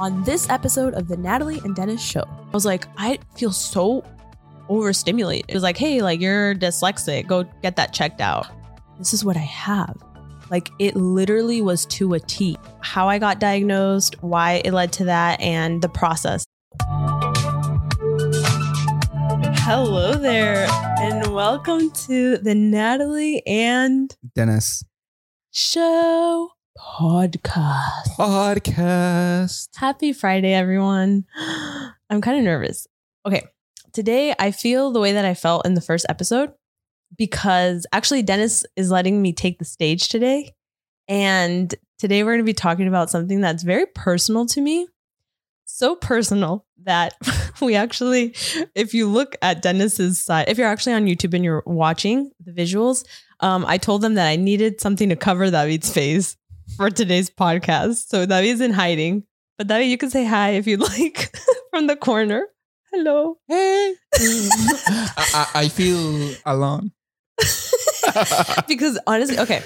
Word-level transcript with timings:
on 0.00 0.24
this 0.24 0.48
episode 0.48 0.94
of 0.94 1.08
the 1.08 1.16
Natalie 1.18 1.60
and 1.62 1.76
Dennis 1.76 2.02
show. 2.02 2.22
I 2.22 2.50
was 2.52 2.64
like, 2.64 2.86
I 2.96 3.18
feel 3.36 3.52
so 3.52 4.02
overstimulated. 4.70 5.44
It 5.50 5.52
was 5.52 5.62
like, 5.62 5.76
hey, 5.76 6.00
like 6.00 6.22
you're 6.22 6.54
dyslexic, 6.54 7.26
go 7.26 7.42
get 7.60 7.76
that 7.76 7.92
checked 7.92 8.22
out. 8.22 8.46
This 8.98 9.12
is 9.12 9.26
what 9.26 9.36
I 9.36 9.40
have. 9.40 9.94
Like 10.50 10.70
it 10.78 10.96
literally 10.96 11.60
was 11.60 11.84
to 11.86 12.14
a 12.14 12.20
T. 12.20 12.56
How 12.80 13.10
I 13.10 13.18
got 13.18 13.40
diagnosed, 13.40 14.16
why 14.22 14.62
it 14.64 14.72
led 14.72 14.90
to 14.94 15.04
that, 15.04 15.38
and 15.38 15.82
the 15.82 15.90
process. 15.90 16.46
Hello 19.62 20.14
there, 20.14 20.66
and 20.98 21.34
welcome 21.34 21.90
to 21.90 22.38
the 22.38 22.54
Natalie 22.54 23.46
and 23.46 24.16
Dennis 24.34 24.82
Show 25.50 26.52
podcast. 26.80 28.16
podcast. 28.16 29.68
Happy 29.76 30.12
Friday, 30.12 30.54
everyone. 30.54 31.26
I'm 32.10 32.20
kind 32.20 32.38
of 32.38 32.44
nervous. 32.44 32.86
Okay. 33.26 33.42
Today, 33.92 34.34
I 34.38 34.50
feel 34.50 34.92
the 34.92 35.00
way 35.00 35.12
that 35.12 35.24
I 35.24 35.34
felt 35.34 35.66
in 35.66 35.74
the 35.74 35.80
first 35.80 36.06
episode 36.08 36.52
because 37.18 37.86
actually, 37.92 38.22
Dennis 38.22 38.64
is 38.76 38.90
letting 38.90 39.20
me 39.20 39.32
take 39.32 39.58
the 39.58 39.64
stage 39.64 40.08
today. 40.08 40.52
And 41.06 41.74
today, 41.98 42.22
we're 42.22 42.32
going 42.32 42.40
to 42.40 42.44
be 42.44 42.54
talking 42.54 42.88
about 42.88 43.10
something 43.10 43.40
that's 43.40 43.62
very 43.62 43.86
personal 43.94 44.46
to 44.46 44.60
me. 44.60 44.86
So 45.66 45.96
personal 45.96 46.64
that 46.84 47.14
we 47.60 47.74
actually, 47.74 48.34
if 48.74 48.94
you 48.94 49.06
look 49.06 49.36
at 49.42 49.60
Dennis's 49.60 50.20
side, 50.20 50.48
if 50.48 50.56
you're 50.56 50.68
actually 50.68 50.94
on 50.94 51.06
YouTube 51.06 51.34
and 51.34 51.44
you're 51.44 51.62
watching 51.66 52.30
the 52.40 52.52
visuals, 52.52 53.04
um, 53.40 53.64
I 53.66 53.76
told 53.76 54.02
them 54.02 54.14
that 54.14 54.28
I 54.28 54.36
needed 54.36 54.80
something 54.80 55.08
to 55.10 55.16
cover 55.16 55.50
David's 55.50 55.92
face 55.92 56.36
for 56.76 56.90
today's 56.90 57.30
podcast. 57.30 58.08
So 58.08 58.26
David's 58.26 58.60
in 58.60 58.72
hiding. 58.72 59.24
But 59.58 59.66
David, 59.66 59.86
you 59.86 59.98
can 59.98 60.10
say 60.10 60.24
hi 60.24 60.50
if 60.50 60.66
you'd 60.66 60.80
like 60.98 61.34
from 61.70 61.86
the 61.86 61.96
corner. 61.96 62.46
Hello. 62.92 63.36
Hey. 63.46 63.94
I, 64.14 65.06
I, 65.16 65.50
I 65.54 65.68
feel 65.68 66.34
alone. 66.44 66.92
because 68.68 68.98
honestly, 69.06 69.38
okay. 69.38 69.62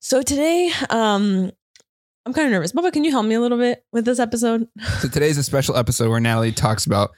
So 0.00 0.22
today, 0.22 0.70
um, 0.90 1.50
I'm 2.24 2.32
kind 2.32 2.46
of 2.46 2.52
nervous. 2.52 2.72
Bubba, 2.72 2.92
can 2.92 3.04
you 3.04 3.10
help 3.10 3.26
me 3.26 3.34
a 3.34 3.40
little 3.40 3.58
bit 3.58 3.84
with 3.92 4.04
this 4.04 4.18
episode? 4.18 4.68
So 5.00 5.08
today's 5.08 5.38
a 5.38 5.42
special 5.42 5.76
episode 5.76 6.08
where 6.08 6.20
Natalie 6.20 6.52
talks 6.52 6.86
about 6.86 7.10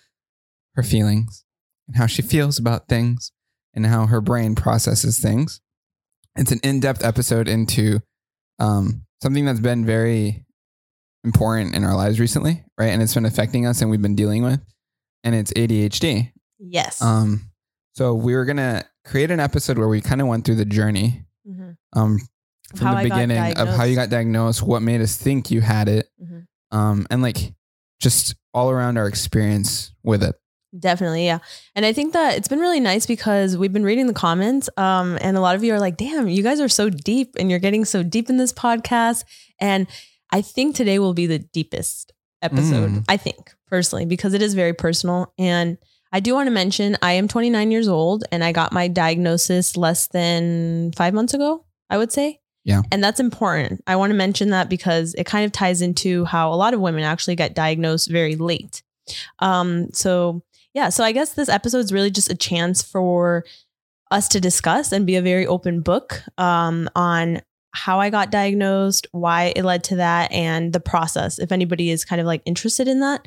her 0.74 0.82
feelings 0.82 1.44
and 1.86 1.96
how 1.96 2.06
she 2.06 2.22
feels 2.22 2.58
about 2.58 2.88
things 2.88 3.32
and 3.74 3.86
how 3.86 4.06
her 4.06 4.20
brain 4.20 4.54
processes 4.54 5.18
things. 5.18 5.60
It's 6.36 6.50
an 6.50 6.60
in-depth 6.62 7.04
episode 7.04 7.48
into 7.48 8.00
um, 8.58 9.02
something 9.22 9.44
that's 9.44 9.60
been 9.60 9.84
very 9.86 10.44
important 11.24 11.74
in 11.74 11.84
our 11.84 11.94
lives 11.96 12.20
recently, 12.20 12.64
right? 12.78 12.88
And 12.90 13.02
it's 13.02 13.14
been 13.14 13.24
affecting 13.24 13.66
us 13.66 13.80
and 13.80 13.90
we've 13.90 14.02
been 14.02 14.14
dealing 14.14 14.42
with, 14.42 14.60
and 15.22 15.34
it's 15.34 15.52
ADHD. 15.54 16.32
Yes. 16.58 17.00
Um, 17.02 17.50
so 17.94 18.14
we 18.14 18.34
were 18.34 18.44
gonna 18.44 18.84
create 19.04 19.30
an 19.30 19.40
episode 19.40 19.78
where 19.78 19.88
we 19.88 20.00
kind 20.00 20.20
of 20.20 20.26
went 20.26 20.44
through 20.44 20.56
the 20.56 20.64
journey 20.64 21.24
Mhm. 21.48 21.76
um, 21.94 22.18
from 22.74 22.86
How 22.86 22.94
the 22.94 22.98
I 23.00 23.02
beginning 23.04 23.56
of 23.56 23.68
how 23.68 23.84
you 23.84 23.94
got 23.94 24.10
diagnosed, 24.10 24.62
what 24.62 24.82
made 24.82 25.00
us 25.00 25.16
think 25.16 25.50
you 25.50 25.60
had 25.60 25.88
it, 25.88 26.08
Mhm. 26.22 26.46
um, 26.70 27.06
and 27.10 27.22
like 27.22 27.54
just 28.00 28.34
all 28.52 28.70
around 28.70 28.96
our 28.98 29.06
experience 29.06 29.92
with 30.02 30.22
it. 30.22 30.34
Definitely, 30.78 31.26
yeah. 31.26 31.38
And 31.74 31.86
I 31.86 31.92
think 31.92 32.12
that 32.14 32.36
it's 32.36 32.48
been 32.48 32.58
really 32.58 32.80
nice 32.80 33.06
because 33.06 33.56
we've 33.56 33.72
been 33.72 33.84
reading 33.84 34.06
the 34.06 34.12
comments, 34.12 34.68
um, 34.76 35.18
and 35.20 35.36
a 35.36 35.40
lot 35.40 35.54
of 35.54 35.62
you 35.62 35.72
are 35.72 35.78
like, 35.78 35.96
"Damn, 35.96 36.28
you 36.28 36.42
guys 36.42 36.60
are 36.60 36.68
so 36.68 36.90
deep, 36.90 37.36
and 37.38 37.48
you're 37.48 37.60
getting 37.60 37.84
so 37.84 38.02
deep 38.02 38.28
in 38.28 38.38
this 38.38 38.52
podcast." 38.52 39.24
And 39.60 39.86
I 40.30 40.42
think 40.42 40.74
today 40.74 40.98
will 40.98 41.14
be 41.14 41.26
the 41.26 41.38
deepest 41.38 42.12
episode. 42.42 42.90
Mm. 42.90 43.04
I 43.08 43.16
think 43.16 43.54
personally 43.68 44.04
because 44.04 44.34
it 44.34 44.42
is 44.42 44.54
very 44.54 44.72
personal, 44.72 45.32
and 45.38 45.78
I 46.12 46.20
do 46.20 46.34
want 46.34 46.48
to 46.48 46.52
mention 46.52 46.96
I 47.02 47.12
am 47.12 47.28
29 47.28 47.70
years 47.70 47.86
old, 47.86 48.24
and 48.32 48.42
I 48.42 48.50
got 48.50 48.72
my 48.72 48.88
diagnosis 48.88 49.76
less 49.76 50.08
than 50.08 50.92
five 50.92 51.14
months 51.14 51.34
ago. 51.34 51.64
I 51.88 51.98
would 51.98 52.10
say. 52.10 52.40
Yeah. 52.64 52.80
And 52.90 53.04
that's 53.04 53.20
important. 53.20 53.82
I 53.86 53.96
want 53.96 54.10
to 54.10 54.16
mention 54.16 54.50
that 54.50 54.70
because 54.70 55.14
it 55.14 55.24
kind 55.24 55.44
of 55.44 55.52
ties 55.52 55.82
into 55.82 56.24
how 56.24 56.52
a 56.52 56.56
lot 56.56 56.72
of 56.72 56.80
women 56.80 57.04
actually 57.04 57.36
get 57.36 57.54
diagnosed 57.54 58.10
very 58.10 58.36
late. 58.36 58.82
Um, 59.38 59.88
so 59.92 60.42
yeah, 60.74 60.88
so 60.88 61.04
I 61.04 61.12
guess 61.12 61.34
this 61.34 61.48
episode 61.48 61.78
is 61.78 61.92
really 61.92 62.10
just 62.10 62.30
a 62.30 62.34
chance 62.34 62.82
for 62.82 63.44
us 64.10 64.28
to 64.28 64.40
discuss 64.40 64.92
and 64.92 65.06
be 65.06 65.16
a 65.16 65.22
very 65.22 65.46
open 65.46 65.80
book 65.80 66.20
um, 66.36 66.90
on 66.94 67.40
how 67.72 68.00
I 68.00 68.10
got 68.10 68.30
diagnosed, 68.30 69.06
why 69.12 69.52
it 69.56 69.64
led 69.64 69.84
to 69.84 69.96
that, 69.96 70.30
and 70.32 70.72
the 70.72 70.80
process. 70.80 71.38
If 71.38 71.52
anybody 71.52 71.90
is 71.90 72.04
kind 72.04 72.20
of 72.20 72.26
like 72.26 72.42
interested 72.44 72.88
in 72.88 73.00
that, 73.00 73.26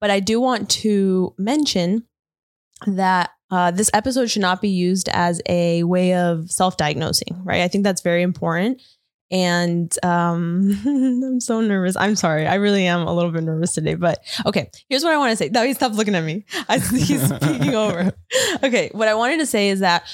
but 0.00 0.10
I 0.10 0.20
do 0.20 0.40
want 0.40 0.68
to 0.70 1.34
mention 1.38 2.04
that 2.86 3.30
uh, 3.50 3.70
this 3.70 3.90
episode 3.94 4.30
should 4.30 4.42
not 4.42 4.60
be 4.60 4.68
used 4.68 5.08
as 5.10 5.40
a 5.48 5.84
way 5.84 6.14
of 6.14 6.50
self-diagnosing, 6.50 7.42
right? 7.44 7.62
I 7.62 7.68
think 7.68 7.84
that's 7.84 8.02
very 8.02 8.22
important. 8.22 8.82
And 9.30 9.92
um, 10.04 10.70
I'm 10.86 11.40
so 11.40 11.60
nervous. 11.60 11.96
I'm 11.96 12.16
sorry. 12.16 12.46
I 12.46 12.54
really 12.54 12.86
am 12.86 13.06
a 13.06 13.12
little 13.12 13.30
bit 13.30 13.42
nervous 13.42 13.74
today. 13.74 13.94
But 13.94 14.20
okay, 14.44 14.70
here's 14.88 15.02
what 15.02 15.12
I 15.12 15.18
want 15.18 15.32
to 15.32 15.36
say. 15.36 15.48
David, 15.48 15.76
stopped 15.76 15.94
looking 15.96 16.14
at 16.14 16.24
me. 16.24 16.44
I, 16.68 16.78
he's 16.96 17.32
peeking 17.32 17.74
over. 17.74 18.12
Okay, 18.62 18.90
what 18.92 19.08
I 19.08 19.14
wanted 19.14 19.38
to 19.38 19.46
say 19.46 19.68
is 19.68 19.80
that 19.80 20.08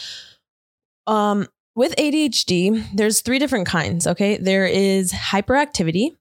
um, 1.06 1.46
with 1.74 1.94
ADHD, 1.96 2.84
there's 2.94 3.20
three 3.20 3.38
different 3.38 3.66
kinds. 3.66 4.06
Okay, 4.06 4.36
there 4.38 4.66
is 4.66 5.12
hyperactivity, 5.12 6.16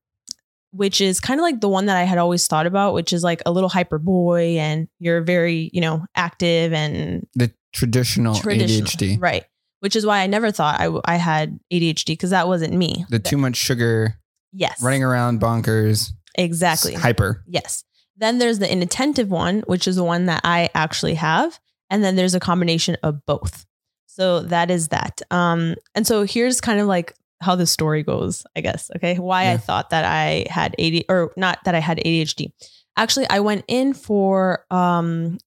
which 0.71 1.01
is 1.01 1.19
kind 1.19 1.39
of 1.39 1.43
like 1.43 1.61
the 1.61 1.69
one 1.69 1.85
that 1.85 1.97
I 1.97 2.03
had 2.03 2.17
always 2.17 2.47
thought 2.47 2.65
about, 2.65 2.93
which 2.93 3.13
is 3.13 3.23
like 3.23 3.41
a 3.45 3.51
little 3.51 3.69
hyper 3.69 3.99
boy, 3.99 4.57
and 4.57 4.87
you're 4.99 5.21
very, 5.21 5.69
you 5.73 5.81
know, 5.81 6.05
active 6.15 6.73
and 6.73 7.27
The 7.35 7.53
traditional, 7.73 8.35
traditional, 8.35 8.87
ADHD, 8.87 9.21
right? 9.21 9.45
Which 9.81 9.95
is 9.95 10.05
why 10.05 10.21
I 10.21 10.27
never 10.27 10.51
thought 10.51 10.79
I, 10.79 10.89
I 11.05 11.17
had 11.17 11.59
ADHD 11.71 12.07
because 12.07 12.29
that 12.29 12.47
wasn't 12.47 12.73
me. 12.73 13.05
the 13.09 13.19
too 13.19 13.37
much 13.37 13.57
sugar, 13.57 14.17
yes, 14.53 14.81
running 14.81 15.03
around 15.03 15.41
bonkers, 15.41 16.11
exactly. 16.35 16.93
hyper. 16.93 17.43
Yes. 17.47 17.83
Then 18.17 18.37
there's 18.37 18.59
the 18.59 18.71
inattentive 18.71 19.31
one, 19.31 19.61
which 19.61 19.87
is 19.87 19.95
the 19.95 20.03
one 20.03 20.27
that 20.27 20.41
I 20.43 20.69
actually 20.75 21.15
have. 21.15 21.59
And 21.89 22.03
then 22.03 22.15
there's 22.15 22.35
a 22.35 22.39
combination 22.39 22.95
of 23.01 23.25
both. 23.25 23.65
So 24.05 24.41
that 24.41 24.69
is 24.69 24.89
that. 24.89 25.21
Um, 25.31 25.75
and 25.95 26.05
so 26.05 26.23
here's 26.23 26.61
kind 26.61 26.79
of 26.79 26.87
like 26.87 27.15
how 27.41 27.55
the 27.55 27.65
story 27.65 28.03
goes, 28.03 28.45
I 28.55 28.61
guess. 28.61 28.91
Okay. 28.97 29.17
Why 29.17 29.51
I 29.51 29.57
thought 29.57 29.89
that 29.89 30.05
I 30.05 30.45
had 30.49 30.75
AD 30.79 31.05
or 31.09 31.33
not 31.35 31.63
that 31.65 31.73
I 31.73 31.79
had 31.79 31.97
ADHD. 31.97 32.51
Actually, 32.95 33.27
I 33.29 33.39
went 33.39 33.65
in 33.67 33.93
for 33.93 34.65
um 34.69 35.39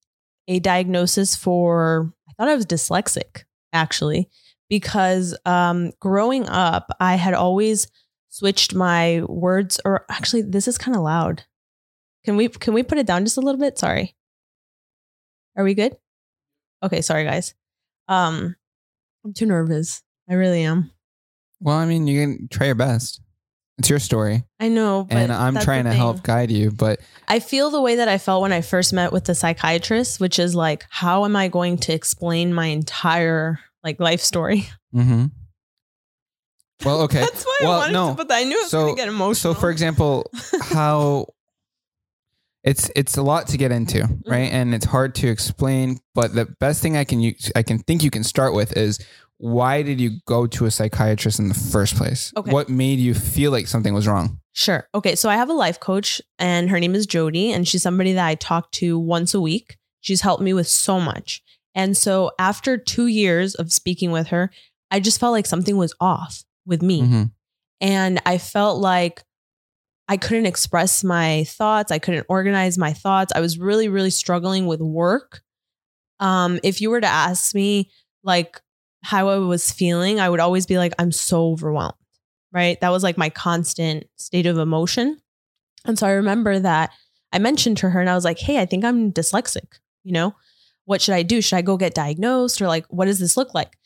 a 0.47 0.59
diagnosis 0.59 1.35
for 1.35 2.11
I 2.27 2.33
thought 2.33 2.49
I 2.49 2.55
was 2.55 2.65
dyslexic, 2.65 3.43
actually, 3.75 4.29
because 4.69 5.37
um 5.45 5.91
growing 5.99 6.47
up, 6.47 6.89
I 6.99 7.15
had 7.15 7.33
always 7.33 7.87
switched 8.29 8.73
my 8.73 9.21
words 9.27 9.79
or 9.85 10.05
actually 10.09 10.41
this 10.41 10.67
is 10.67 10.77
kind 10.77 10.95
of 10.95 11.03
loud. 11.03 11.43
Can 12.25 12.37
we 12.37 12.49
can 12.49 12.73
we 12.73 12.83
put 12.83 12.97
it 12.97 13.07
down 13.07 13.23
just 13.25 13.37
a 13.37 13.41
little 13.41 13.59
bit? 13.59 13.77
Sorry. 13.77 14.15
Are 15.55 15.63
we 15.63 15.73
good? 15.73 15.95
Okay, 16.81 17.01
sorry 17.01 17.23
guys. 17.23 17.53
Um 18.07 18.55
I'm 19.23 19.33
too 19.33 19.45
nervous. 19.45 20.03
I 20.29 20.33
really 20.33 20.63
am. 20.63 20.91
Well, 21.59 21.77
I 21.77 21.85
mean, 21.85 22.05
you 22.07 22.21
can 22.21 22.47
try 22.49 22.67
your 22.67 22.75
best. 22.75 23.21
It's 23.77 23.89
your 23.89 23.99
story, 23.99 24.45
I 24.57 24.69
know, 24.69 25.03
but 25.03 25.17
and 25.17 25.33
I'm 25.33 25.57
trying 25.57 25.83
to 25.83 25.91
help 25.91 26.23
guide 26.23 26.49
you. 26.49 26.71
But 26.71 27.01
I 27.27 27.39
feel 27.39 27.69
the 27.71 27.81
way 27.81 27.95
that 27.95 28.07
I 28.07 28.17
felt 28.17 28.41
when 28.41 28.53
I 28.53 28.61
first 28.61 28.93
met 28.93 29.11
with 29.11 29.25
the 29.25 29.35
psychiatrist, 29.35 30.21
which 30.21 30.39
is 30.39 30.55
like, 30.55 30.85
how 30.89 31.25
am 31.25 31.35
I 31.35 31.49
going 31.49 31.77
to 31.79 31.93
explain 31.93 32.53
my 32.53 32.67
entire 32.67 33.59
like 33.85 33.99
life 34.01 34.21
story? 34.21 34.67
Mm-hmm. 34.95 35.25
well, 36.85 37.01
okay. 37.01 37.19
That's 37.19 37.43
why 37.45 37.57
Well, 37.61 37.71
I 37.71 37.77
wanted 37.79 37.93
no. 37.93 38.09
to, 38.11 38.15
but 38.15 38.31
I 38.31 38.43
knew 38.43 38.57
it 38.57 38.63
was 38.63 38.71
So- 38.71 38.85
gonna 38.85 38.95
get 38.95 39.07
emotional. 39.07 39.53
So, 39.53 39.59
for 39.59 39.69
example, 39.69 40.29
how 40.61 41.27
it's 42.63 42.89
it's 42.95 43.17
a 43.17 43.21
lot 43.21 43.47
to 43.49 43.57
get 43.57 43.71
into, 43.71 43.99
Mm-hmm. 43.99 44.29
right? 44.31 44.51
And 44.51 44.73
it's 44.73 44.85
hard 44.85 45.15
to 45.15 45.27
explain. 45.27 45.99
But 46.13 46.33
the 46.33 46.45
best 46.59 46.81
thing 46.81 46.97
I 46.97 47.03
can 47.03 47.19
you 47.19 47.33
I 47.55 47.63
can 47.63 47.79
think 47.79 48.03
you 48.03 48.09
can 48.11 48.23
start 48.23 48.53
with 48.53 48.75
is 48.77 48.99
why 49.37 49.81
did 49.83 49.99
you 49.99 50.11
go 50.25 50.47
to 50.47 50.65
a 50.65 50.71
psychiatrist 50.71 51.39
in 51.39 51.49
the 51.49 51.53
first 51.53 51.95
place? 51.97 52.31
Okay. 52.37 52.51
What 52.51 52.69
made 52.69 52.99
you 52.99 53.13
feel 53.13 53.51
like 53.51 53.67
something 53.67 53.93
was 53.93 54.07
wrong? 54.07 54.39
Sure. 54.53 54.87
Okay. 54.95 55.15
So 55.15 55.29
I 55.29 55.35
have 55.35 55.49
a 55.49 55.53
life 55.53 55.79
coach 55.81 56.21
and 56.39 56.69
her 56.69 56.79
name 56.79 56.95
is 56.95 57.05
Jody, 57.05 57.51
and 57.51 57.67
she's 57.67 57.83
somebody 57.83 58.13
that 58.13 58.25
I 58.25 58.35
talk 58.35 58.71
to 58.79 58.97
once 58.97 59.33
a 59.33 59.41
week. 59.41 59.77
She's 59.99 60.21
helped 60.21 60.41
me 60.41 60.53
with 60.53 60.67
so 60.67 60.99
much. 61.01 61.41
And 61.75 61.95
so 61.95 62.31
after 62.39 62.77
two 62.77 63.07
years 63.07 63.53
of 63.55 63.71
speaking 63.71 64.11
with 64.11 64.27
her, 64.27 64.49
I 64.89 64.99
just 64.99 65.19
felt 65.19 65.33
like 65.33 65.45
something 65.45 65.77
was 65.77 65.93
off 65.99 66.43
with 66.65 66.81
me. 66.81 67.01
Mhm. 67.01 67.31
And 67.81 68.21
I 68.25 68.37
felt 68.37 68.79
like 68.79 69.23
I 70.07 70.17
couldn't 70.17 70.45
express 70.45 71.03
my 71.03 71.43
thoughts. 71.45 71.91
I 71.91 71.99
couldn't 71.99 72.25
organize 72.29 72.77
my 72.77 72.93
thoughts. 72.93 73.33
I 73.35 73.41
was 73.41 73.57
really, 73.57 73.89
really 73.89 74.09
struggling 74.11 74.67
with 74.67 74.79
work. 74.79 75.41
Um, 76.19 76.59
if 76.63 76.79
you 76.79 76.89
were 76.89 77.01
to 77.01 77.07
ask 77.07 77.53
me 77.53 77.91
like 78.23 78.61
how 79.03 79.29
I 79.29 79.37
was 79.37 79.71
feeling, 79.71 80.19
I 80.19 80.29
would 80.29 80.39
always 80.39 80.65
be 80.65 80.77
like, 80.77 80.93
I'm 80.97 81.11
so 81.11 81.51
overwhelmed. 81.51 81.95
Right. 82.51 82.79
That 82.79 82.89
was 82.89 83.03
like 83.03 83.17
my 83.17 83.29
constant 83.29 84.05
state 84.15 84.45
of 84.45 84.57
emotion. 84.57 85.19
And 85.83 85.99
so 85.99 86.07
I 86.07 86.11
remember 86.11 86.57
that 86.57 86.91
I 87.33 87.39
mentioned 87.39 87.77
to 87.79 87.89
her 87.89 87.99
and 87.99 88.09
I 88.09 88.15
was 88.15 88.23
like, 88.23 88.39
hey, 88.39 88.59
I 88.61 88.65
think 88.65 88.85
I'm 88.85 89.11
dyslexic. 89.11 89.79
You 90.03 90.13
know, 90.13 90.35
what 90.85 91.01
should 91.01 91.15
I 91.15 91.23
do? 91.23 91.41
Should 91.41 91.57
I 91.57 91.61
go 91.61 91.77
get 91.77 91.93
diagnosed 91.93 92.61
or 92.61 92.67
like, 92.67 92.85
what 92.89 93.05
does 93.05 93.19
this 93.19 93.35
look 93.37 93.53
like? 93.53 93.77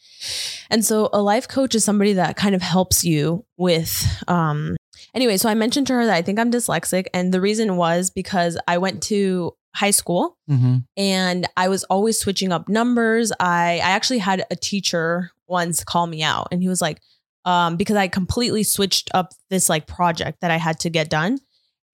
And 0.70 0.84
so 0.84 1.10
a 1.14 1.22
life 1.22 1.48
coach 1.48 1.76
is 1.76 1.84
somebody 1.84 2.14
that 2.14 2.36
kind 2.36 2.54
of 2.56 2.62
helps 2.62 3.04
you 3.04 3.46
with, 3.58 4.06
um, 4.28 4.76
anyway, 5.16 5.38
so 5.38 5.50
I 5.50 5.54
mentioned 5.54 5.88
to 5.88 5.94
her 5.94 6.06
that 6.06 6.16
I 6.16 6.22
think 6.22 6.40
I'm 6.40 6.52
dyslexic. 6.52 7.06
And 7.14 7.34
the 7.34 7.42
reason 7.42 7.78
was 7.78 8.10
because 8.10 8.58
I 8.68 8.78
went 8.78 9.02
to 9.04 9.54
high 9.76 9.92
school 9.92 10.38
Mm-hmm. 10.50 10.78
and 10.98 11.48
I 11.56 11.70
was 11.70 11.84
always 11.86 12.20
switching 12.20 12.52
up 12.52 12.68
numbers. 12.68 13.32
I, 13.40 13.76
I 13.84 13.92
actually 13.92 14.18
had 14.18 14.44
a 14.52 14.56
teacher 14.56 15.32
once 15.48 15.84
call 15.84 16.06
me 16.08 16.22
out 16.24 16.48
and 16.52 16.62
he 16.62 16.68
was 16.68 16.82
like, 16.82 17.00
um, 17.46 17.78
because 17.78 17.96
I 17.96 18.08
completely 18.08 18.64
switched 18.64 19.10
up 19.14 19.32
this 19.50 19.70
like 19.70 19.88
project 19.88 20.42
that 20.42 20.52
I 20.52 20.58
had 20.58 20.80
to 20.82 20.90
get 20.90 21.10
done. 21.10 21.40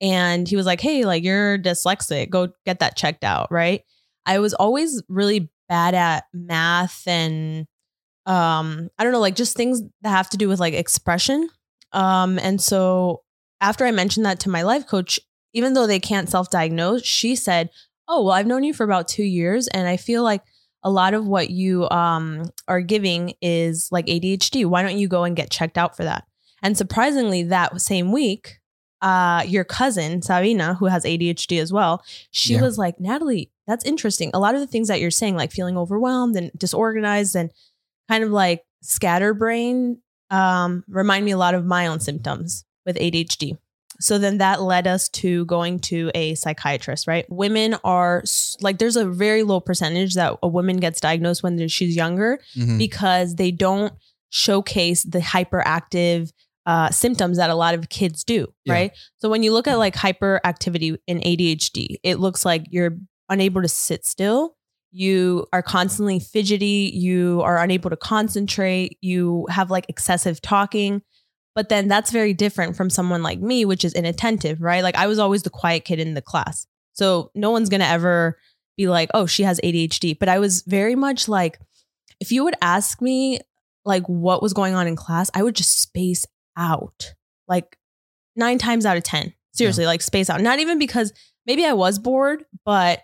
And 0.02 0.48
he 0.48 0.56
was 0.56 0.66
like, 0.66 0.82
Hey, 0.82 1.06
like 1.06 1.24
you're 1.24 1.58
dyslexic, 1.58 2.30
go 2.30 2.50
get 2.66 2.80
that 2.80 2.98
checked 2.98 3.24
out. 3.24 3.52
Right. 3.52 3.84
I 4.26 4.40
was 4.40 4.54
always 4.54 5.02
really 5.08 5.50
bad 5.70 5.94
at 5.96 6.26
math 6.34 7.08
and 7.08 7.68
um, 8.26 8.90
I 8.98 9.04
don't 9.04 9.14
know, 9.14 9.20
like 9.20 9.36
just 9.36 9.56
things 9.56 9.82
that 10.02 10.10
have 10.10 10.30
to 10.32 10.38
do 10.38 10.48
with 10.48 10.60
like 10.60 10.74
expression. 10.74 11.50
Um, 11.92 12.40
and 12.40 12.60
so 12.62 13.22
after 13.62 13.86
I 13.86 13.92
mentioned 13.92 14.26
that 14.26 14.40
to 14.42 14.50
my 14.50 14.64
life 14.64 14.88
coach, 14.88 15.20
even 15.54 15.74
though 15.74 15.88
they 15.88 16.00
can't 16.00 16.30
self-diagnose, 16.30 17.04
she 17.06 17.36
said, 17.36 17.70
"Oh, 18.08 18.24
well, 18.24 18.34
I've 18.34 18.48
known 18.48 18.64
you 18.64 18.74
for 18.74 18.84
about 18.84 19.08
2 19.08 19.24
years 19.24 19.68
and 19.68 19.88
I 19.88 19.98
feel 19.98 20.24
like 20.24 20.42
a 20.84 20.90
lot 20.90 21.14
of 21.14 21.28
what 21.28 21.50
you 21.50 21.90
um 21.90 22.44
are 22.68 22.82
giving 22.82 23.34
is 23.42 23.90
like 23.92 24.06
ADHD. 24.08 24.66
Why 24.66 24.82
don't 24.84 24.98
you 24.98 25.08
go 25.08 25.24
and 25.24 25.36
get 25.36 25.50
checked 25.52 25.78
out 25.78 25.96
for 25.96 26.04
that?" 26.04 26.26
And 26.64 26.76
surprisingly, 26.78 27.44
that 27.44 27.80
same 27.80 28.12
week, 28.12 28.60
uh, 29.02 29.44
your 29.48 29.64
cousin 29.64 30.22
Sabina, 30.24 30.74
who 30.76 30.88
has 30.88 31.06
ADHD 31.06 31.60
as 31.62 31.72
well, 31.72 32.04
she 32.32 32.54
Yeah. 32.56 32.62
was 32.62 32.78
like, 32.78 33.00
"Natalie, 33.00 33.52
that's 33.68 33.86
interesting. 33.86 34.32
A 34.34 34.40
lot 34.40 34.56
of 34.56 34.62
the 34.62 34.68
things 34.68 34.88
that 34.90 35.00
you're 35.02 35.12
saying, 35.12 35.36
like 35.36 35.52
feeling 35.52 35.78
overwhelmed 35.78 36.36
and 36.36 36.52
disorganized 36.58 37.36
and 37.36 37.50
kind 38.10 38.24
of 38.24 38.32
like 38.32 38.64
scatterbrain, 38.84 40.00
um, 40.30 40.84
remind 40.88 41.26
me 41.26 41.32
a 41.32 41.38
lot 41.38 41.54
of 41.56 41.66
my 41.66 41.88
own 41.88 42.00
symptoms 42.00 42.66
with 42.86 42.98
ADHD." 42.98 43.58
So 44.02 44.18
then 44.18 44.40
that 44.40 44.62
led 44.62 44.88
us 44.88 45.08
to 45.10 45.46
going 45.46 45.80
to 45.82 46.12
a 46.14 46.36
psychiatrist, 46.36 47.08
right? 47.08 47.26
Women 47.30 47.76
are 47.86 48.24
like, 48.60 48.78
there's 48.78 48.98
a 48.98 49.06
very 49.06 49.42
low 49.44 49.62
percentage 49.62 50.16
that 50.16 50.38
a 50.44 50.48
woman 50.50 50.78
gets 50.78 51.00
diagnosed 51.00 51.44
when 51.44 51.66
she's 51.70 51.96
younger 51.96 52.40
Mhm. 52.58 52.78
because 52.78 53.36
they 53.36 53.52
don't 53.52 53.94
showcase 54.30 55.04
the 55.04 55.20
hyperactive 55.20 56.32
uh, 56.68 56.90
symptoms 56.90 57.38
that 57.38 57.52
a 57.52 57.56
lot 57.56 57.76
of 57.76 57.90
kids 57.90 58.24
do, 58.24 58.48
Yeah. 58.66 58.74
right? 58.74 58.92
So 59.20 59.30
when 59.30 59.44
you 59.44 59.54
look 59.54 59.68
at 59.68 59.78
like 59.78 59.96
hyperactivity 59.96 60.98
in 61.06 61.20
ADHD, 61.24 62.00
it 62.04 62.20
looks 62.20 62.44
like 62.44 62.66
you're 62.72 62.98
unable 63.30 63.62
to 63.62 63.68
sit 63.68 64.06
still. 64.06 64.56
You 64.92 65.46
are 65.52 65.62
constantly 65.62 66.20
fidgety. 66.20 66.92
You 66.94 67.42
are 67.44 67.58
unable 67.58 67.90
to 67.90 67.98
concentrate. 67.98 68.98
You 69.02 69.46
have 69.50 69.70
like 69.70 69.86
excessive 69.90 70.42
talking. 70.42 71.02
But 71.54 71.70
then 71.70 71.88
that's 71.88 72.12
very 72.12 72.34
different 72.34 72.76
from 72.76 72.90
someone 72.90 73.24
like 73.24 73.40
me, 73.40 73.66
which 73.66 73.86
is 73.86 73.94
inattentive, 73.94 74.62
right? 74.62 74.84
Like 74.84 74.96
I 74.96 75.08
was 75.08 75.20
always 75.20 75.44
the 75.44 75.50
quiet 75.50 75.86
kid 75.86 76.00
in 76.00 76.14
the 76.14 76.22
class. 76.22 76.68
So 76.94 77.32
no 77.36 77.52
one's 77.52 77.70
going 77.70 77.82
to 77.82 77.88
ever 77.88 78.38
be 78.78 78.88
like, 78.88 79.10
oh, 79.14 79.26
she 79.26 79.44
has 79.44 79.60
ADHD. 79.64 80.18
But 80.18 80.30
I 80.30 80.40
was 80.40 80.64
very 80.64 80.96
much 80.96 81.28
like, 81.28 81.60
if 82.20 82.32
you 82.32 82.44
would 82.44 82.56
ask 82.62 83.02
me 83.02 83.40
like 83.86 84.04
what 84.08 84.42
was 84.42 84.54
going 84.54 84.76
on 84.76 84.88
in 84.88 84.96
class, 84.96 85.30
I 85.34 85.44
would 85.44 85.56
just 85.56 85.80
space 85.80 86.26
out 86.58 87.14
like 87.48 87.78
nine 88.36 88.58
times 88.58 88.86
out 88.86 88.98
of 88.98 89.04
10. 89.04 89.34
Seriously, 89.54 89.86
like 89.86 90.02
space 90.02 90.30
out. 90.30 90.42
Not 90.42 90.60
even 90.60 90.78
because 90.80 91.14
maybe 91.46 91.66
I 91.66 91.74
was 91.74 92.00
bored, 92.00 92.44
but 92.66 93.02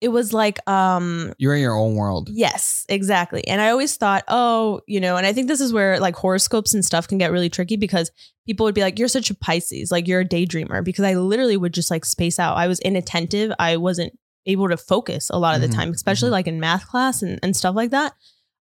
it 0.00 0.08
was 0.08 0.32
like, 0.32 0.58
um, 0.68 1.32
You're 1.38 1.54
in 1.56 1.60
your 1.60 1.76
own 1.76 1.94
world. 1.96 2.28
Yes, 2.30 2.84
exactly. 2.88 3.46
And 3.48 3.60
I 3.60 3.70
always 3.70 3.96
thought, 3.96 4.24
oh, 4.28 4.80
you 4.86 5.00
know, 5.00 5.16
and 5.16 5.26
I 5.26 5.32
think 5.32 5.48
this 5.48 5.60
is 5.60 5.72
where 5.72 5.98
like 5.98 6.14
horoscopes 6.14 6.72
and 6.74 6.84
stuff 6.84 7.08
can 7.08 7.18
get 7.18 7.32
really 7.32 7.50
tricky 7.50 7.76
because 7.76 8.10
people 8.46 8.64
would 8.64 8.74
be 8.74 8.80
like, 8.82 8.98
you're 8.98 9.08
such 9.08 9.30
a 9.30 9.34
Pisces, 9.34 9.90
like 9.90 10.06
you're 10.06 10.20
a 10.20 10.28
daydreamer, 10.28 10.84
because 10.84 11.04
I 11.04 11.14
literally 11.14 11.56
would 11.56 11.74
just 11.74 11.90
like 11.90 12.04
space 12.04 12.38
out. 12.38 12.56
I 12.56 12.68
was 12.68 12.78
inattentive. 12.80 13.52
I 13.58 13.76
wasn't 13.76 14.16
able 14.46 14.68
to 14.68 14.76
focus 14.76 15.30
a 15.30 15.38
lot 15.38 15.56
of 15.56 15.60
the 15.62 15.68
Mhm, 15.68 15.74
time, 15.74 15.90
especially 15.92 16.28
mhm. 16.28 16.32
like 16.32 16.46
in 16.46 16.60
math 16.60 16.86
class 16.88 17.20
and, 17.22 17.38
and 17.42 17.56
stuff 17.56 17.74
like 17.74 17.90
that. 17.90 18.14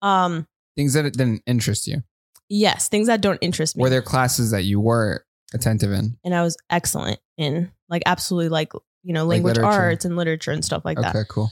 Um, 0.03 0.47
Things 0.77 0.94
that 0.94 1.05
didn't 1.12 1.43
interest 1.47 1.87
you. 1.87 2.03
yes, 2.49 2.88
things 2.88 3.06
that 3.06 3.21
don't 3.21 3.38
interest 3.41 3.77
me. 3.77 3.82
Were 3.82 3.91
there 3.91 4.03
classes 4.03 4.50
that 4.50 4.65
you 4.65 4.81
were 4.81 5.25
attentive 5.55 5.93
in? 5.93 6.17
and 6.25 6.35
I 6.35 6.43
was 6.43 6.56
excellent 6.71 7.19
in 7.38 7.71
like 7.88 8.03
absolutely 8.06 8.49
like, 8.50 8.73
you 9.02 9.12
know, 9.14 9.25
language 9.25 9.56
literature. 9.56 9.70
arts 9.81 10.05
and 10.05 10.17
literature 10.17 10.50
and 10.50 10.64
stuff 10.64 10.85
like 10.85 10.99
that. 11.00 11.14
okay, 11.14 11.26
cool. 11.29 11.50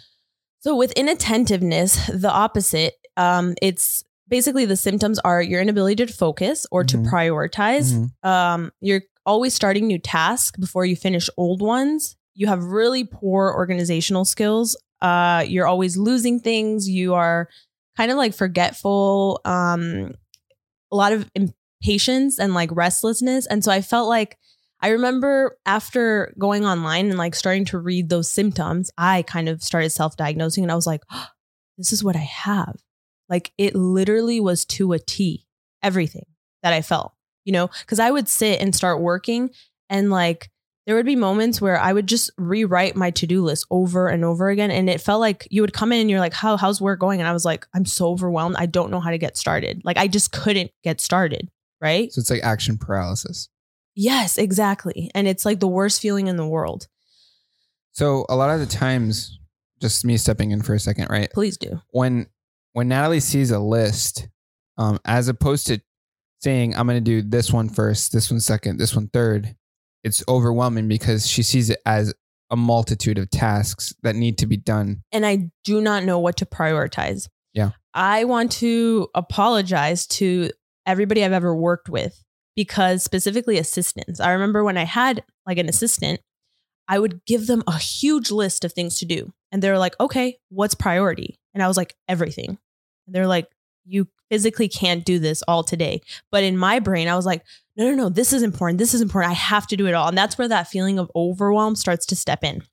So 0.61 0.77
with 0.77 0.93
inattentiveness, 0.93 2.07
the 2.13 2.31
opposite, 2.31 2.95
um, 3.17 3.55
it's 3.63 4.05
basically 4.29 4.65
the 4.65 4.77
symptoms 4.77 5.19
are 5.21 5.41
your 5.41 5.61
inability 5.61 6.05
to 6.07 6.13
focus 6.13 6.67
or 6.71 6.85
to 6.85 6.99
Mhm. 6.99 7.11
prioritize. 7.11 7.93
Mhm. 7.93 8.29
Um, 8.29 8.73
you're 8.81 9.03
always 9.25 9.55
starting 9.55 9.87
new 9.87 9.99
tasks 9.99 10.59
before 10.59 10.85
you 10.85 10.97
finish 10.97 11.31
old 11.37 11.63
ones. 11.63 12.17
You 12.35 12.47
have 12.49 12.65
really 12.65 13.05
poor 13.05 13.53
organizational 13.55 14.25
skills. 14.25 14.77
Uh, 15.01 15.45
you're 15.47 15.67
always 15.67 15.97
losing 15.97 16.41
things. 16.41 16.89
You 16.89 17.15
are 17.15 17.49
kind 17.97 18.11
of 18.11 18.17
like 18.17 18.35
forgetful. 18.35 19.41
Um, 19.45 20.15
a 20.93 20.97
lot 20.97 21.13
of 21.13 21.31
impatience 21.35 22.39
and 22.39 22.55
like 22.55 22.71
restlessness. 22.73 23.47
And 23.47 23.63
so 23.65 23.71
I 23.73 23.81
felt 23.81 24.09
like 24.09 24.39
I 24.81 24.91
remember 24.91 25.59
after 25.67 26.33
going 26.39 26.65
online 26.65 27.09
and 27.09 27.19
like 27.19 27.35
starting 27.35 27.65
to 27.67 27.79
read 27.79 28.09
those 28.09 28.31
symptoms, 28.31 28.91
I 28.97 29.23
kind 29.23 29.49
of 29.49 29.63
started 29.63 29.91
self 29.91 30.17
diagnosing 30.17 30.65
and 30.65 30.73
I 30.73 30.77
was 30.77 30.87
like, 30.87 31.03
this 31.79 31.93
is 31.93 32.05
what 32.05 32.17
I 32.17 32.21
have. 32.21 32.77
Like 33.29 33.53
it 33.59 33.75
literally 33.75 34.41
was 34.41 34.65
to 34.67 34.93
a 34.93 34.99
T, 34.99 35.47
everything 35.83 36.27
that 36.63 36.73
I 36.73 36.83
felt, 36.83 37.13
you 37.45 37.53
know, 37.53 37.69
because 37.81 37.99
I 37.99 38.11
would 38.11 38.29
sit 38.29 38.61
and 38.61 38.75
start 38.75 39.01
working 39.01 39.51
and 39.91 40.11
like 40.11 40.51
there 40.87 40.97
would 40.97 41.05
be 41.05 41.17
moments 41.17 41.61
where 41.61 41.79
I 41.79 41.93
would 41.93 42.07
just 42.07 42.31
rewrite 42.39 42.97
my 42.97 43.11
to 43.11 43.27
do 43.27 43.45
list 43.45 43.67
over 43.71 44.09
and 44.09 44.25
over 44.25 44.49
again. 44.49 44.71
And 44.71 44.89
it 44.89 45.03
felt 45.03 45.21
like 45.21 45.47
you 45.51 45.61
would 45.61 45.75
come 45.75 45.93
in 45.93 46.01
and 46.01 46.09
you're 46.09 46.19
like, 46.19 46.33
How, 46.33 46.57
how's 46.57 46.81
work 46.81 46.99
going? 46.99 47.21
And 47.21 47.29
I 47.29 47.35
was 47.35 47.45
like, 47.45 47.67
I'm 47.75 47.85
so 47.85 48.09
overwhelmed. 48.09 48.57
I 48.59 48.65
don't 48.65 48.91
know 48.91 48.99
how 48.99 49.11
to 49.11 49.19
get 49.19 49.37
started. 49.37 49.83
Like 49.85 49.99
I 49.99 50.09
just 50.09 50.33
couldn't 50.33 50.71
get 50.83 51.03
started. 51.03 51.51
Right. 51.83 52.11
So 52.11 52.21
it's 52.21 52.31
like 52.31 52.43
action 52.43 52.79
paralysis. 52.79 53.51
Yes, 54.01 54.39
exactly. 54.39 55.11
And 55.13 55.27
it's 55.27 55.45
like 55.45 55.59
the 55.59 55.67
worst 55.67 56.01
feeling 56.01 56.29
in 56.29 56.37
the 56.37 56.47
world. 56.47 56.87
So 57.91 58.27
a 58.29 58.37
lot 58.37 58.51
of 58.51 58.61
the 58.61 58.67
times, 58.67 59.41
just 59.81 60.05
me 60.05 60.17
stepping 60.17 60.53
in 60.53 60.63
for 60.63 60.73
a 60.73 60.79
second, 60.79 61.09
right? 61.11 61.29
Please 61.33 61.57
do. 61.57 61.81
When 61.91 62.29
when 62.75 62.87
Natalie 62.87 63.19
sees 63.19 63.51
a 63.51 63.59
list, 63.59 64.29
um, 64.77 65.01
as 65.05 65.27
opposed 65.27 65.67
to 65.67 65.81
saying 66.39 66.77
I'm 66.77 66.87
going 66.87 67.03
to 67.03 67.23
do 67.23 67.29
this 67.29 67.53
one 67.53 67.69
first, 67.69 68.13
this 68.13 68.31
one 68.31 68.39
second, 68.39 68.79
this 68.79 68.95
one 68.95 69.09
third, 69.09 69.57
it's 70.05 70.23
overwhelming 70.29 70.87
because 70.87 71.27
she 71.27 71.43
sees 71.43 71.69
it 71.69 71.81
as 71.85 72.15
a 72.51 72.57
multitude 72.57 73.19
of 73.19 73.31
tasks 73.31 73.93
that 74.05 74.15
need 74.15 74.39
to 74.39 74.47
be 74.47 74.57
done. 74.57 75.03
And 75.11 75.27
I 75.27 75.51
do 75.65 75.81
not 75.81 76.05
know 76.05 76.21
what 76.21 76.37
to 76.37 76.47
prioritize. 76.47 77.29
Yeah. 77.53 77.71
I 77.95 78.27
want 78.27 78.53
to 78.53 79.09
apologize 79.17 80.07
to 80.07 80.51
everybody 80.87 81.25
I've 81.25 81.33
ever 81.33 81.53
worked 81.53 81.89
with 81.89 82.23
because 82.59 83.05
specifically 83.05 83.57
assistants. 83.57 84.19
I 84.19 84.33
remember 84.33 84.65
when 84.65 84.77
I 84.77 84.83
had 84.83 85.23
like 85.47 85.59
an 85.59 85.69
assistant, 85.69 86.19
I 86.89 86.99
would 86.99 87.25
give 87.25 87.47
them 87.47 87.63
a 87.69 87.79
huge 87.79 88.33
list 88.33 88.65
of 88.65 88.73
things 88.73 88.99
to 88.99 89.05
do. 89.05 89.33
And 89.53 89.63
they 89.63 89.71
were 89.71 89.79
like, 89.79 89.95
okay, 90.01 90.39
what's 90.49 90.75
priority? 90.75 91.39
And 91.55 91.63
I 91.63 91.69
was 91.69 91.77
like, 91.77 91.95
everything. 92.09 92.59
And 93.07 93.15
they're 93.15 93.29
like, 93.29 93.47
you 93.87 94.09
physically 94.29 94.67
can't 94.67 95.05
do 95.05 95.21
this 95.21 95.41
all 95.47 95.63
today. 95.63 96.01
But 96.33 96.43
in 96.43 96.59
my 96.59 96.81
brain, 96.81 97.07
I 97.07 97.15
was 97.15 97.25
like, 97.25 97.45
no, 97.77 97.89
no, 97.91 97.95
no, 97.95 98.09
this 98.09 98.33
is 98.33 98.43
important. 98.43 98.79
This 98.79 98.93
is 98.93 99.03
important. 99.03 99.31
I 99.31 99.35
have 99.35 99.69
to 99.69 99.77
do 99.77 99.87
it 99.87 99.95
all. 99.95 100.09
And 100.09 100.19
that's 100.19 100.37
where 100.37 100.49
that 100.49 100.67
feeling 100.67 100.99
of 100.99 101.13
overwhelm 101.15 101.77
starts 101.77 102.07
to 102.07 102.17
step 102.17 102.43
in. 102.43 102.65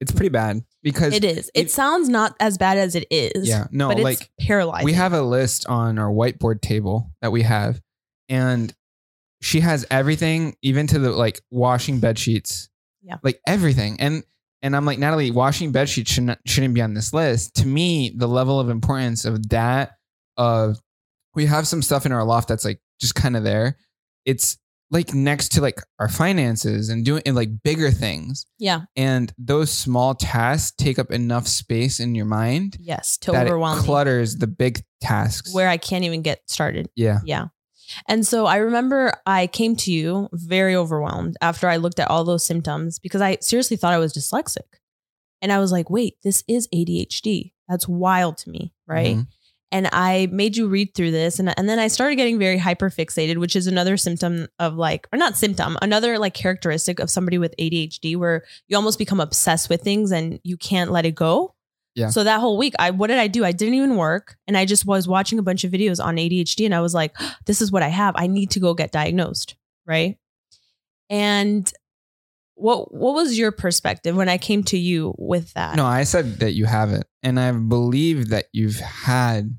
It's 0.00 0.12
pretty 0.12 0.30
bad 0.30 0.64
because 0.82 1.12
It 1.12 1.24
is. 1.26 1.50
It 1.54 1.66
it- 1.66 1.70
sounds 1.70 2.08
not 2.08 2.34
as 2.40 2.56
bad 2.56 2.78
as 2.78 2.94
it 2.94 3.06
is. 3.10 3.46
yeah, 3.46 3.66
no, 3.70 3.88
but 3.88 3.98
it's 3.98 4.04
like 4.04 4.30
paralyzed. 4.40 4.86
we 4.86 4.94
have 4.94 5.12
a 5.12 5.20
list 5.20 5.66
on 5.66 5.98
our 5.98 6.10
whiteboard 6.10 6.62
table 6.62 7.10
that 7.20 7.32
we 7.32 7.42
have 7.42 7.82
and 8.30 8.74
she 9.46 9.60
has 9.60 9.86
everything 9.90 10.56
even 10.62 10.86
to 10.88 10.98
the 10.98 11.10
like 11.10 11.40
washing 11.50 12.00
bed 12.00 12.18
sheets 12.18 12.68
Yeah. 13.02 13.16
like 13.22 13.40
everything 13.46 13.96
and 14.00 14.24
and 14.62 14.74
i'm 14.74 14.84
like 14.84 14.98
natalie 14.98 15.30
washing 15.30 15.70
bed 15.72 15.88
sheets 15.88 16.10
shouldn't 16.10 16.38
shouldn't 16.46 16.74
be 16.74 16.82
on 16.82 16.94
this 16.94 17.12
list 17.12 17.54
to 17.56 17.66
me 17.66 18.12
the 18.16 18.26
level 18.26 18.58
of 18.58 18.68
importance 18.68 19.24
of 19.24 19.48
that 19.50 19.92
of 20.36 20.78
we 21.34 21.46
have 21.46 21.66
some 21.68 21.82
stuff 21.82 22.06
in 22.06 22.12
our 22.12 22.24
loft 22.24 22.48
that's 22.48 22.64
like 22.64 22.80
just 23.00 23.14
kind 23.14 23.36
of 23.36 23.44
there 23.44 23.76
it's 24.24 24.58
like 24.90 25.12
next 25.14 25.48
to 25.52 25.60
like 25.60 25.80
our 25.98 26.08
finances 26.08 26.88
and 26.90 27.04
doing 27.04 27.20
and 27.26 27.34
like 27.34 27.50
bigger 27.64 27.90
things 27.90 28.46
yeah. 28.58 28.82
and 28.94 29.32
those 29.36 29.70
small 29.70 30.14
tasks 30.14 30.72
take 30.78 30.96
up 30.98 31.10
enough 31.10 31.46
space 31.48 31.98
in 31.98 32.14
your 32.14 32.24
mind 32.26 32.76
Yes. 32.80 33.16
To 33.18 33.32
overwhelm 33.36 33.80
clutters 33.80 34.36
the 34.36 34.46
big 34.46 34.82
tasks. 35.00 35.52
Where 35.52 35.68
I 35.68 35.76
can't 35.76 36.04
even 36.04 36.22
get 36.22 36.40
started. 36.48 36.88
yeah, 36.94 37.18
Yeah. 37.24 37.46
And 38.08 38.26
so 38.26 38.46
I 38.46 38.56
remember 38.56 39.12
I 39.26 39.46
came 39.46 39.76
to 39.76 39.92
you 39.92 40.28
very 40.32 40.74
overwhelmed 40.76 41.36
after 41.40 41.68
I 41.68 41.76
looked 41.76 41.98
at 41.98 42.10
all 42.10 42.24
those 42.24 42.44
symptoms 42.44 42.98
because 42.98 43.20
I 43.20 43.38
seriously 43.40 43.76
thought 43.76 43.94
I 43.94 43.98
was 43.98 44.12
dyslexic. 44.12 44.66
And 45.42 45.52
I 45.52 45.58
was 45.58 45.72
like, 45.72 45.90
wait, 45.90 46.14
this 46.22 46.44
is 46.48 46.68
ADHD. 46.74 47.52
That's 47.68 47.88
wild 47.88 48.38
to 48.38 48.50
me. 48.50 48.72
Right. 48.86 49.16
Mhm. 49.16 49.26
And 49.72 49.88
I 49.92 50.28
made 50.30 50.56
you 50.56 50.68
read 50.68 50.94
through 50.94 51.10
this. 51.10 51.40
And, 51.40 51.52
and 51.58 51.68
then 51.68 51.80
I 51.80 51.88
started 51.88 52.14
getting 52.14 52.38
very 52.38 52.58
hyperfixated, 52.58 53.36
which 53.38 53.56
is 53.56 53.66
another 53.66 53.96
symptom 53.96 54.46
of 54.60 54.76
like, 54.76 55.08
or 55.12 55.18
not 55.18 55.36
symptom, 55.36 55.76
another 55.82 56.18
like 56.18 56.34
characteristic 56.34 57.00
of 57.00 57.10
somebody 57.10 57.36
with 57.36 57.54
ADHD 57.58 58.16
where 58.16 58.44
you 58.68 58.76
almost 58.76 58.98
become 58.98 59.18
obsessed 59.20 59.68
with 59.68 59.82
things 59.82 60.12
and 60.12 60.38
you 60.44 60.56
can't 60.56 60.92
let 60.92 61.04
it 61.04 61.16
go. 61.16 61.55
Yeah. 61.96 62.10
So 62.10 62.24
that 62.24 62.40
whole 62.40 62.58
week, 62.58 62.74
I 62.78 62.90
what 62.90 63.06
did 63.06 63.18
I 63.18 63.26
do? 63.26 63.44
I 63.44 63.52
didn't 63.52 63.74
even 63.74 63.96
work, 63.96 64.36
and 64.46 64.56
I 64.56 64.66
just 64.66 64.84
was 64.84 65.08
watching 65.08 65.38
a 65.38 65.42
bunch 65.42 65.64
of 65.64 65.72
videos 65.72 66.02
on 66.02 66.16
ADHD, 66.16 66.66
and 66.66 66.74
I 66.74 66.80
was 66.80 66.94
like, 66.94 67.16
"This 67.46 67.62
is 67.62 67.72
what 67.72 67.82
I 67.82 67.88
have. 67.88 68.14
I 68.16 68.26
need 68.26 68.50
to 68.52 68.60
go 68.60 68.74
get 68.74 68.92
diagnosed." 68.92 69.56
Right. 69.86 70.18
And 71.08 71.72
what 72.54 72.92
what 72.92 73.14
was 73.14 73.38
your 73.38 73.50
perspective 73.50 74.14
when 74.14 74.28
I 74.28 74.36
came 74.36 74.62
to 74.64 74.78
you 74.78 75.14
with 75.16 75.54
that? 75.54 75.76
No, 75.76 75.86
I 75.86 76.04
said 76.04 76.40
that 76.40 76.52
you 76.52 76.66
have 76.66 76.92
it, 76.92 77.06
and 77.22 77.40
I 77.40 77.50
believe 77.52 78.28
that 78.28 78.46
you've 78.52 78.78
had 78.78 79.56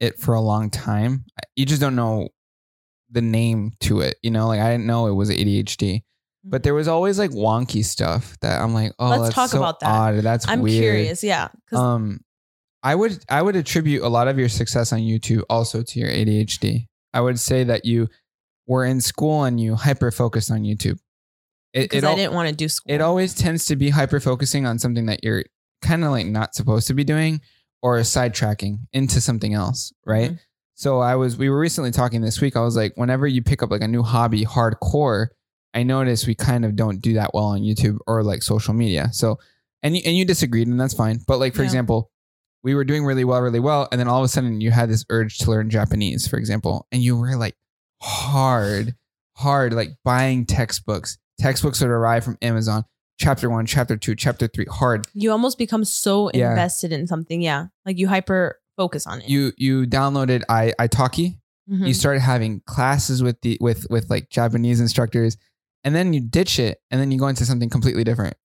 it 0.00 0.18
for 0.18 0.34
a 0.34 0.40
long 0.40 0.68
time. 0.68 1.24
You 1.54 1.64
just 1.64 1.80
don't 1.80 1.96
know 1.96 2.28
the 3.10 3.22
name 3.22 3.72
to 3.80 4.00
it. 4.00 4.16
You 4.22 4.32
know, 4.32 4.48
like 4.48 4.60
I 4.60 4.72
didn't 4.72 4.86
know 4.86 5.06
it 5.06 5.14
was 5.14 5.30
ADHD, 5.30 6.02
but 6.48 6.62
there 6.62 6.74
was 6.74 6.88
always 6.88 7.18
like 7.18 7.30
wonky 7.32 7.84
stuff 7.84 8.36
that 8.40 8.60
I'm 8.62 8.72
like, 8.72 8.92
oh, 8.98 9.08
Let's 9.08 9.22
that's 9.24 9.34
talk 9.34 9.50
so 9.50 9.58
about 9.58 9.80
that. 9.80 9.88
Odd. 9.90 10.14
That's 10.22 10.48
I'm 10.48 10.60
weird. 10.62 10.80
curious. 10.82 11.22
Yeah. 11.24 11.48
'cause- 11.68 11.78
Um, 11.80 12.20
I 12.82 12.94
would 12.94 13.18
I 13.28 13.42
would 13.42 13.56
attribute 13.56 14.02
a 14.02 14.08
lot 14.08 14.28
of 14.28 14.38
your 14.38 14.48
success 14.48 14.92
on 14.92 15.00
YouTube 15.00 15.42
also 15.50 15.82
to 15.82 15.98
your 15.98 16.08
ADHD. 16.08 16.86
I 17.12 17.20
would 17.20 17.40
say 17.40 17.64
that 17.64 17.84
you 17.84 18.08
were 18.68 18.84
in 18.84 19.00
school 19.00 19.44
and 19.44 19.60
you 19.60 19.74
hyper 19.74 20.10
focused 20.12 20.50
on 20.50 20.62
YouTube. 20.62 20.98
It, 21.72 21.90
because 21.90 22.04
it 22.04 22.06
I 22.06 22.10
al- 22.10 22.16
didn't 22.16 22.32
want 22.34 22.48
to 22.48 22.54
do 22.54 22.68
school. 22.68 22.94
it 22.94 23.00
always 23.00 23.34
tends 23.34 23.66
to 23.66 23.76
be 23.76 23.90
hyper 23.90 24.20
focusing 24.20 24.66
on 24.66 24.78
something 24.78 25.06
that 25.06 25.24
you're 25.24 25.44
kind 25.82 26.04
of 26.04 26.10
like 26.12 26.26
not 26.26 26.54
supposed 26.54 26.86
to 26.86 26.94
be 26.94 27.02
doing 27.04 27.40
or 27.82 27.98
sidetracking 28.00 28.78
into 28.92 29.20
something 29.20 29.52
else, 29.52 29.92
right? 30.06 30.32
Mhm. 30.32 30.38
So 30.74 31.00
I 31.00 31.16
was 31.16 31.36
we 31.36 31.48
were 31.50 31.58
recently 31.58 31.90
talking 31.90 32.20
this 32.20 32.40
week. 32.40 32.56
I 32.56 32.60
was 32.60 32.76
like, 32.76 32.92
whenever 32.96 33.26
you 33.26 33.42
pick 33.42 33.62
up 33.62 33.70
like 33.70 33.82
a 33.82 33.88
new 33.88 34.02
hobby, 34.02 34.44
hardcore, 34.44 35.28
I 35.76 35.82
notice 35.84 36.26
we 36.26 36.34
kind 36.34 36.64
of 36.64 36.74
don't 36.74 37.00
do 37.00 37.14
that 37.14 37.32
well 37.34 37.44
on 37.44 37.60
YouTube 37.60 37.98
or 38.06 38.22
like 38.24 38.42
social 38.42 38.74
media. 38.74 39.10
So 39.12 39.38
and 39.82 39.96
you, 39.96 40.02
and 40.06 40.16
you 40.16 40.24
disagreed, 40.24 40.66
and 40.68 40.80
that's 40.80 40.94
fine. 40.94 41.20
But 41.28 41.38
like 41.38 41.54
for 41.54 41.62
Yeah. 41.62 41.66
example, 41.66 42.10
we 42.64 42.74
were 42.74 42.82
doing 42.84 43.04
really 43.04 43.24
well, 43.24 43.40
really 43.42 43.60
well, 43.60 43.86
and 43.92 44.00
then 44.00 44.08
all 44.08 44.18
of 44.18 44.24
a 44.24 44.28
sudden 44.28 44.60
you 44.60 44.70
had 44.72 44.88
this 44.88 45.04
urge 45.10 45.38
to 45.38 45.50
learn 45.50 45.70
Japanese, 45.70 46.26
for 46.26 46.36
example, 46.38 46.86
and 46.90 47.02
you 47.02 47.16
were 47.16 47.36
like 47.36 47.54
hard, 48.02 48.94
hard, 49.36 49.72
like 49.74 49.90
buying 50.04 50.46
textbooks. 50.46 51.18
Textbooks 51.38 51.80
would 51.80 51.90
arrive 51.90 52.24
from 52.24 52.38
Amazon. 52.42 52.84
Chapter 53.18 53.48
one, 53.48 53.64
chapter 53.66 53.96
two, 53.96 54.14
chapter 54.14 54.46
three, 54.46 54.66
hard. 54.70 55.06
you 55.14 55.30
almost 55.30 55.56
become 55.58 55.84
so 55.84 56.30
Yeah. 56.34 56.50
invested 56.50 56.92
in 56.92 57.06
something. 57.06 57.40
Yeah. 57.40 57.66
Like 57.86 57.98
you 57.98 58.08
hyper 58.08 58.58
focus 58.76 59.06
on 59.06 59.20
it. 59.22 59.28
You 59.28 59.52
you 59.56 59.86
downloaded 59.86 60.42
i 60.50 60.72
italki. 60.78 61.38
Mhm. 61.70 61.88
You 61.88 61.94
started 61.94 62.20
having 62.20 62.60
classes 62.66 63.22
with 63.22 63.40
the 63.40 63.56
with 63.60 63.86
with 63.90 64.10
like 64.10 64.28
Japanese 64.30 64.80
instructors, 64.80 65.36
and 65.86 65.94
then 65.94 66.12
you 66.12 66.20
ditch 66.20 66.58
it, 66.58 66.78
and 66.90 67.00
then 67.00 67.10
you 67.10 67.18
go 67.18 67.28
into 67.28 67.46
something 67.46 67.70
completely 67.70 68.04
different. 68.04 68.36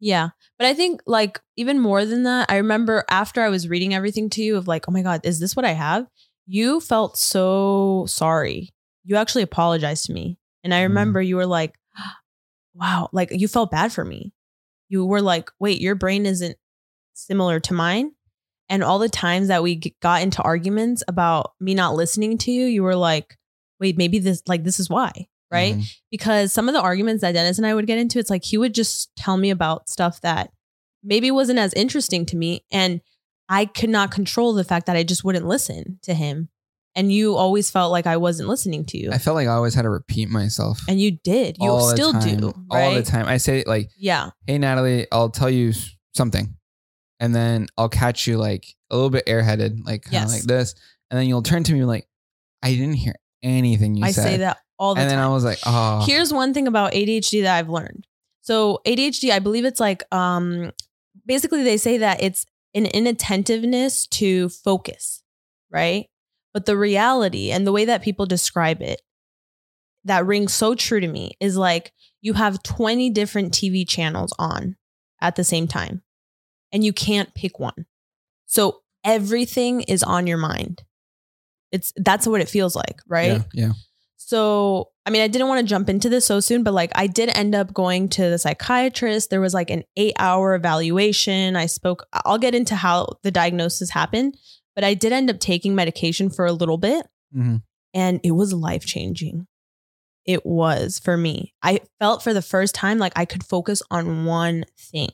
Yeah. 0.00 0.28
But 0.56 0.68
I 0.68 0.74
think 0.74 1.00
like 1.04 1.40
even 1.56 1.80
more 1.80 2.04
than 2.06 2.22
that, 2.22 2.46
I 2.48 2.56
remember 2.58 3.04
after 3.10 3.42
I 3.42 3.48
was 3.48 3.68
reading 3.68 3.92
everything 3.92 4.30
to 4.30 4.42
you 4.42 4.56
of 4.56 4.68
like, 4.68 4.84
oh 4.88 4.92
my 4.92 5.02
God, 5.02 5.20
is 5.24 5.40
this 5.40 5.56
what 5.56 5.64
I 5.64 5.72
have? 5.72 6.06
You 6.46 6.80
felt 6.80 7.18
so 7.18 8.04
sorry. 8.08 8.72
You 9.02 9.16
actually 9.16 9.42
apologized 9.42 10.06
to 10.06 10.12
me. 10.12 10.38
And 10.62 10.72
I 10.72 10.78
Mhm. 10.78 10.88
remember 10.88 11.20
you 11.20 11.34
were 11.36 11.46
like, 11.46 11.74
wow, 12.74 13.08
like 13.12 13.30
you 13.32 13.48
felt 13.48 13.70
bad 13.72 13.92
for 13.92 14.04
me. 14.04 14.32
You 14.88 15.04
were 15.04 15.20
like, 15.22 15.50
wait, 15.58 15.80
your 15.80 15.96
brain 15.96 16.24
isn't 16.26 16.56
similar 17.14 17.58
to 17.60 17.74
mine. 17.74 18.12
And 18.68 18.84
all 18.84 18.98
the 19.00 19.08
times 19.08 19.48
that 19.48 19.62
we 19.64 19.92
got 20.00 20.22
into 20.22 20.40
arguments 20.42 21.02
about 21.08 21.52
me 21.60 21.74
not 21.74 21.94
listening 21.96 22.38
to 22.38 22.50
you, 22.52 22.66
you 22.66 22.82
were 22.84 22.96
like, 22.96 23.36
wait, 23.80 23.98
maybe 23.98 24.18
this, 24.20 24.42
like, 24.46 24.62
this 24.64 24.78
is 24.80 24.88
why. 24.88 25.26
Right 25.54 25.76
Mhm. 25.76 25.96
because 26.10 26.52
some 26.52 26.68
of 26.68 26.74
the 26.74 26.80
arguments 26.80 27.20
that 27.22 27.32
Dennis 27.32 27.58
and 27.58 27.66
I 27.66 27.74
would 27.74 27.86
get 27.86 27.98
into, 27.98 28.18
it's 28.18 28.30
like 28.30 28.44
he 28.44 28.58
would 28.58 28.74
just 28.74 29.10
tell 29.16 29.36
me 29.36 29.50
about 29.50 29.88
stuff 29.88 30.20
that 30.22 30.50
maybe 31.02 31.30
wasn't 31.30 31.58
as 31.58 31.72
interesting 31.74 32.26
to 32.26 32.36
me. 32.36 32.64
And 32.72 33.00
I 33.48 33.66
could 33.66 33.90
not 33.90 34.10
control 34.10 34.54
the 34.54 34.64
fact 34.64 34.86
that 34.86 34.96
I 34.96 35.02
just 35.02 35.22
wouldn't 35.24 35.46
listen 35.46 35.98
to 36.02 36.14
him. 36.14 36.48
And 36.96 37.12
you 37.12 37.34
always 37.34 37.70
felt 37.70 37.90
like 37.90 38.06
I 38.06 38.16
wasn't 38.16 38.48
listening 38.48 38.84
to 38.86 38.96
you. 38.98 39.10
I 39.12 39.18
felt 39.18 39.34
like 39.34 39.48
I 39.48 39.52
always 39.52 39.74
had 39.74 39.82
to 39.82 39.90
repeat 39.90 40.28
myself. 40.30 40.80
and 40.88 41.00
you 41.00 41.10
did. 41.24 41.56
You 41.60 41.68
all 41.70 41.88
still 41.90 42.12
do. 42.12 42.52
Right? 42.70 42.84
all 42.84 42.94
the 42.94 43.02
time. 43.02 43.26
I 43.26 43.36
say 43.38 43.64
like, 43.66 43.90
Yeah. 43.98 44.30
"Hey 44.46 44.58
Natalie, 44.58 45.06
I'll 45.12 45.28
tell 45.30 45.50
you 45.50 45.72
something," 46.14 46.54
and 47.20 47.34
then 47.34 47.66
I'll 47.76 47.88
catch 47.88 48.26
you 48.26 48.38
like 48.38 48.66
a 48.90 48.94
little 48.94 49.10
bit 49.10 49.26
airheaded, 49.26 49.84
like 49.84 50.02
kind 50.04 50.24
of 50.24 50.30
Yes. 50.30 50.32
like 50.32 50.42
this, 50.44 50.74
and 51.10 51.18
then 51.18 51.26
you'll 51.26 51.42
turn 51.42 51.64
to 51.64 51.72
me 51.72 51.84
like, 51.84 52.06
"I 52.62 52.70
didn't 52.74 52.94
hear 52.94 53.14
anything 53.42 53.96
you 53.96 54.04
I 54.04 54.12
said." 54.12 54.22
say 54.24 54.36
that 54.38 54.58
all 54.78 54.94
the 54.94 55.02
and 55.02 55.10
then. 55.10 55.18
I 55.18 55.28
was 55.28 55.44
like, 55.44 55.58
"Oh, 55.66 56.04
Here's 56.06 56.32
one 56.32 56.54
thing 56.54 56.66
about 56.66 56.92
ADHD 56.92 57.42
that 57.42 57.56
I've 57.56 57.68
learned. 57.68 58.06
So 58.40 58.80
ADHD, 58.86 59.30
I 59.30 59.38
believe 59.38 59.64
it's 59.64 59.80
like 59.80 60.02
um 60.12 60.72
basically 61.26 61.62
they 61.62 61.76
say 61.76 61.98
that 61.98 62.22
it's 62.22 62.46
an 62.74 62.86
inattentiveness 62.86 64.06
to 64.08 64.48
focus, 64.48 65.22
right? 65.70 66.08
But 66.52 66.66
the 66.66 66.76
reality 66.76 67.50
and 67.50 67.66
the 67.66 67.72
way 67.72 67.84
that 67.84 68.02
people 68.02 68.26
describe 68.26 68.82
it 68.82 69.02
that 70.04 70.26
rings 70.26 70.52
so 70.52 70.74
true 70.74 71.00
to 71.00 71.08
me 71.08 71.32
is 71.40 71.56
like 71.56 71.92
you 72.20 72.34
have 72.34 72.62
20 72.62 73.10
different 73.10 73.52
TV 73.52 73.88
channels 73.88 74.32
on 74.38 74.76
at 75.20 75.36
the 75.36 75.44
same 75.44 75.66
time 75.66 76.02
and 76.72 76.84
you 76.84 76.92
can't 76.92 77.34
pick 77.34 77.58
one. 77.58 77.86
So 78.46 78.82
everything 79.04 79.82
is 79.82 80.02
on 80.02 80.26
your 80.26 80.38
mind. 80.38 80.82
It's 81.72 81.92
that's 81.96 82.26
what 82.26 82.40
it 82.40 82.48
feels 82.48 82.76
like, 82.76 83.00
right? 83.08 83.32
yeah, 83.32 83.66
yeah." 83.66 83.72
So, 84.16 84.90
I 85.04 85.10
mean, 85.10 85.22
I 85.22 85.28
didn't 85.28 85.48
want 85.48 85.60
to 85.60 85.66
jump 85.66 85.88
into 85.88 86.08
this 86.08 86.24
so 86.24 86.40
soon, 86.40 86.62
but 86.62 86.72
like 86.72 86.90
I 86.94 87.06
did 87.06 87.28
end 87.36 87.54
up 87.54 87.74
going 87.74 88.08
to 88.10 88.22
the 88.30 88.38
psychiatrist. 88.38 89.28
There 89.30 89.40
was 89.40 89.52
like 89.54 89.70
an 89.70 89.84
eight 89.96 90.14
hour 90.18 90.54
evaluation. 90.54 91.56
I 91.56 91.66
spoke, 91.66 92.06
I'll 92.12 92.38
get 92.38 92.54
into 92.54 92.74
how 92.74 93.18
the 93.22 93.30
diagnosis 93.30 93.90
happened, 93.90 94.36
but 94.74 94.84
I 94.84 94.94
did 94.94 95.12
end 95.12 95.28
up 95.30 95.40
taking 95.40 95.74
medication 95.74 96.30
for 96.30 96.46
a 96.46 96.52
little 96.52 96.78
bit 96.78 97.06
Mhm. 97.36 97.62
and 97.92 98.20
it 98.24 98.30
was 98.32 98.52
life 98.54 98.86
changing. 98.86 99.46
It 100.24 100.46
was 100.46 100.98
for 100.98 101.16
me. 101.18 101.54
I 101.62 101.80
felt 101.98 102.22
for 102.22 102.32
the 102.32 102.40
first 102.40 102.74
time 102.74 102.98
like 102.98 103.12
I 103.16 103.26
could 103.26 103.44
focus 103.44 103.82
on 103.90 104.24
one 104.24 104.64
thing, 104.78 105.10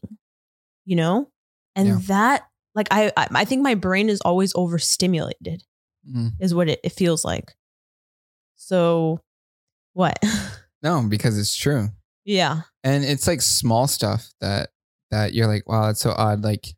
you 0.85 0.95
know? 0.95 1.31
And 1.75 1.89
Yeah. 1.89 1.99
that, 2.07 2.47
like, 2.77 2.87
I, 2.93 3.11
I 3.17 3.45
think 3.45 3.63
my 3.63 3.75
brain 3.75 4.09
is 4.09 4.21
always 4.21 4.53
overstimulated 4.55 5.65
Mhm. 6.09 6.33
is 6.41 6.55
what 6.55 6.69
it, 6.69 6.79
it 6.85 6.93
feels 6.93 7.25
like. 7.25 7.55
So, 8.65 9.21
what? 9.95 10.19
No, 10.83 11.03
because 11.07 11.39
it's 11.39 11.55
true. 11.55 11.89
yeah. 12.25 12.63
and 12.85 13.05
it's 13.05 13.27
like 13.27 13.43
small 13.43 13.87
stuff 13.87 14.31
that 14.41 14.71
that 15.11 15.35
you're 15.35 15.47
like 15.47 15.69
wow 15.69 15.87
that's 15.89 16.01
so 16.01 16.15
odd 16.17 16.43
like 16.43 16.69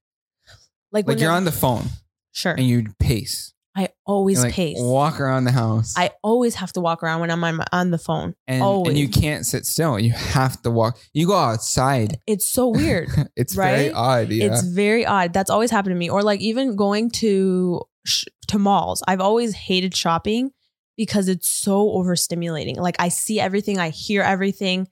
Like, 0.90 1.06
like 1.06 1.20
you're 1.20 1.30
on 1.30 1.44
the 1.44 1.52
phone 1.52 1.84
Sure. 2.32 2.50
and 2.50 2.66
you 2.66 2.86
pace 2.98 3.54
I 3.76 3.90
always 4.04 4.42
like 4.42 4.54
pace. 4.54 4.76
walk 4.80 5.20
around 5.20 5.44
the 5.44 5.52
house 5.52 5.94
I 5.96 6.10
always 6.24 6.56
have 6.56 6.72
to 6.72 6.80
walk 6.80 7.04
around 7.04 7.20
when 7.20 7.30
I'm 7.30 7.44
on, 7.44 7.60
on 7.70 7.90
the 7.92 7.98
phone. 7.98 8.34
and, 8.48 8.60
always. 8.60 8.88
and 8.90 8.98
you 8.98 9.08
can't 9.08 9.46
sit 9.46 9.66
still 9.66 10.00
you 10.00 10.10
have 10.10 10.60
to 10.62 10.70
walk 10.72 10.98
you 11.14 11.28
go 11.28 11.36
outside 11.36 12.18
It's 12.26 12.44
so 12.48 12.66
weird. 12.70 13.08
it's 13.36 13.54
very 13.54 13.92
odd 13.92 14.30
yeah 14.30 14.46
It's 14.46 14.62
very 14.64 15.06
odd. 15.06 15.32
That's 15.32 15.48
always 15.50 15.70
happened 15.70 15.92
to 15.92 15.96
me. 15.98 16.10
Or 16.10 16.24
like 16.24 16.40
even 16.40 16.74
going 16.74 17.10
to 17.22 17.82
sh- 18.04 18.24
to 18.48 18.58
malls. 18.58 19.00
I've 19.06 19.20
always 19.20 19.54
hated 19.54 19.94
shopping 19.94 20.50
because 20.96 21.28
it's 21.28 21.48
so 21.48 21.88
overstimulating. 21.88 22.76
Like 22.76 22.96
I 22.98 23.08
see 23.08 23.40
everything, 23.40 23.78
I 23.78 23.90
hear 23.90 24.22
everything. 24.22 24.88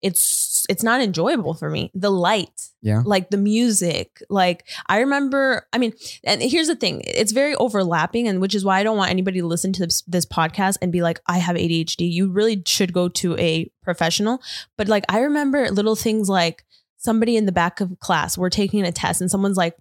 It's 0.00 0.64
it's 0.68 0.82
not 0.82 1.00
enjoyable 1.00 1.54
for 1.54 1.70
me. 1.70 1.90
The 1.94 2.10
light, 2.10 2.68
yeah 2.80 3.02
like 3.04 3.30
the 3.30 3.36
music 3.36 4.22
like 4.30 4.68
i 4.86 5.00
remember 5.00 5.66
i 5.72 5.78
mean 5.78 5.92
and 6.24 6.40
here's 6.40 6.68
the 6.68 6.76
thing 6.76 7.02
it's 7.04 7.32
very 7.32 7.54
overlapping 7.56 8.28
and 8.28 8.40
which 8.40 8.54
is 8.54 8.64
why 8.64 8.78
i 8.78 8.82
don't 8.82 8.96
want 8.96 9.10
anybody 9.10 9.40
to 9.40 9.46
listen 9.46 9.72
to 9.72 9.84
this, 9.84 10.02
this 10.02 10.24
podcast 10.24 10.76
and 10.80 10.92
be 10.92 11.02
like 11.02 11.20
i 11.26 11.38
have 11.38 11.56
adhd 11.56 11.96
you 11.98 12.30
really 12.30 12.62
should 12.66 12.92
go 12.92 13.08
to 13.08 13.36
a 13.36 13.70
professional 13.82 14.40
but 14.76 14.88
like 14.88 15.04
i 15.08 15.20
remember 15.20 15.70
little 15.70 15.96
things 15.96 16.28
like 16.28 16.64
somebody 16.96 17.36
in 17.36 17.46
the 17.46 17.52
back 17.52 17.80
of 17.80 17.98
class 17.98 18.38
we're 18.38 18.50
taking 18.50 18.84
a 18.84 18.92
test 18.92 19.20
and 19.20 19.30
someone's 19.30 19.56
like 19.56 19.74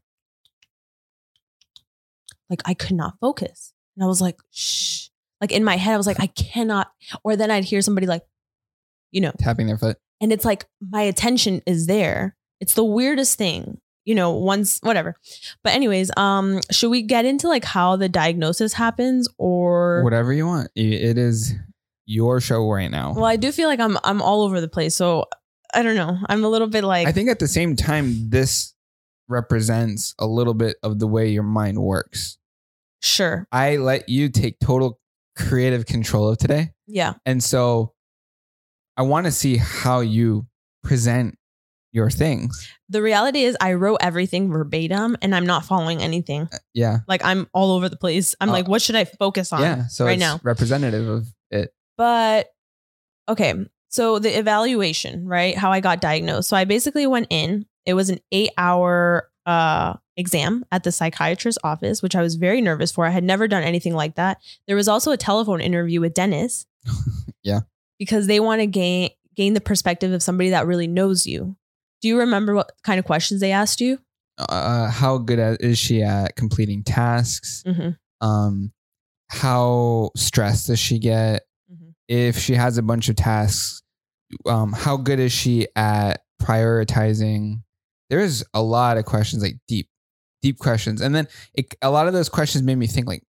like 2.49 2.61
i 2.65 2.73
could 2.73 2.95
not 2.95 3.13
focus 3.19 3.73
and 3.95 4.03
i 4.03 4.07
was 4.07 4.21
like 4.21 4.39
shh 4.51 5.09
like 5.41 5.51
in 5.51 5.63
my 5.63 5.77
head 5.77 5.93
i 5.93 5.97
was 5.97 6.07
like 6.07 6.19
i 6.19 6.27
cannot 6.27 6.91
or 7.23 7.35
then 7.35 7.51
i'd 7.51 7.63
hear 7.65 7.81
somebody 7.81 8.07
like 8.07 8.23
you 9.11 9.21
know 9.21 9.31
tapping 9.39 9.67
their 9.67 9.77
foot 9.77 9.97
and 10.19 10.31
it's 10.33 10.45
like 10.45 10.65
my 10.81 11.01
attention 11.01 11.61
is 11.67 11.85
there. 11.85 12.35
It's 12.59 12.73
the 12.73 12.83
weirdest 12.83 13.37
thing. 13.37 13.79
you 14.03 14.15
know, 14.15 14.31
once 14.31 14.79
whatever. 14.81 15.15
But 15.63 15.73
anyways, 15.73 16.09
um, 16.17 16.61
should 16.71 16.89
we 16.89 17.01
get 17.01 17.25
into 17.25 17.47
like 17.47 17.65
how 17.65 17.97
the 17.97 18.09
diagnosis 18.09 18.73
happens 18.73 19.27
or 19.37 20.01
Whatever 20.03 20.33
you 20.33 20.47
want. 20.47 20.69
It 20.75 21.17
is 21.17 21.53
your 22.05 22.39
show 22.39 22.67
right 22.69 22.89
now. 22.89 23.13
Well, 23.13 23.25
I 23.25 23.35
do 23.35 23.51
feel 23.51 23.67
like 23.67 23.79
I'm 23.79 23.97
I'm 24.03 24.21
all 24.21 24.41
over 24.43 24.61
the 24.61 24.69
place. 24.69 24.95
So 24.95 25.25
I 25.73 25.83
don't 25.83 25.95
know. 25.95 26.17
I'm 26.29 26.43
a 26.43 26.49
little 26.49 26.69
bit 26.69 26.83
like 26.83 27.07
I 27.07 27.11
think 27.11 27.29
at 27.29 27.39
the 27.39 27.47
same 27.47 27.75
time, 27.75 28.29
this 28.29 28.73
represents 29.27 30.15
a 30.17 30.25
little 30.25 30.53
bit 30.53 30.77
of 30.81 30.99
the 30.99 31.07
way 31.07 31.29
your 31.29 31.43
mind 31.43 31.77
works. 31.77 32.37
sure. 33.03 33.45
I 33.51 33.75
let 33.75 34.07
you 34.09 34.29
take 34.29 34.59
total 34.59 34.99
creative 35.37 35.85
control 35.85 36.29
of 36.29 36.37
today. 36.37 36.71
Yeah. 36.87 37.13
And 37.25 37.43
so 37.43 37.93
I 38.97 39.03
want 39.03 39.25
to 39.25 39.31
see 39.31 39.57
how 39.57 39.99
you 39.99 40.47
present 40.83 41.37
your 41.91 42.09
things. 42.09 42.69
The 42.89 43.01
reality 43.01 43.43
is 43.43 43.55
I 43.61 43.73
wrote 43.73 43.97
everything 44.01 44.51
verbatim 44.51 45.17
and 45.21 45.35
I'm 45.35 45.45
not 45.45 45.65
following 45.65 46.01
anything. 46.01 46.49
Yeah. 46.73 46.99
Like 47.07 47.23
I'm 47.23 47.47
all 47.53 47.71
over 47.71 47.89
the 47.89 47.97
place. 47.97 48.35
I'm 48.39 48.49
Uh, 48.49 48.53
like, 48.53 48.67
what 48.67 48.81
should 48.81 48.95
I 48.95 49.05
focus 49.05 49.51
on? 49.53 49.61
yeah. 49.61 49.87
So 49.87 50.05
right 50.05 50.13
it's 50.13 50.19
now. 50.19 50.39
representative 50.43 51.07
of 51.07 51.27
it. 51.51 51.71
But 51.97 52.47
okay, 53.29 53.53
so 53.89 54.19
the 54.19 54.37
evaluation, 54.37 55.25
right? 55.27 55.57
How 55.57 55.71
I 55.71 55.79
got 55.79 56.01
diagnosed. 56.01 56.49
So 56.49 56.57
I 56.57 56.65
basically 56.65 57.07
went 57.07 57.27
in. 57.29 57.65
It 57.85 57.93
was 57.93 58.09
an 58.09 58.19
eight 58.31 58.51
hour 58.57 59.29
uh, 59.45 59.95
exam 60.17 60.65
at 60.71 60.83
the 60.83 60.91
psychiatrist's 60.91 61.59
office, 61.63 62.01
which 62.01 62.15
I 62.15 62.21
was 62.21 62.35
very 62.35 62.59
nervous 62.59 62.91
for. 62.91 63.05
I 63.05 63.11
had 63.11 63.23
never 63.23 63.47
done 63.47 63.63
anything 63.63 63.93
like 63.93 64.15
that. 64.15 64.41
There 64.67 64.75
was 64.75 64.87
also 64.87 65.11
a 65.11 65.17
telephone 65.17 65.61
interview 65.61 66.01
with 66.01 66.13
Dennis. 66.13 66.65
Yeah. 67.43 67.61
Because 67.97 68.27
they 68.27 68.41
want 68.41 68.59
to 68.59 68.67
gain 68.67 69.11
gain 69.37 69.53
the 69.53 69.61
perspective 69.61 70.11
of 70.11 70.21
somebody 70.21 70.49
that 70.49 70.67
really 70.67 70.87
knows 70.87 71.25
you. 71.25 71.55
Do 72.01 72.09
you 72.09 72.19
remember 72.19 72.53
what 72.53 72.71
kind 72.83 72.99
of 72.99 73.05
questions 73.05 73.39
they 73.39 73.53
asked 73.53 73.79
you? 73.79 73.99
Uh, 74.37 74.89
how 74.89 75.17
good 75.17 75.39
at, 75.39 75.61
is 75.61 75.77
she 75.77 76.03
at 76.03 76.35
completing 76.35 76.83
tasks? 76.83 77.63
Mm-hmm. 77.65 77.91
Um, 78.27 78.73
how 79.29 80.11
stressed 80.17 80.67
does 80.67 80.79
she 80.79 80.99
get? 80.99 81.43
Mhm. 81.71 81.93
If 82.09 82.37
she 82.37 82.53
has 82.55 82.77
a 82.77 82.83
bunch 82.83 83.07
of 83.07 83.15
tasks, 83.15 83.81
um, 84.45 84.73
how 84.73 84.97
good 84.97 85.19
is 85.19 85.31
she 85.31 85.67
at 85.75 86.21
prioritizing? 86.41 87.61
There's 88.09 88.43
a 88.53 88.61
lot 88.61 88.97
of 88.97 89.05
questions, 89.05 89.41
like 89.41 89.55
deep, 89.67 89.87
deep 90.47 90.57
questions, 90.59 91.01
and 91.01 91.13
then 91.15 91.27
it, 91.53 91.73
a 91.81 91.89
lot 91.91 92.07
of 92.07 92.13
those 92.13 92.29
questions 92.29 92.63
made 92.63 92.77
me 92.77 92.87
think, 92.87 93.07
like, 93.07 93.23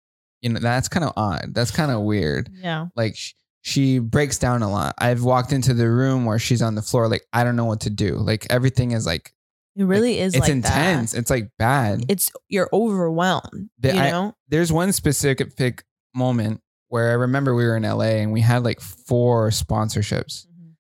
you 0.41 0.49
know, 0.49 0.59
that's 0.59 0.87
kind 0.89 1.03
of 1.05 1.13
odd. 1.17 1.53
That's 1.53 1.71
kind 1.71 1.91
of 1.91 2.01
weird. 2.01 2.49
Yeah. 2.61 2.87
Like 2.95 3.15
sh- 3.15 3.33
she 3.61 3.99
breaks 3.99 4.37
down 4.37 4.61
a 4.61 4.69
lot. 4.69 4.93
I've 4.99 5.23
walked 5.23 5.51
into 5.53 5.73
the 5.73 5.89
room 5.89 6.25
where 6.25 6.37
she's 6.39 6.61
on 6.61 6.75
the 6.75 6.81
floor, 6.83 7.07
like 7.07 7.23
I 7.33 7.43
don't 7.43 7.55
know 7.55 7.65
what 7.65 7.81
to 7.81 7.89
do. 7.89 8.15
Like 8.17 8.45
everything 8.51 8.91
is 8.91 9.05
like 9.07 9.33
It 9.75 9.85
really 9.85 10.19
is 10.19 10.35
it's 10.35 10.41
like 10.41 10.51
intense. 10.51 11.13
that. 11.13 11.19
It's 11.19 11.29
like 11.31 11.49
bad. 11.57 12.05
It's 12.09 12.31
you're 12.47 12.69
overwhelmed. 12.71 13.69
The- 13.79 13.93
you 13.95 13.99
I- 13.99 14.11
know? 14.11 14.35
there's 14.49 14.71
one 14.71 14.91
specific 14.91 15.83
moment 16.13 16.61
where 16.89 17.09
I 17.09 17.13
remember 17.13 17.55
we 17.55 17.65
were 17.65 17.75
in 17.77 17.83
LA 17.83 18.21
and 18.21 18.31
we 18.31 18.41
had 18.41 18.63
like 18.63 18.79
four 18.81 19.49
sponsorships, 19.49 20.45
mm-hmm. 20.45 20.71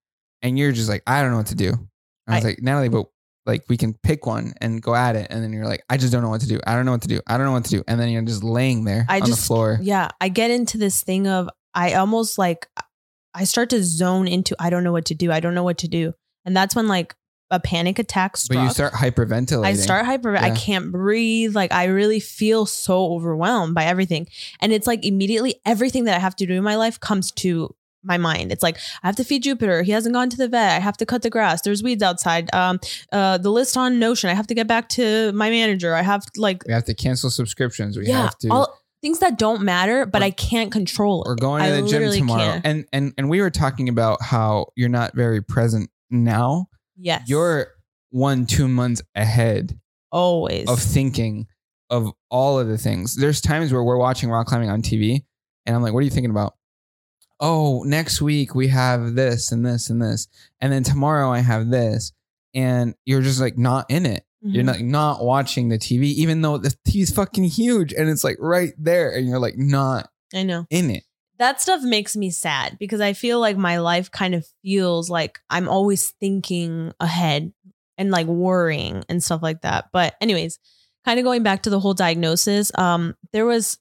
and 0.43 0.59
you're 0.59 0.71
just 0.71 0.89
like, 0.89 1.01
I 1.07 1.21
don't 1.21 1.31
know 1.31 1.37
what 1.37 1.47
to 1.47 1.55
do. 1.55 1.73
I 2.27 2.35
was 2.35 2.45
I- 2.45 2.49
like, 2.49 2.61
Natalie, 2.61 2.89
but 2.89 3.05
like 3.45 3.63
we 3.69 3.77
can 3.77 3.93
pick 3.93 4.25
one 4.25 4.53
and 4.61 4.81
go 4.81 4.95
at 4.95 5.15
it, 5.15 5.27
and 5.29 5.43
then 5.43 5.53
you're 5.53 5.65
like, 5.65 5.83
I 5.89 5.97
just 5.97 6.11
don't 6.11 6.23
know 6.23 6.29
what 6.29 6.41
to 6.41 6.47
do. 6.47 6.59
I 6.65 6.75
don't 6.75 6.85
know 6.85 6.91
what 6.93 7.03
to 7.03 7.07
do. 7.07 7.19
I 7.27 7.37
don't 7.37 7.45
know 7.45 7.51
what 7.53 7.65
to 7.65 7.69
do, 7.71 7.83
and 7.87 7.99
then 7.99 8.09
you're 8.09 8.21
just 8.23 8.43
laying 8.43 8.83
there 8.85 9.05
I 9.07 9.19
on 9.21 9.27
just- 9.27 9.41
the 9.41 9.47
floor. 9.47 9.79
yeah 9.81 10.09
i 10.19 10.29
get 10.29 10.51
into 10.51 10.77
this 10.77 11.03
thing 11.03 11.27
of 11.27 11.49
i 11.73 11.93
almost 11.93 12.37
like 12.37 12.67
i 13.33 13.43
start 13.43 13.69
to 13.71 13.83
zone 13.83 14.27
into 14.27 14.55
i 14.59 14.69
don't 14.69 14.83
know 14.83 14.91
what 14.93 15.05
to 15.05 15.13
do 15.15 15.31
i 15.31 15.39
don't 15.39 15.53
know 15.53 15.63
what 15.63 15.77
to 15.79 15.87
do 15.87 16.13
and 16.45 16.55
that's 16.55 16.75
when 16.75 16.87
like 16.87 17.15
a 17.51 17.59
panic 17.59 17.99
attack 17.99 18.37
struck 18.37 18.57
But 18.57 18.63
you 18.63 18.69
start 18.71 18.93
hyperventilating. 18.93 19.65
i 19.65 19.73
start 19.73 20.05
hyper 20.05 20.35
i 20.35 20.49
can't 20.51 20.91
breathe 20.91 21.53
like 21.55 21.71
i 21.71 21.85
really 21.85 22.19
feel 22.19 22.65
so 22.65 23.13
overwhelmed 23.13 23.75
by 23.75 23.85
everything 23.85 24.27
and 24.61 24.71
it's 24.73 24.87
like 24.87 25.05
immediately 25.05 25.55
everything 25.65 26.05
that 26.05 26.15
i 26.15 26.19
have 26.19 26.35
to 26.37 26.45
do 26.47 26.53
in 26.53 26.63
my 26.63 26.75
life 26.75 26.99
comes 26.99 27.31
to 27.33 27.73
my 28.05 28.17
mind 28.17 28.51
it's 28.51 28.63
like 28.63 28.77
i 29.03 29.07
have 29.07 29.15
to 29.15 29.23
feed 29.23 29.43
jupiter 29.43 29.83
he 29.83 29.91
hasn't 29.91 30.13
gone 30.13 30.29
to 30.29 30.37
the 30.37 30.47
vet 30.47 30.71
i 30.73 30.79
have 30.79 30.95
to 30.95 31.05
cut 31.05 31.21
the 31.21 31.29
grass 31.29 31.61
there's 31.63 31.81
weeds 31.83 32.01
outside 32.03 32.53
um 32.53 32.79
uh 33.11 33.37
the 33.37 33.49
list 33.51 33.75
on 33.75 33.99
notion 33.99 34.29
i 34.29 34.33
have 34.33 34.47
to 34.47 34.53
get 34.53 34.67
back 34.67 34.87
to 34.89 35.31
my 35.33 35.49
manager 35.49 35.93
i 35.95 36.01
have 36.01 36.23
like 36.37 36.63
We 36.67 36.73
have 36.73 36.85
to 36.85 36.93
cancel 36.93 37.29
subscriptions. 37.29 37.97
We 37.97 38.07
yeah 38.07 38.23
have 38.23 38.37
to. 38.39 38.49
all 38.49 38.79
things 39.01 39.19
that 39.19 39.37
don't 39.37 39.61
matter 39.61 40.05
but 40.05 40.19
We're- 40.21 40.27
i 40.27 40.31
can't 40.31 40.71
control 40.71 41.23
it 41.23 41.27
we're 41.27 41.35
going 41.35 41.63
to 41.63 41.69
I 41.77 41.81
the 41.81 41.87
gym 41.87 42.11
tomorrow, 42.11 42.39
can't. 42.53 42.65
and 42.65 42.85
and 42.93 43.13
and 43.17 43.29
we 43.29 43.41
were 43.41 43.49
talking 43.51 43.89
about 43.89 44.21
how 44.21 44.67
you're 44.75 44.89
not 44.89 45.13
very 45.15 45.41
present 45.41 45.89
now. 46.09 46.67
Yes. 46.97 47.23
You're 47.27 47.67
one 48.11 48.45
two 48.45 48.67
months 48.67 49.01
ahead 49.15 49.77
always. 50.11 50.69
of 50.69 50.79
thinking 50.79 51.47
of 51.89 52.11
all 52.31 52.57
of 52.59 52.67
the 52.67 52.77
things. 52.77 53.15
There's 53.15 53.41
times 53.41 53.73
where 53.73 53.83
we're 53.83 53.97
watching 53.97 54.29
rock 54.29 54.47
climbing 54.47 54.69
on 54.69 54.81
TV, 54.81 55.23
and 55.65 55.75
I'm 55.75 55.81
like, 55.81 55.93
"What 55.93 55.99
are 55.99 56.03
you 56.03 56.09
thinking 56.09 56.31
about?" 56.31 56.55
Oh, 57.39 57.83
next 57.83 58.21
week 58.21 58.55
we 58.55 58.67
have 58.69 59.15
this 59.15 59.51
and 59.51 59.65
this 59.65 59.89
and 59.89 60.01
this, 60.01 60.27
and 60.61 60.71
then 60.71 60.83
tomorrow 60.83 61.31
I 61.31 61.39
have 61.39 61.69
this, 61.69 62.13
and 62.53 62.95
you're 63.05 63.21
just 63.21 63.41
like 63.41 63.57
not 63.57 63.85
in 63.89 64.05
it. 64.05 64.23
You're 64.41 64.63
Mhm. 64.63 64.67
not 64.67 64.81
not 64.81 65.25
watching 65.25 65.69
the 65.69 65.77
TV, 65.77 66.07
even 66.11 66.41
though 66.41 66.57
the 66.57 66.73
TV's 66.85 67.11
fucking 67.11 67.45
huge 67.45 67.93
and 67.93 68.09
it's 68.09 68.23
like 68.23 68.37
right 68.39 68.73
there, 68.77 69.09
and 69.11 69.27
you're 69.27 69.39
like 69.39 69.57
not 69.57 70.09
I 70.33 70.43
know. 70.43 70.65
in 70.69 70.89
it. 70.91 71.03
That 71.37 71.59
stuff 71.61 71.81
makes 71.81 72.15
me 72.15 72.29
sad 72.31 72.77
because 72.79 73.01
I 73.01 73.11
feel 73.13 73.39
like 73.41 73.57
my 73.57 73.79
life 73.79 74.09
kind 74.11 74.33
of 74.35 74.45
feels 74.61 75.09
like 75.09 75.39
I'm 75.49 75.67
always 75.67 76.11
thinking 76.21 76.93
ahead 77.01 77.51
and 77.97 78.11
like 78.11 78.27
worrying 78.27 79.03
and 79.09 79.21
stuff 79.21 79.41
like 79.43 79.61
that. 79.61 79.89
But 79.91 80.15
anyways, 80.21 80.59
kind 81.03 81.19
of 81.19 81.25
going 81.25 81.43
back 81.43 81.63
to 81.63 81.69
the 81.69 81.79
whole 81.81 81.93
diagnosis, 81.93 82.71
um 82.77 83.15
there 83.33 83.45
was 83.45 83.77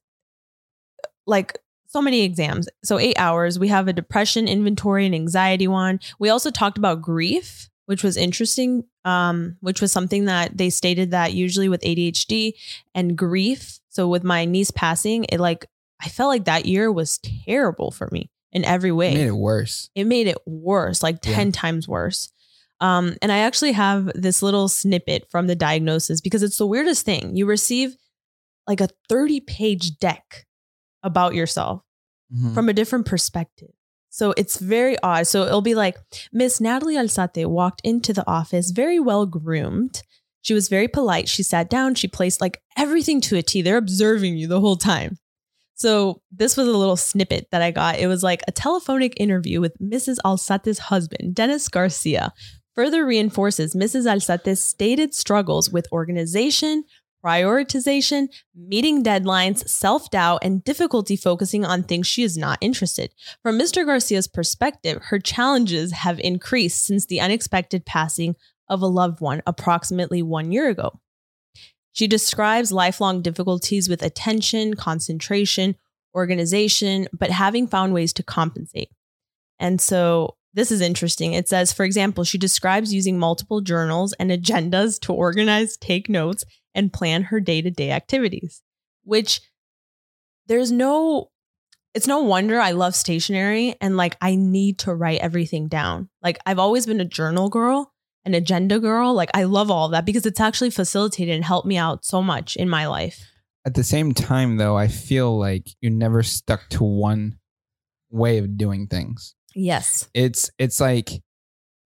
like 1.27 1.59
so 1.95 2.03
many 2.03 2.23
exams. 2.23 2.69
So 2.83 2.99
8 2.99 3.15
hours, 3.19 3.57
we 3.57 3.69
have 3.69 3.87
a 3.87 3.93
depression 3.93 4.49
inventory 4.49 5.07
and 5.07 5.15
anxiety 5.15 5.69
one. 5.69 6.01
We 6.19 6.29
also 6.29 6.51
talked 6.51 6.77
about 6.77 7.01
grief, 7.01 7.71
which 7.87 8.03
was 8.03 8.17
interesting, 8.17 8.83
um 9.05 9.57
which 9.61 9.81
was 9.81 9.93
something 9.93 10.25
that 10.25 10.57
they 10.57 10.71
stated 10.71 11.13
that 11.13 11.35
usually 11.35 11.69
with 11.69 11.83
ADHD 11.83 12.55
and 12.97 13.17
grief, 13.17 13.79
so 13.91 14.09
with 14.09 14.25
my 14.25 14.45
niece 14.45 14.73
passing, 14.73 15.25
it 15.29 15.39
like 15.39 15.67
I 16.05 16.09
felt 16.09 16.31
like 16.31 16.47
that 16.47 16.67
year 16.67 16.91
was 16.91 17.21
terrible 17.47 17.93
for 17.93 18.09
me 18.11 18.29
in 18.53 18.65
every 18.65 18.91
way. 18.91 19.13
It 19.13 19.19
made 19.19 19.27
it 19.29 19.37
worse. 19.37 19.91
It 19.95 20.05
made 20.07 20.27
it 20.27 20.39
worse, 20.47 21.01
like 21.01 21.25
Yeah. 21.25 21.37
10 21.37 21.53
times 21.53 21.87
worse. 21.87 22.33
Um, 22.81 23.17
and 23.23 23.31
I 23.31 23.39
actually 23.39 23.73
have 23.73 24.11
this 24.17 24.43
little 24.43 24.69
snippet 24.69 25.31
from 25.31 25.47
the 25.47 25.55
diagnosis 25.55 26.21
because 26.21 26.43
it's 26.43 26.59
the 26.59 26.67
weirdest 26.67 27.07
thing. 27.07 27.37
You 27.37 27.47
receive 27.47 27.97
like 28.67 28.81
a 28.81 28.89
30 29.09 29.41
page 29.41 29.97
deck 30.01 30.45
about 31.05 31.35
yourself 31.35 31.84
Mhm. 32.35 32.55
from 32.55 32.69
a 32.69 32.73
different 32.73 33.07
perspective. 33.07 33.71
So 34.11 34.33
it's 34.37 34.59
very 34.59 34.97
odd. 35.03 35.27
So 35.27 35.45
it'll 35.45 35.61
be 35.61 35.75
like 35.75 35.97
Miss 36.33 36.61
Natalie 36.61 36.95
Alzate 36.97 37.47
walked 37.47 37.81
into 37.85 38.13
the 38.13 38.27
office 38.29 38.71
very 38.71 39.01
well 39.01 39.27
groomed. 39.27 40.03
She 40.41 40.55
was 40.55 40.69
very 40.69 40.89
polite. 40.89 41.29
She 41.29 41.43
sat 41.43 41.69
down. 41.71 41.95
She 41.95 42.07
placed 42.07 42.41
like 42.41 42.61
everything 42.77 43.21
to 43.23 43.37
a 43.37 43.43
T. 43.43 43.63
They're 43.63 43.77
observing 43.77 44.37
you 44.37 44.47
the 44.47 44.61
whole 44.61 44.77
time. 44.77 45.19
So 45.75 46.21
this 46.31 46.57
was 46.57 46.69
a 46.69 46.77
little 46.77 46.97
snippet 46.97 47.49
that 47.51 47.63
I 47.63 47.73
got. 47.73 47.99
It 47.99 48.07
was 48.07 48.23
like 48.23 48.43
a 48.47 48.53
telephonic 48.53 49.15
interview 49.19 49.61
with 49.61 49.77
Mrs. 49.81 50.19
Alzate's 50.25 50.79
husband, 50.79 51.35
Dennis 51.35 51.69
Garcia, 51.69 52.33
further 52.77 53.05
reinforces 53.05 53.75
Mrs. 53.75 54.07
Alzate's 54.07 54.63
stated 54.63 55.15
struggles 55.15 55.71
with 55.71 55.89
organization, 55.91 56.85
prioritization, 57.25 58.29
meeting 58.55 59.03
deadlines, 59.03 59.67
self 59.69 60.11
doubt, 60.11 60.41
and 60.43 60.63
difficulty 60.65 61.17
focusing 61.17 61.65
on 61.65 61.83
things 61.83 62.07
she 62.07 62.23
is 62.23 62.37
not 62.37 62.59
interested. 62.61 63.13
From 63.43 63.59
Mr. 63.59 63.87
Garcia's 63.87 64.29
perspective, 64.29 65.01
her 65.05 65.19
challenges 65.19 65.93
have 65.93 66.21
increased 66.21 66.85
since 66.85 67.07
the 67.07 67.21
unexpected 67.21 67.87
passing 67.87 68.37
of 68.69 68.83
a 68.83 68.87
loved 68.87 69.21
one 69.21 69.43
approximately 69.47 70.23
one 70.23 70.53
year 70.53 70.69
ago. 70.69 71.01
She 71.93 72.07
describes 72.07 72.73
lifelong 72.73 73.23
difficulties 73.23 73.89
with 73.89 74.03
attention, 74.03 74.75
concentration, 74.75 75.77
organization, 76.15 77.07
but 77.13 77.31
having 77.31 77.67
found 77.67 77.95
ways 77.95 78.13
to 78.15 78.23
compensate. 78.23 78.91
And 79.59 79.81
so 79.81 80.37
this 80.55 80.71
is 80.71 80.81
interesting. 80.81 81.33
It 81.33 81.49
says, 81.49 81.73
for 81.73 81.85
example, 81.85 82.25
she 82.25 82.39
describes 82.39 82.95
using 82.95 83.19
multiple 83.19 83.61
journals 83.61 84.13
and 84.15 84.31
agendas 84.31 85.01
to 85.01 85.13
organize, 85.13 85.77
take 85.77 86.09
notes, 86.09 86.45
and 86.75 86.93
plan 86.93 87.25
her 87.25 87.41
day 87.41 87.63
to 87.63 87.71
day 87.71 87.91
activities, 87.91 88.63
which 89.03 89.41
there's 90.47 90.73
no, 90.73 91.31
it's 91.95 92.07
no 92.07 92.21
wonder 92.21 92.61
I 92.61 92.73
love 92.73 92.95
stationery 92.95 93.77
and 93.81 93.97
like 93.97 94.17
I 94.21 94.35
need 94.35 94.81
to 94.81 94.95
write 94.95 95.21
everything 95.21 95.69
down. 95.69 96.09
Like 96.23 96.39
I've 96.45 96.59
always 96.59 96.87
been 96.87 97.01
a 97.01 97.05
journal 97.05 97.49
girl, 97.49 97.93
an 98.25 98.35
agenda 98.35 98.79
girl. 98.81 99.15
Like 99.15 99.31
I 99.35 99.45
love 99.45 99.71
all 99.71 99.89
that 99.91 100.05
because 100.05 100.27
it's 100.27 100.41
actually 100.41 100.71
facilitated 100.71 101.35
and 101.35 101.45
helped 101.45 101.67
me 101.67 101.77
out 101.77 102.05
so 102.05 102.23
much 102.23 102.57
in 102.57 102.69
my 102.69 102.87
life. 102.87 103.31
At 103.67 103.75
the 103.75 103.85
same 103.85 104.13
time, 104.13 104.59
though, 104.59 104.77
I 104.77 104.89
feel 104.89 105.39
like 105.39 105.69
you 105.81 105.89
never 105.89 106.23
stuck 106.23 106.69
to 106.71 106.85
one 106.85 107.39
way 108.11 108.39
of 108.39 108.59
doing 108.59 108.87
things. 108.87 109.35
Yes. 109.55 110.09
It's 110.13 110.51
it's 110.59 110.81
like 110.81 111.23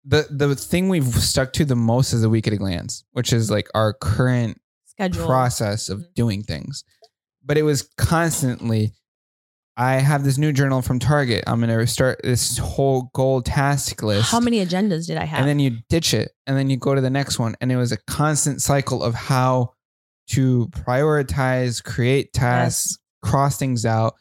the 0.05 0.27
the 0.29 0.55
thing 0.55 0.87
we've 0.87 1.03
stuck 1.03 1.53
to 1.53 1.65
the 1.65 1.75
most 1.75 2.13
is 2.13 2.21
the 2.21 2.29
week 2.29 2.47
at 2.47 2.53
a 2.53 2.57
glance, 2.57 3.03
which 3.11 3.33
is 3.33 3.51
like 3.51 3.67
our 3.75 3.93
current 3.93 4.61
Schedule. 4.97 5.25
process 5.27 5.89
of 5.89 5.99
Mhm. 5.99 6.13
doing 6.15 6.43
things. 6.43 6.83
But 7.45 7.57
it 7.57 7.63
was 7.63 7.87
constantly, 7.97 8.93
I 9.77 9.95
have 9.99 10.23
this 10.23 10.37
new 10.39 10.51
journal 10.51 10.81
from 10.81 10.97
Target. 10.99 11.43
I'm 11.47 11.61
going 11.61 11.69
to 11.77 11.85
start 11.87 12.19
this 12.23 12.57
whole 12.57 13.09
goal 13.13 13.41
task 13.43 14.01
list. 14.01 14.31
How 14.31 14.39
many 14.39 14.65
agendas 14.65 15.05
did 15.07 15.17
I 15.17 15.25
have? 15.25 15.39
And 15.41 15.47
then 15.47 15.59
you 15.59 15.77
ditch 15.87 16.13
it 16.15 16.31
and 16.47 16.57
then 16.57 16.69
you 16.69 16.77
go 16.77 16.95
to 16.95 17.01
the 17.01 17.09
next 17.11 17.37
one. 17.39 17.55
And 17.61 17.71
it 17.71 17.75
was 17.77 17.91
a 17.91 17.97
constant 18.07 18.61
cycle 18.61 19.03
of 19.03 19.13
how 19.13 19.73
to 20.31 20.67
prioritize, 20.69 21.83
create 21.83 22.33
tasks, 22.33 22.97
cross 23.21 23.57
things 23.57 23.85
out, 23.85 24.15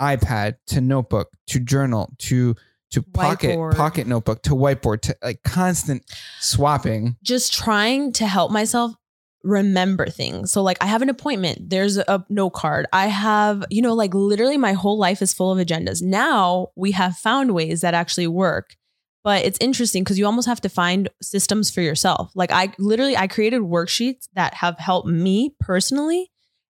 iPad 0.00 0.54
to 0.68 0.80
notebook 0.80 1.28
to 1.48 1.60
journal 1.60 2.12
to 2.18 2.54
to 2.90 3.02
pocket 3.02 3.50
Whiteboard. 3.58 3.76
pocket 3.76 4.06
notebook 4.06 4.42
to 4.44 4.50
whiteboard 4.50 5.00
to 5.02 5.16
like 5.22 5.42
constant 5.44 6.04
swapping. 6.40 7.16
just 7.22 7.52
trying 7.52 8.12
to 8.14 8.26
help 8.26 8.50
myself 8.52 8.94
remember 9.44 10.06
things. 10.06 10.50
So 10.50 10.62
like 10.62 10.78
I 10.80 10.86
have 10.86 11.02
an 11.02 11.10
appointment, 11.10 11.70
there's 11.70 11.98
a 11.98 12.24
no 12.28 12.50
card. 12.50 12.86
I 12.92 13.06
have, 13.06 13.64
you 13.70 13.82
know, 13.82 13.94
like 13.94 14.14
literally 14.14 14.58
my 14.58 14.72
whole 14.72 14.98
life 14.98 15.22
is 15.22 15.32
full 15.32 15.52
of 15.52 15.64
agendas. 15.64 16.02
Now 16.02 16.68
we 16.74 16.92
have 16.92 17.16
found 17.16 17.54
ways 17.54 17.82
that 17.82 17.94
actually 17.94 18.26
work. 18.26 18.74
But 19.22 19.44
it's 19.46 19.58
interesting 19.60 20.04
because 20.04 20.18
you 20.18 20.26
almost 20.26 20.48
have 20.48 20.60
to 20.62 20.68
find 20.68 21.08
systems 21.22 21.70
for 21.70 21.80
yourself. 21.80 22.32
Like 22.34 22.50
I 22.52 22.72
literally 22.78 23.16
I 23.16 23.26
created 23.26 23.62
worksheets 23.62 24.28
that 24.34 24.54
have 24.54 24.78
helped 24.78 25.08
me 25.08 25.54
personally 25.60 26.30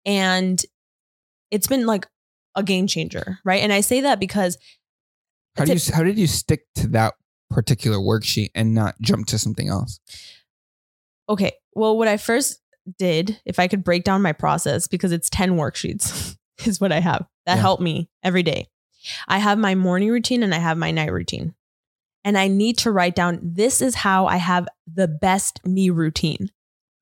and 0.04 0.62
it's 1.50 1.66
been 1.66 1.86
like 1.86 2.06
a 2.54 2.62
game 2.62 2.86
changer, 2.86 3.38
right? 3.44 3.62
And 3.62 3.72
I 3.72 3.80
say 3.80 4.02
that 4.02 4.20
because 4.20 4.58
How 5.56 5.64
do 5.64 5.72
you 5.72 5.80
how 5.92 6.02
did 6.02 6.18
you 6.18 6.26
stick 6.26 6.66
to 6.76 6.86
that 6.88 7.14
particular 7.50 7.98
worksheet 7.98 8.50
and 8.54 8.74
not 8.74 8.94
jump 9.00 9.26
to 9.28 9.38
something 9.38 9.68
else? 9.68 10.00
Okay. 11.28 11.52
Well, 11.76 11.96
what 11.96 12.08
I 12.08 12.16
first 12.16 12.60
did, 12.98 13.40
if 13.44 13.58
I 13.58 13.68
could 13.68 13.84
break 13.84 14.04
down 14.04 14.22
my 14.22 14.32
process, 14.32 14.86
because 14.86 15.12
it's 15.12 15.28
10 15.30 15.52
worksheets, 15.56 16.36
is 16.66 16.80
what 16.80 16.92
I 16.92 17.00
have 17.00 17.26
that 17.44 17.56
Yeah. 17.56 17.60
help 17.60 17.80
me 17.80 18.08
every 18.22 18.42
day. 18.42 18.68
I 19.28 19.38
have 19.38 19.58
my 19.58 19.74
morning 19.74 20.08
routine 20.10 20.42
and 20.42 20.54
I 20.54 20.58
have 20.58 20.78
my 20.78 20.90
night 20.90 21.12
routine. 21.12 21.54
And 22.24 22.36
I 22.36 22.48
need 22.48 22.78
to 22.78 22.90
write 22.90 23.14
down 23.14 23.38
this 23.40 23.80
is 23.80 23.94
how 23.94 24.26
I 24.26 24.36
have 24.36 24.66
the 24.92 25.06
best 25.06 25.64
me 25.64 25.90
routine. 25.90 26.50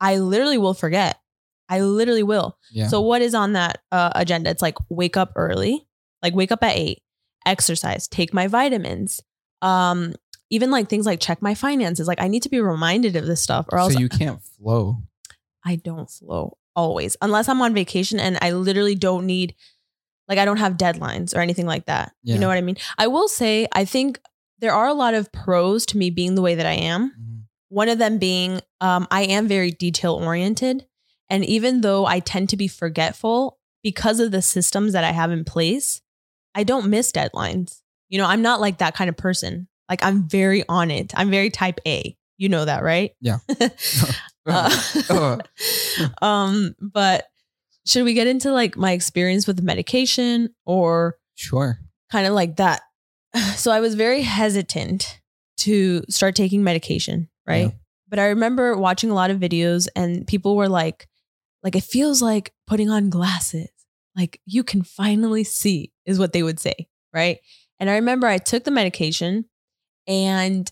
I 0.00 0.16
literally 0.18 0.58
will 0.58 0.74
forget. 0.74 1.18
I 1.68 1.80
literally 1.80 2.22
will. 2.22 2.58
Yeah. 2.70 2.88
So, 2.88 3.00
what 3.00 3.22
is 3.22 3.34
on 3.34 3.54
that 3.54 3.80
uh, 3.90 4.10
agenda? 4.14 4.50
It's 4.50 4.60
like 4.60 4.76
wake 4.90 5.16
up 5.16 5.32
early, 5.34 5.86
like 6.22 6.34
wake 6.34 6.52
up 6.52 6.62
at 6.62 6.76
eight, 6.76 7.02
exercise, 7.46 8.06
take 8.06 8.34
my 8.34 8.48
vitamins, 8.48 9.22
um, 9.62 10.12
even 10.50 10.70
like 10.70 10.88
things 10.88 11.06
like 11.06 11.20
check 11.20 11.42
my 11.42 11.54
finances. 11.54 12.06
Like, 12.06 12.20
I 12.20 12.28
need 12.28 12.42
to 12.42 12.48
be 12.48 12.60
reminded 12.60 13.16
of 13.16 13.26
this 13.26 13.40
stuff, 13.40 13.66
or 13.70 13.78
else 13.78 13.94
so 13.94 13.98
you 13.98 14.08
can't 14.08 14.42
flow. 14.42 14.98
I 15.64 15.76
don't 15.76 16.10
flow 16.10 16.58
always, 16.76 17.16
unless 17.22 17.48
I'm 17.48 17.62
on 17.62 17.74
vacation 17.74 18.20
and 18.20 18.38
I 18.42 18.50
literally 18.52 18.94
don't 18.94 19.26
need, 19.26 19.54
like, 20.28 20.38
I 20.38 20.44
don't 20.44 20.58
have 20.58 20.74
deadlines 20.74 21.34
or 21.34 21.40
anything 21.40 21.66
like 21.66 21.86
that. 21.86 22.12
Yeah. 22.22 22.34
You 22.34 22.40
know 22.40 22.48
what 22.48 22.58
I 22.58 22.62
mean? 22.62 22.76
I 22.98 23.06
will 23.06 23.28
say, 23.28 23.66
I 23.72 23.84
think 23.84 24.20
there 24.58 24.74
are 24.74 24.88
a 24.88 24.94
lot 24.94 25.14
of 25.14 25.32
pros 25.32 25.86
to 25.86 25.98
me 25.98 26.10
being 26.10 26.34
the 26.34 26.42
way 26.42 26.54
that 26.54 26.66
I 26.66 26.72
am. 26.72 27.12
One 27.68 27.88
of 27.88 27.98
them 27.98 28.18
being, 28.18 28.60
um, 28.80 29.08
I 29.10 29.22
am 29.22 29.48
very 29.48 29.70
detail 29.72 30.14
oriented. 30.14 30.86
And 31.28 31.44
even 31.44 31.80
though 31.80 32.06
I 32.06 32.20
tend 32.20 32.50
to 32.50 32.56
be 32.56 32.68
forgetful 32.68 33.58
because 33.82 34.20
of 34.20 34.30
the 34.30 34.42
systems 34.42 34.92
that 34.92 35.04
I 35.04 35.10
have 35.10 35.32
in 35.32 35.44
place, 35.44 36.00
I 36.54 36.62
don't 36.62 36.88
miss 36.88 37.10
deadlines. 37.10 37.80
You 38.08 38.18
know, 38.18 38.26
I'm 38.26 38.42
not 38.42 38.60
like 38.60 38.78
that 38.78 38.94
kind 38.94 39.08
of 39.08 39.16
person. 39.16 39.66
Like, 39.88 40.04
I'm 40.04 40.28
very 40.28 40.64
on 40.68 40.90
it. 40.90 41.12
I'm 41.16 41.30
very 41.30 41.50
type 41.50 41.80
A. 41.86 42.16
You 42.36 42.48
know 42.48 42.64
that, 42.64 42.82
right? 42.82 43.12
Yeah. 43.20 43.38
Uh, 44.46 45.38
um, 46.22 46.74
but 46.78 47.26
should 47.86 48.04
we 48.04 48.14
get 48.14 48.26
into 48.26 48.52
like 48.52 48.76
my 48.76 48.92
experience 48.92 49.46
with 49.46 49.62
medication 49.62 50.54
or 50.66 51.16
Sure. 51.34 51.78
kind 52.10 52.26
of 52.26 52.34
like 52.34 52.56
that? 52.56 52.82
So 53.56 53.70
I 53.72 53.80
was 53.80 53.94
very 53.94 54.22
hesitant 54.22 55.20
to 55.58 56.02
start 56.08 56.34
taking 56.36 56.62
medication, 56.62 57.28
right? 57.46 57.68
Yeah. 57.68 57.78
But 58.08 58.18
I 58.18 58.26
remember 58.26 58.76
watching 58.76 59.10
a 59.10 59.14
lot 59.14 59.30
of 59.30 59.40
videos 59.40 59.88
and 59.96 60.26
people 60.26 60.56
were 60.56 60.68
like, 60.68 61.08
like 61.62 61.74
it 61.74 61.84
feels 61.84 62.20
like 62.20 62.52
putting 62.66 62.90
on 62.90 63.10
glasses. 63.10 63.70
Like 64.14 64.40
you 64.44 64.62
can 64.62 64.82
finally 64.82 65.42
see, 65.42 65.90
is 66.06 66.18
what 66.18 66.32
they 66.32 66.42
would 66.42 66.60
say, 66.60 66.86
right? 67.12 67.38
And 67.80 67.90
I 67.90 67.94
remember 67.94 68.26
I 68.26 68.38
took 68.38 68.64
the 68.64 68.70
medication 68.70 69.46
and 70.06 70.70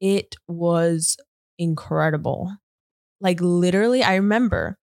it 0.00 0.34
was 0.48 1.16
incredible. 1.58 2.56
Like 3.20 3.40
literally, 3.40 4.02
I 4.02 4.16
remember 4.16 4.78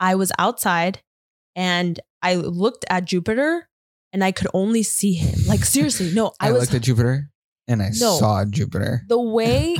I 0.00 0.14
was 0.16 0.32
outside 0.38 1.00
and 1.54 1.98
I 2.22 2.34
looked 2.34 2.84
at 2.90 3.04
Jupiter 3.04 3.68
and 4.12 4.24
I 4.24 4.32
could 4.32 4.48
only 4.52 4.82
see 4.82 5.14
him. 5.14 5.38
Like 5.46 5.64
seriously, 5.64 6.12
no, 6.12 6.32
I, 6.40 6.48
I, 6.48 6.52
was 6.52 6.62
looked 6.62 6.74
at 6.74 6.82
Jupiter 6.82 7.30
and 7.68 7.82
I 7.82 7.90
No. 7.94 8.16
saw 8.18 8.44
Jupiter. 8.44 9.02
the 9.08 9.20
way 9.20 9.76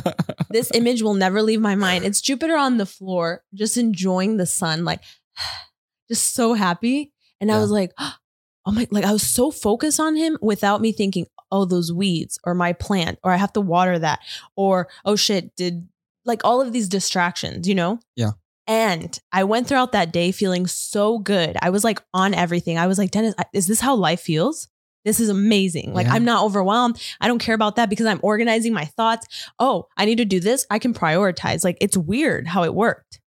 this 0.50 0.70
image 0.74 1.02
will 1.02 1.14
never 1.14 1.42
leave 1.42 1.60
my 1.60 1.74
mind. 1.74 2.04
It's 2.04 2.20
Jupiter 2.20 2.56
on 2.56 2.78
the 2.78 2.86
floor, 2.86 3.42
just 3.54 3.76
enjoying 3.76 4.36
the 4.36 4.46
sun, 4.46 4.84
like 4.84 5.00
just 6.08 6.34
so 6.34 6.54
happy. 6.54 7.12
And 7.40 7.50
I 7.50 7.58
was 7.58 7.70
like, 7.70 7.92
oh 7.98 8.72
my, 8.72 8.86
like 8.90 9.04
I 9.04 9.12
was 9.12 9.22
so 9.22 9.50
focused 9.50 10.00
on 10.00 10.16
him 10.16 10.38
without 10.40 10.80
me 10.80 10.92
thinking, 10.92 11.26
oh, 11.50 11.64
those 11.64 11.92
weeds 11.92 12.38
or 12.44 12.54
my 12.54 12.72
plant, 12.72 13.18
or 13.22 13.32
I 13.32 13.36
have 13.36 13.52
to 13.54 13.60
water 13.60 13.98
that, 13.98 14.20
or 14.56 14.88
oh 15.04 15.16
shit, 15.16 15.54
did 15.56 15.88
like 16.24 16.42
all 16.44 16.60
of 16.60 16.72
these 16.72 16.88
distractions, 16.88 17.66
you 17.68 17.74
know? 17.74 17.98
Yeah. 18.16 18.32
And 18.66 19.18
I 19.32 19.44
went 19.44 19.66
throughout 19.66 19.92
that 19.92 20.12
day 20.12 20.30
feeling 20.32 20.66
so 20.66 21.18
good. 21.18 21.56
I 21.60 21.70
was 21.70 21.82
like 21.82 22.00
on 22.14 22.34
everything. 22.34 22.78
I 22.78 22.86
was 22.86 22.98
like, 22.98 23.10
Dennis, 23.10 23.34
is 23.52 23.66
this 23.66 23.80
how 23.80 23.96
life 23.96 24.20
feels? 24.20 24.68
This 25.04 25.18
is 25.18 25.28
amazing. 25.28 25.94
Like, 25.94 26.06
Yeah. 26.06 26.12
I'm 26.12 26.24
not 26.24 26.44
overwhelmed. 26.44 27.02
I 27.20 27.26
don't 27.26 27.38
care 27.38 27.54
about 27.54 27.76
that 27.76 27.88
because 27.90 28.06
I'm 28.06 28.20
organizing 28.22 28.72
my 28.72 28.84
thoughts. 28.84 29.26
Oh, 29.58 29.88
I 29.96 30.04
need 30.04 30.18
to 30.18 30.24
do 30.24 30.40
this. 30.40 30.66
I 30.70 30.78
can 30.78 30.92
prioritize. 30.94 31.64
Like, 31.64 31.78
it's 31.80 31.96
weird 31.96 32.46
how 32.46 32.64
it 32.64 32.74
worked. 32.74 33.20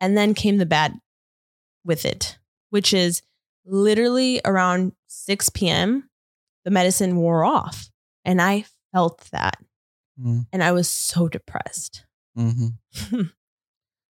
And 0.00 0.16
then 0.16 0.34
came 0.34 0.58
the 0.58 0.66
bad 0.66 0.92
with 1.84 2.04
it, 2.04 2.38
which 2.70 2.92
is 2.92 3.22
literally 3.64 4.40
around 4.44 4.92
6 5.08 5.48
p.m., 5.48 6.10
the 6.64 6.70
medicine 6.70 7.16
wore 7.16 7.44
off. 7.44 7.88
And 8.24 8.40
I 8.40 8.64
felt 8.92 9.20
that. 9.32 9.56
Mm, 10.20 10.46
And 10.52 10.62
I 10.62 10.72
was 10.72 10.88
so 10.88 11.28
depressed. 11.28 12.04
mhm. 12.38 12.74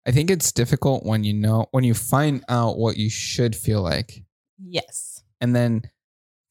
I 0.06 0.10
think 0.10 0.30
it's 0.30 0.50
difficult 0.50 1.04
when 1.06 1.22
you 1.22 1.32
know 1.32 1.66
when 1.70 1.84
you 1.84 1.94
find 1.94 2.44
out 2.48 2.76
what 2.76 2.96
you 2.96 3.08
should 3.08 3.54
feel 3.54 3.82
like, 3.82 4.24
yes. 4.58 5.22
and 5.40 5.54
then 5.54 5.82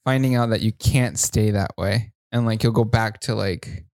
finding 0.05 0.35
out 0.35 0.51
that 0.51 0.61
you 0.61 0.71
can't 0.71 1.19
stay 1.19 1.51
that 1.51 1.71
way, 1.77 2.13
and 2.31 2.45
like 2.45 2.63
you'll 2.63 2.71
go 2.71 2.85
back 2.85 3.19
to 3.21 3.35
like, 3.35 3.85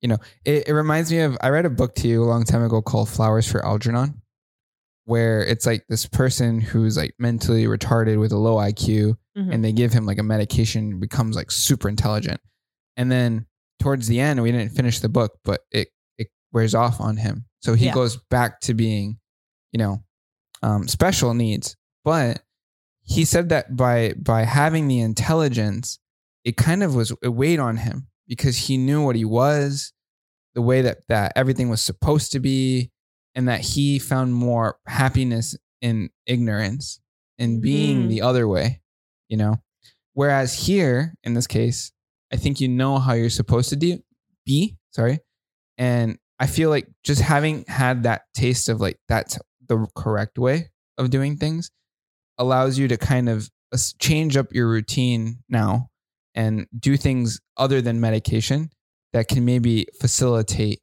you 0.00 0.08
know, 0.08 0.18
it, 0.44 0.66
it 0.68 0.72
reminds 0.72 1.12
me 1.12 1.20
of 1.20 1.38
I 1.40 1.50
read 1.50 1.64
a 1.64 1.70
book 1.70 1.94
to 1.96 2.08
you 2.08 2.24
a 2.24 2.26
long 2.26 2.42
time 2.44 2.64
ago 2.64 2.82
called 2.82 3.08
Flowers 3.08 3.48
for 3.50 3.64
Algernon, 3.64 4.20
where 5.04 5.44
it's 5.44 5.66
like 5.66 5.84
this 5.88 6.06
person 6.06 6.60
who's 6.60 6.96
like 6.96 7.14
mentally 7.18 7.64
retarded 7.64 8.20
with 8.20 8.32
a 8.32 8.38
low 8.38 8.56
IQ, 8.56 9.16
Mhm. 9.36 9.52
and 9.54 9.64
they 9.64 9.72
give 9.72 9.92
him 9.92 10.04
like 10.06 10.18
a 10.18 10.22
medication 10.22 11.00
becomes 11.00 11.34
like 11.36 11.50
super 11.50 11.88
intelligent 11.88 12.40
and 12.98 13.10
then 13.10 13.46
towards 13.80 14.06
the 14.06 14.20
end 14.20 14.42
we 14.42 14.52
didn't 14.52 14.72
finish 14.76 15.00
the 15.00 15.08
book 15.08 15.38
but 15.42 15.62
it 15.70 15.88
it 16.18 16.28
wears 16.52 16.74
off 16.74 17.00
on 17.00 17.16
him 17.16 17.46
so 17.62 17.72
he 17.72 17.86
Yeah. 17.86 17.94
goes 17.94 18.18
back 18.28 18.60
to 18.60 18.74
being 18.74 19.18
you 19.72 19.78
know 19.78 20.04
um, 20.62 20.86
special 20.86 21.32
needs 21.32 21.76
but 22.04 22.42
he 23.04 23.24
said 23.24 23.48
that 23.48 23.74
by 23.74 24.12
by 24.18 24.42
having 24.44 24.86
the 24.86 25.00
intelligence 25.00 25.98
it 26.44 26.58
kind 26.58 26.82
of 26.82 26.94
was 26.94 27.10
it 27.22 27.28
weighed 27.30 27.58
on 27.58 27.78
him 27.78 28.08
because 28.28 28.56
he 28.68 28.76
knew 28.76 29.02
what 29.02 29.16
he 29.16 29.24
was 29.24 29.94
the 30.54 30.60
way 30.62 30.82
that 30.82 30.98
that 31.08 31.32
everything 31.34 31.70
was 31.70 31.80
supposed 31.80 32.32
to 32.32 32.38
be 32.40 32.90
and 33.34 33.48
that 33.48 33.60
he 33.60 33.98
found 33.98 34.34
more 34.34 34.78
happiness 34.86 35.56
in 35.80 36.10
ignorance 36.26 37.00
in 37.38 37.60
being 37.60 38.04
Mhm. 38.04 38.08
the 38.08 38.22
other 38.22 38.46
way 38.46 38.80
you 39.28 39.36
know 39.36 39.56
whereas 40.14 40.66
here 40.66 41.14
in 41.24 41.34
this 41.34 41.46
case 41.46 41.92
i 42.32 42.36
think 42.36 42.60
you 42.60 42.68
know 42.68 42.98
how 42.98 43.14
you're 43.14 43.30
supposed 43.30 43.70
to 43.70 43.76
do 43.76 43.98
be 44.44 44.76
sorry 44.90 45.18
and 45.78 46.18
i 46.38 46.46
feel 46.46 46.68
like 46.70 46.86
just 47.04 47.20
having 47.22 47.64
had 47.66 48.02
that 48.04 48.22
taste 48.34 48.68
of 48.68 48.80
like 48.80 48.98
that's 49.08 49.38
the 49.68 49.86
correct 49.96 50.38
way 50.38 50.70
of 50.98 51.08
doing 51.10 51.36
things 51.36 51.70
allows 52.38 52.78
you 52.78 52.86
to 52.88 52.96
kind 52.96 53.28
of 53.28 53.50
uh, 53.72 53.78
change 53.98 54.36
up 54.36 54.52
your 54.52 54.68
routine 54.68 55.38
now 55.48 55.88
and 56.34 56.66
do 56.78 56.96
things 56.96 57.40
other 57.56 57.80
than 57.80 58.00
medication 58.00 58.70
that 59.12 59.28
can 59.28 59.44
maybe 59.44 59.86
facilitate 60.00 60.80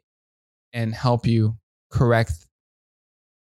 and 0.74 0.94
help 0.94 1.26
you 1.28 1.58
correct 1.90 2.48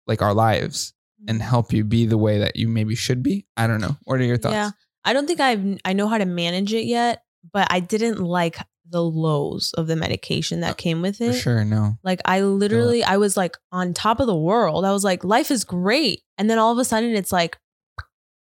like 0.07 0.21
our 0.21 0.33
lives 0.33 0.93
and 1.27 1.39
mm-hmm. 1.39 1.47
help 1.47 1.73
you 1.73 1.83
be 1.83 2.05
the 2.05 2.17
way 2.17 2.39
that 2.39 2.55
you 2.55 2.67
maybe 2.67 2.95
should 2.95 3.21
be. 3.21 3.45
I 3.55 3.67
don't 3.67 3.81
know. 3.81 3.97
What 4.03 4.19
are 4.19 4.23
your 4.23 4.37
thoughts? 4.37 4.53
Yeah. 4.53 4.71
I 5.03 5.13
don't 5.13 5.27
think 5.27 5.39
I've 5.39 5.79
I 5.83 5.93
know 5.93 6.07
how 6.07 6.17
to 6.17 6.25
manage 6.25 6.73
it 6.73 6.85
yet, 6.85 7.23
but 7.51 7.67
I 7.71 7.79
didn't 7.79 8.19
like 8.19 8.57
the 8.91 9.01
lows 9.01 9.73
of 9.73 9.87
the 9.87 9.95
medication 9.95 10.59
that 10.61 10.71
uh, 10.71 10.75
came 10.75 11.01
with 11.01 11.17
For 11.17 11.25
it. 11.25 11.33
sure, 11.33 11.65
no. 11.65 11.97
Like 12.03 12.21
I 12.25 12.41
literally, 12.41 13.03
I 13.03 13.17
was 13.17 13.37
like 13.37 13.57
on 13.71 13.93
top 13.93 14.19
of 14.19 14.27
the 14.27 14.35
world. 14.35 14.85
I 14.85 14.91
was 14.91 15.03
like, 15.03 15.23
life 15.23 15.49
is 15.49 15.63
great. 15.63 16.21
And 16.37 16.49
then 16.49 16.59
all 16.59 16.71
of 16.71 16.77
a 16.77 16.85
sudden 16.85 17.15
it's 17.15 17.31
like, 17.31 17.57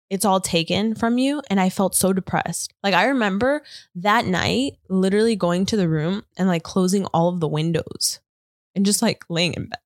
it's 0.08 0.24
all 0.24 0.40
taken 0.40 0.94
from 0.94 1.18
you. 1.18 1.40
And 1.50 1.60
I 1.60 1.68
felt 1.68 1.94
so 1.94 2.12
depressed. 2.12 2.72
Like 2.82 2.94
I 2.94 3.04
remember 3.04 3.62
that 3.96 4.24
night 4.26 4.72
literally 4.88 5.36
going 5.36 5.66
to 5.66 5.76
the 5.76 5.88
room 5.88 6.24
and 6.36 6.48
like 6.48 6.64
closing 6.64 7.04
all 7.06 7.28
of 7.28 7.40
the 7.40 7.48
windows 7.48 8.20
and 8.80 8.86
just 8.86 9.02
like 9.02 9.24
laying 9.28 9.52
in 9.52 9.66
bed. 9.66 9.78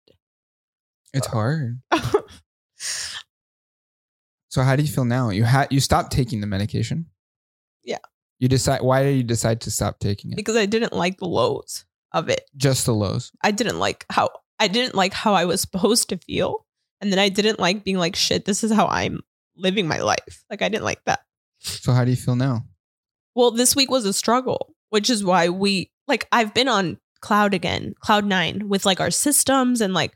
It's 1.13 1.27
hard. 1.27 1.81
So 4.55 4.63
how 4.63 4.77
do 4.77 4.85
you 4.85 4.89
mm. 4.89 4.95
feel 4.95 5.05
now? 5.05 5.31
You 5.31 5.43
had 5.43 5.73
you 5.73 5.81
stopped 5.81 6.13
taking 6.13 6.41
the 6.41 6.47
medication. 6.47 7.07
Yeah. 7.83 7.99
You 8.39 8.47
decide. 8.47 8.83
Why 8.83 9.03
did 9.03 9.17
you 9.17 9.25
decide 9.25 9.61
to 9.63 9.71
stop 9.73 9.99
taking 9.99 10.31
it? 10.31 10.37
because 10.37 10.55
I 10.55 10.65
didn't 10.65 10.93
like 10.93 11.19
the 11.19 11.27
lows 11.27 11.85
of 12.13 12.29
it. 12.29 12.49
Just 12.57 12.87
the 12.87 12.95
lows. 12.95 13.33
I 13.43 13.51
didn't 13.51 13.81
like 13.81 14.07
how 14.11 14.29
I 14.61 14.69
didn't 14.69 14.95
like 14.95 15.13
how 15.13 15.35
I 15.35 15.45
was 15.45 15.61
supposed 15.61 16.09
to 16.11 16.19
feel. 16.19 16.67
And 17.01 17.11
then 17.11 17.19
I 17.19 17.31
didn't 17.31 17.59
like 17.59 17.83
being 17.83 17.99
like, 17.99 18.15
shit, 18.15 18.45
this 18.45 18.63
is 18.63 18.71
how 18.71 18.87
I'm 18.87 19.23
living 19.57 19.89
my 19.89 19.99
life. 19.99 20.45
Like 20.49 20.63
I 20.63 20.69
didn't 20.69 20.85
like 20.85 21.05
that. 21.07 21.25
So 21.59 21.91
how 21.91 22.05
do 22.05 22.13
you 22.13 22.17
feel 22.17 22.37
now? 22.37 22.65
Well, 23.35 23.51
this 23.51 23.75
week 23.75 23.91
was 23.91 24.05
a 24.05 24.13
struggle, 24.13 24.77
which 24.91 25.11
is 25.11 25.25
why 25.25 25.49
we 25.49 25.91
like 26.07 26.29
I've 26.31 26.55
been 26.55 26.69
on 26.69 27.01
cloud 27.25 27.55
again, 27.55 27.95
cloud 28.01 28.27
nine 28.27 28.69
with 28.69 28.85
like 28.85 29.01
our 29.01 29.11
systems 29.11 29.81
and 29.81 29.95
like 29.95 30.13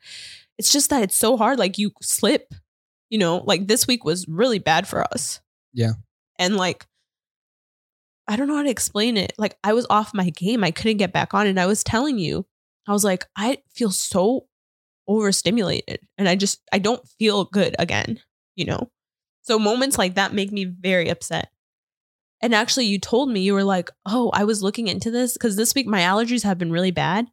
it's 0.58 0.70
just 0.70 0.90
that 0.90 1.02
it's 1.02 1.16
so 1.16 1.38
hard. 1.38 1.58
Like 1.58 1.78
you 1.78 1.90
slip, 2.02 2.52
you 3.08 3.18
know, 3.18 3.38
like 3.38 3.66
this 3.66 3.86
week 3.86 4.04
was 4.04 4.28
really 4.28 4.58
bad 4.58 4.86
for 4.86 5.02
us. 5.02 5.40
Yeah. 5.72 5.92
And 6.38 6.56
like 6.56 6.86
I 8.28 8.36
don't 8.36 8.46
know 8.46 8.56
how 8.56 8.62
to 8.62 8.70
explain 8.70 9.16
it. 9.16 9.32
Like 9.38 9.56
I 9.64 9.72
was 9.72 9.86
off 9.88 10.12
my 10.12 10.28
game. 10.28 10.62
I 10.62 10.70
couldn't 10.70 10.98
get 10.98 11.14
back 11.14 11.32
on. 11.32 11.46
And 11.46 11.58
I 11.58 11.64
was 11.64 11.82
telling 11.82 12.18
you, 12.18 12.44
I 12.86 12.92
was 12.92 13.04
like, 13.04 13.24
I 13.34 13.58
feel 13.74 13.90
so 13.90 14.46
overstimulated 15.08 16.00
and 16.18 16.28
I 16.28 16.36
just 16.36 16.60
I 16.70 16.78
don't 16.78 17.08
feel 17.18 17.46
good 17.46 17.74
again, 17.78 18.20
you 18.54 18.66
know? 18.66 18.90
So 19.40 19.58
moments 19.58 19.96
like 19.96 20.16
that 20.16 20.34
make 20.34 20.52
me 20.52 20.66
very 20.66 21.08
upset. 21.08 21.48
And 22.40 22.54
actually, 22.54 22.86
you 22.86 22.98
told 22.98 23.30
me 23.30 23.40
you 23.40 23.52
were 23.54 23.64
like, 23.64 23.90
"Oh, 24.06 24.30
I 24.32 24.44
was 24.44 24.62
looking 24.62 24.86
into 24.88 25.10
this 25.10 25.32
because 25.32 25.56
this 25.56 25.74
week 25.74 25.86
my 25.86 26.00
allergies 26.00 26.44
have 26.44 26.58
been 26.58 26.70
really 26.70 26.92
bad, 26.92 27.26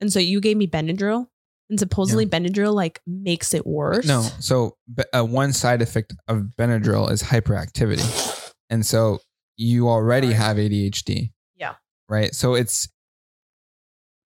and 0.00 0.12
so 0.12 0.20
you 0.20 0.40
gave 0.40 0.56
me 0.56 0.66
Benadryl, 0.68 1.26
and 1.68 1.78
supposedly 1.78 2.24
Benadryl 2.24 2.72
like 2.72 3.00
makes 3.06 3.52
it 3.52 3.66
worse." 3.66 4.06
No. 4.06 4.22
So 4.38 4.76
uh, 5.12 5.24
one 5.24 5.52
side 5.52 5.82
effect 5.82 6.14
of 6.28 6.50
Benadryl 6.56 7.10
is 7.10 7.22
hyperactivity, 7.22 8.52
and 8.70 8.86
so 8.86 9.18
you 9.56 9.88
already 9.88 10.32
have 10.32 10.56
ADHD. 10.56 11.32
Yeah. 11.56 11.74
Right. 12.08 12.32
So 12.32 12.54
it's 12.54 12.88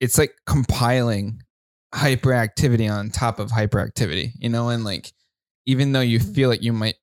it's 0.01 0.19
like 0.19 0.35
compiling 0.47 1.41
hyperactivity 1.95 2.91
on 2.93 3.11
top 3.11 3.39
of 3.39 3.51
hyperactivity, 3.51 4.33
you 4.39 4.49
know, 4.49 4.69
and 4.69 4.85
like 4.85 5.13
even 5.67 5.93
though 5.93 6.01
you 6.01 6.19
Mm-hmm. 6.19 6.33
feel 6.33 6.49
like 6.49 6.63
you 6.63 6.73
might 6.73 6.97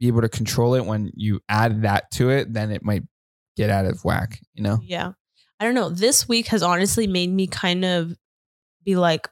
be 0.00 0.08
able 0.08 0.22
to 0.22 0.28
control 0.28 0.74
it 0.74 0.84
when 0.84 1.10
you 1.14 1.40
add 1.48 1.82
that 1.82 2.10
to 2.12 2.30
it, 2.30 2.52
then 2.52 2.70
it 2.70 2.82
might 2.84 3.02
get 3.56 3.70
out 3.70 3.86
of 3.86 4.04
whack, 4.04 4.40
you 4.54 4.62
know? 4.62 4.78
Yeah, 4.82 5.12
I 5.60 5.64
don't 5.64 5.74
know. 5.74 5.88
This 5.88 6.28
week 6.28 6.48
has 6.48 6.62
honestly 6.62 7.06
made 7.06 7.30
me 7.30 7.46
kind 7.46 7.84
of 7.84 8.12
be 8.84 8.96
like, 8.96 9.28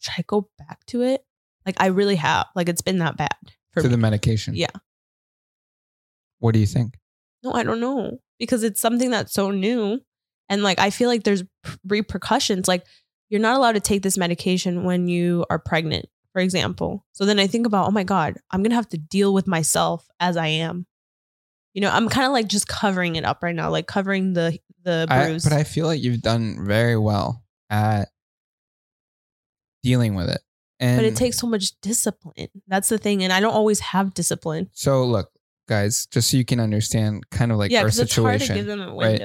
"Should 0.00 0.14
I 0.18 0.24
go 0.26 0.48
back 0.58 0.84
to 0.86 1.02
it?" 1.02 1.24
Like 1.66 1.76
I 1.80 1.86
really 1.86 2.16
have. 2.16 2.46
Like 2.54 2.68
it's 2.68 2.82
been 2.82 2.98
that 2.98 3.16
bad 3.16 3.34
for 3.72 3.80
To 3.82 3.88
me. 3.88 3.92
the 3.92 3.98
medication. 3.98 4.54
Yeah. 4.54 4.68
What 6.38 6.52
do 6.54 6.60
you 6.60 6.66
think? 6.66 6.98
No, 7.42 7.52
I 7.52 7.62
don't 7.62 7.80
know 7.80 8.18
because 8.38 8.62
it's 8.64 8.80
something 8.80 9.10
that's 9.10 9.32
so 9.32 9.50
new. 9.50 10.00
And 10.48 10.62
like, 10.62 10.78
I 10.78 10.90
feel 10.90 11.08
like 11.08 11.24
there's 11.24 11.42
repercussions. 11.86 12.68
Like, 12.68 12.84
you're 13.30 13.40
not 13.40 13.56
allowed 13.56 13.72
to 13.72 13.80
take 13.80 14.02
this 14.02 14.18
medication 14.18 14.84
when 14.84 15.08
you 15.08 15.44
are 15.48 15.58
pregnant, 15.58 16.06
for 16.34 16.40
example. 16.40 17.06
So 17.12 17.24
then 17.24 17.38
I 17.38 17.46
think 17.46 17.64
about, 17.64 17.86
oh 17.86 17.92
my 17.92 18.02
God, 18.02 18.36
I'm 18.50 18.60
going 18.60 18.70
to 18.70 18.76
have 18.76 18.88
to 18.90 18.98
deal 18.98 19.32
with 19.32 19.46
myself 19.46 20.06
as 20.18 20.36
I 20.36 20.48
am. 20.48 20.84
You 21.74 21.80
know, 21.80 21.90
I'm 21.90 22.08
kind 22.08 22.26
of 22.26 22.32
like 22.32 22.48
just 22.48 22.66
covering 22.66 23.14
it 23.16 23.24
up 23.24 23.42
right 23.42 23.54
now, 23.54 23.70
like 23.70 23.86
covering 23.86 24.34
the 24.34 24.58
the 24.82 25.06
I, 25.08 25.26
bruise. 25.26 25.44
but 25.44 25.52
I 25.52 25.62
feel 25.64 25.86
like 25.86 26.02
you've 26.02 26.20
done 26.20 26.66
very 26.66 26.98
well 26.98 27.42
at 27.70 28.08
dealing 29.82 30.16
with 30.16 30.28
it. 30.28 30.40
And 30.80 30.98
but 30.98 31.04
it 31.04 31.16
takes 31.16 31.38
so 31.38 31.46
much 31.46 31.80
discipline. 31.80 32.48
That's 32.66 32.88
the 32.88 32.98
thing. 32.98 33.22
And 33.22 33.32
I 33.32 33.40
don't 33.40 33.54
always 33.54 33.78
have 33.80 34.12
discipline. 34.12 34.70
so 34.72 35.04
look, 35.04 35.30
guys, 35.68 36.06
just 36.06 36.30
so 36.30 36.36
you 36.36 36.44
can 36.44 36.58
understand 36.58 37.30
kind 37.30 37.52
of 37.52 37.58
like 37.58 37.70
yeah, 37.70 37.78
our 37.78 37.84
because 37.86 38.00
it's 38.00 38.16
hard 38.16 38.40
to 38.40 38.46
situation. 38.46 38.56
give 38.56 38.66
them 38.66 38.88
a 38.88 38.94
right? 38.94 39.22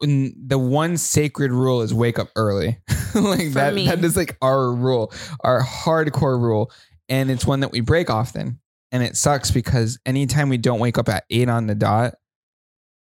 The 0.00 0.58
one 0.58 0.96
sacred 0.96 1.52
rule 1.52 1.82
is 1.82 1.92
wake 1.92 2.18
up 2.18 2.28
early. 2.36 2.78
like 3.14 3.48
For 3.48 3.54
that 3.54 3.74
me. 3.74 3.86
that 3.86 4.02
is 4.04 4.16
like 4.16 4.36
our 4.42 4.72
rule, 4.72 5.12
our 5.40 5.62
hardcore 5.62 6.40
rule. 6.40 6.70
And 7.08 7.30
it's 7.30 7.46
one 7.46 7.60
that 7.60 7.72
we 7.72 7.80
break 7.80 8.10
often. 8.10 8.60
And 8.92 9.02
it 9.02 9.16
sucks 9.16 9.50
because 9.50 9.98
anytime 10.06 10.48
we 10.48 10.58
don't 10.58 10.78
wake 10.80 10.98
up 10.98 11.08
at 11.08 11.24
eight 11.30 11.48
on 11.48 11.66
the 11.66 11.74
dot, 11.74 12.14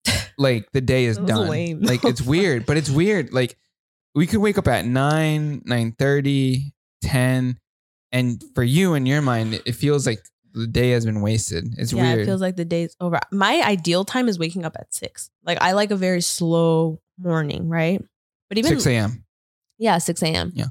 like 0.38 0.70
the 0.72 0.80
day 0.80 1.04
is 1.04 1.18
done. 1.18 1.48
lame. 1.48 1.80
Like 1.80 2.04
it's 2.04 2.20
weird, 2.22 2.66
but 2.66 2.76
it's 2.76 2.90
weird. 2.90 3.32
Like 3.32 3.56
we 4.14 4.26
could 4.26 4.40
wake 4.40 4.58
up 4.58 4.68
at 4.68 4.86
9, 4.86 5.62
9 5.64 5.96
10. 7.02 7.58
And 8.12 8.44
for 8.54 8.62
you 8.62 8.94
in 8.94 9.06
your 9.06 9.22
mind, 9.22 9.62
it 9.64 9.72
feels 9.72 10.06
like 10.06 10.20
the 10.52 10.66
day 10.66 10.90
has 10.90 11.04
been 11.04 11.22
wasted. 11.22 11.74
It's 11.78 11.92
yeah, 11.92 12.02
weird. 12.02 12.20
it 12.20 12.24
feels 12.26 12.40
like 12.40 12.56
the 12.56 12.64
day's 12.64 12.96
over. 13.00 13.20
My 13.30 13.62
ideal 13.62 14.04
time 14.04 14.28
is 14.28 14.38
waking 14.38 14.64
up 14.64 14.76
at 14.78 14.92
six. 14.94 15.30
Like 15.44 15.58
I 15.60 15.72
like 15.72 15.90
a 15.90 15.96
very 15.96 16.20
slow 16.20 17.00
morning, 17.18 17.68
right? 17.68 18.02
But 18.48 18.58
even 18.58 18.70
6 18.70 18.86
a.m. 18.86 19.24
yeah, 19.78 19.98
six 19.98 20.22
a.m. 20.22 20.52
Yeah. 20.54 20.66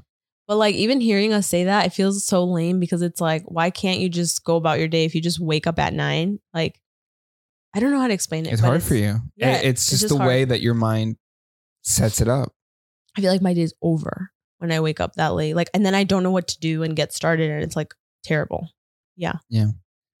But 0.46 0.56
like 0.56 0.74
even 0.74 1.00
hearing 1.00 1.32
us 1.32 1.46
say 1.46 1.64
that, 1.64 1.86
it 1.86 1.92
feels 1.92 2.24
so 2.24 2.44
lame 2.44 2.80
because 2.80 3.02
it's 3.02 3.20
like, 3.20 3.44
why 3.46 3.70
can't 3.70 4.00
you 4.00 4.08
just 4.08 4.44
go 4.44 4.56
about 4.56 4.78
your 4.78 4.88
day 4.88 5.04
if 5.04 5.14
you 5.14 5.20
just 5.20 5.40
wake 5.40 5.66
up 5.66 5.78
at 5.78 5.94
nine? 5.94 6.40
Like, 6.52 6.80
I 7.72 7.80
don't 7.80 7.92
know 7.92 8.00
how 8.00 8.08
to 8.08 8.14
explain 8.14 8.46
it. 8.46 8.52
It's 8.52 8.60
hard 8.60 8.82
for 8.82 8.96
you. 8.96 9.20
yeah, 9.36 9.56
it's 9.56 9.64
it's 9.64 9.90
just 9.90 10.02
just 10.02 10.12
the 10.12 10.18
hard. 10.18 10.28
way 10.28 10.44
that 10.44 10.60
your 10.60 10.74
mind 10.74 11.16
sets 11.82 12.20
it 12.20 12.28
up. 12.28 12.52
I 13.16 13.20
feel 13.20 13.32
like 13.32 13.42
my 13.42 13.54
day's 13.54 13.72
over 13.80 14.30
when 14.58 14.72
I 14.72 14.80
wake 14.80 15.00
up 15.00 15.14
that 15.14 15.34
late. 15.34 15.54
Like, 15.54 15.70
and 15.72 15.86
then 15.86 15.94
I 15.94 16.04
don't 16.04 16.22
know 16.22 16.30
what 16.30 16.48
to 16.48 16.58
do 16.58 16.82
and 16.82 16.96
get 16.96 17.12
started, 17.12 17.50
and 17.50 17.62
it's 17.62 17.76
like 17.76 17.94
terrible. 18.24 18.68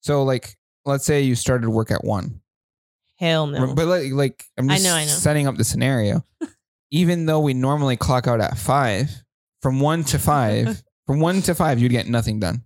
So, 0.02 0.22
like, 0.22 0.56
let's 0.84 1.04
say 1.04 1.22
you 1.22 1.34
started 1.34 1.68
work 1.68 1.90
at 1.90 2.04
one, 2.04 2.40
Hell 3.18 3.46
no. 3.46 3.74
but 3.74 3.86
like, 3.86 4.12
like 4.12 4.44
I'm 4.56 4.70
I 4.70 4.78
know, 4.78 4.94
I 4.94 5.04
know. 5.04 5.10
setting 5.10 5.46
up 5.46 5.56
the 5.56 5.64
scenario. 5.64 6.24
Even 6.90 7.26
though 7.26 7.40
we 7.40 7.54
normally 7.54 7.96
clock 7.96 8.26
out 8.26 8.40
at 8.40 8.56
five, 8.58 9.10
from 9.62 9.78
one 9.80 10.02
to 10.04 10.18
five, 10.18 10.82
from 11.06 11.20
one 11.20 11.40
to 11.42 11.54
five, 11.54 11.78
you'd 11.80 11.90
get 11.92 12.08
nothing 12.08 12.40
done. 12.40 12.64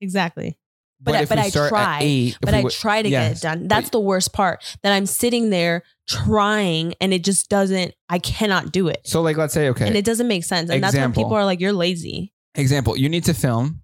exactly. 0.00 0.58
But 1.00 1.16
I- 1.16 1.22
if 1.22 1.28
but 1.28 1.38
I 1.38 1.50
try. 1.50 1.98
eight, 2.02 2.38
but 2.40 2.54
we 2.54 2.60
I 2.60 2.70
try 2.70 3.02
to 3.02 3.10
get 3.10 3.32
it 3.36 3.40
done. 3.42 3.60
but- 3.62 3.68
That's 3.68 3.90
the 3.90 4.00
worst 4.00 4.32
part. 4.32 4.64
That 4.82 4.92
I'm 4.94 5.04
sitting 5.06 5.50
there 5.50 5.82
trying 6.08 6.94
and 7.00 7.12
it 7.12 7.22
just 7.24 7.50
doesn't. 7.50 7.94
I 8.08 8.18
cannot 8.20 8.72
do 8.72 8.88
it, 8.88 9.02
So, 9.04 9.20
like, 9.20 9.36
let's 9.36 9.52
say, 9.52 9.68
okay, 9.68 9.86
and 9.86 9.96
it 9.96 10.04
doesn't 10.06 10.28
make 10.28 10.44
sense. 10.44 10.70
And 10.70 10.82
that's 10.82 10.96
when 10.96 11.12
people 11.12 11.34
are 11.34 11.44
like, 11.44 11.60
"You're 11.60 11.72
lazy." 11.74 12.32
example, 12.54 12.96
you 12.96 13.08
need 13.10 13.24
to 13.24 13.34
film 13.34 13.82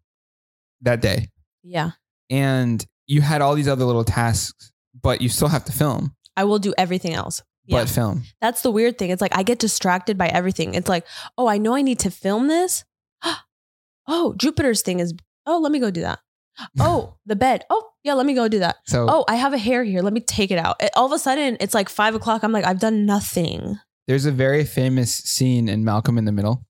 that 0.81 1.03
day, 1.03 1.29
Yeah, 1.63 1.93
and 2.29 2.85
you 3.07 3.21
had 3.21 3.43
all 3.43 3.55
these 3.55 3.69
other 3.69 3.85
little 3.85 4.05
tasks, 4.05 4.73
but 5.01 5.21
you 5.21 5.29
still 5.29 5.49
have 5.49 5.65
to 5.67 5.73
film, 5.73 6.15
I 6.37 6.45
will 6.45 6.59
do 6.59 6.73
everything 6.79 7.15
else. 7.15 7.43
Yeah, 7.67 7.81
but 7.81 7.89
film. 7.89 8.25
that's 8.41 8.63
the 8.63 8.71
weird 8.71 8.99
thing. 8.99 9.11
It's 9.11 9.21
like 9.21 9.37
I 9.37 9.43
get 9.43 9.59
distracted 9.59 10.17
by 10.19 10.29
everything. 10.29 10.75
It's 10.75 10.89
like, 10.89 11.07
oh, 11.39 11.47
I 11.47 11.59
know 11.59 11.75
I 11.75 11.83
need 11.83 12.01
to 12.01 12.11
film 12.11 12.49
this. 12.49 12.85
oh, 14.09 14.35
Jupiter's 14.37 14.83
thing 14.83 15.01
is. 15.01 15.15
Oh, 15.47 15.59
let 15.59 15.73
me 15.73 15.79
go 15.79 15.91
do 15.91 16.03
that. 16.03 16.19
Oh, 16.79 17.17
the 17.27 17.37
bed. 17.37 17.65
Oh, 17.71 17.89
yeah, 18.03 18.15
let 18.15 18.27
me 18.27 18.35
go 18.35 18.47
do 18.49 18.59
that. 18.59 18.77
So, 18.87 19.07
Oh, 19.09 19.25
I 19.29 19.37
have 19.37 19.55
a 19.55 19.59
hair 19.59 19.83
here. 19.85 20.03
Let 20.03 20.13
me 20.13 20.21
take 20.21 20.51
it 20.51 20.59
out. 20.59 20.77
It- 20.83 20.91
all 20.95 21.07
of 21.07 21.13
a 21.13 21.19
sudden, 21.19 21.57
it's 21.61 21.75
like 21.75 21.89
five 21.89 22.15
o'clock. 22.15 22.43
I'm 22.43 22.53
like, 22.53 22.67
I've 22.67 22.81
done 22.81 23.07
nothing. 23.07 23.79
There's 24.07 24.27
a 24.27 24.33
very 24.33 24.65
famous 24.65 25.15
scene 25.15 25.69
in 25.69 25.85
Malcolm 25.85 26.19
in 26.19 26.25
the 26.25 26.33
Middle 26.33 26.67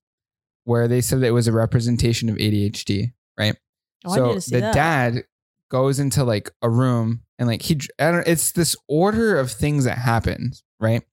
where 0.63 0.87
they 0.87 1.01
said 1.01 1.21
that 1.21 1.27
it 1.27 1.31
was 1.31 1.47
a 1.47 1.51
representation 1.51 2.29
of 2.29 2.37
ADHD, 2.37 3.13
right? 3.37 3.55
Oh, 4.05 4.39
so 4.39 4.55
the 4.55 4.61
that. 4.61 4.73
dad 4.73 5.23
goes 5.69 5.99
into 5.99 6.23
like 6.23 6.51
a 6.61 6.69
room 6.69 7.21
and 7.39 7.47
like 7.47 7.61
he 7.61 7.79
I 7.99 8.11
don't 8.11 8.27
it's 8.27 8.51
this 8.51 8.75
order 8.87 9.37
of 9.39 9.51
things 9.51 9.85
that 9.85 9.97
happens, 9.97 10.63
right? 10.79 11.03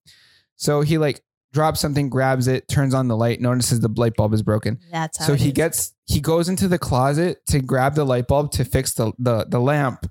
So 0.56 0.80
he 0.80 0.98
like 0.98 1.22
drops 1.52 1.80
something, 1.80 2.10
grabs 2.10 2.46
it, 2.48 2.68
turns 2.68 2.92
on 2.94 3.08
the 3.08 3.16
light, 3.16 3.40
notices 3.40 3.80
the 3.80 3.88
light 3.96 4.14
bulb 4.16 4.34
is 4.34 4.42
broken. 4.42 4.78
That's 4.90 5.18
how 5.18 5.26
So 5.26 5.34
he 5.34 5.48
is. 5.48 5.52
gets 5.52 5.94
he 6.06 6.20
goes 6.20 6.48
into 6.48 6.68
the 6.68 6.78
closet 6.78 7.38
to 7.48 7.60
grab 7.60 7.94
the 7.94 8.04
light 8.04 8.26
bulb 8.26 8.50
to 8.52 8.64
fix 8.64 8.94
the 8.94 9.12
the, 9.18 9.46
the 9.48 9.60
lamp, 9.60 10.10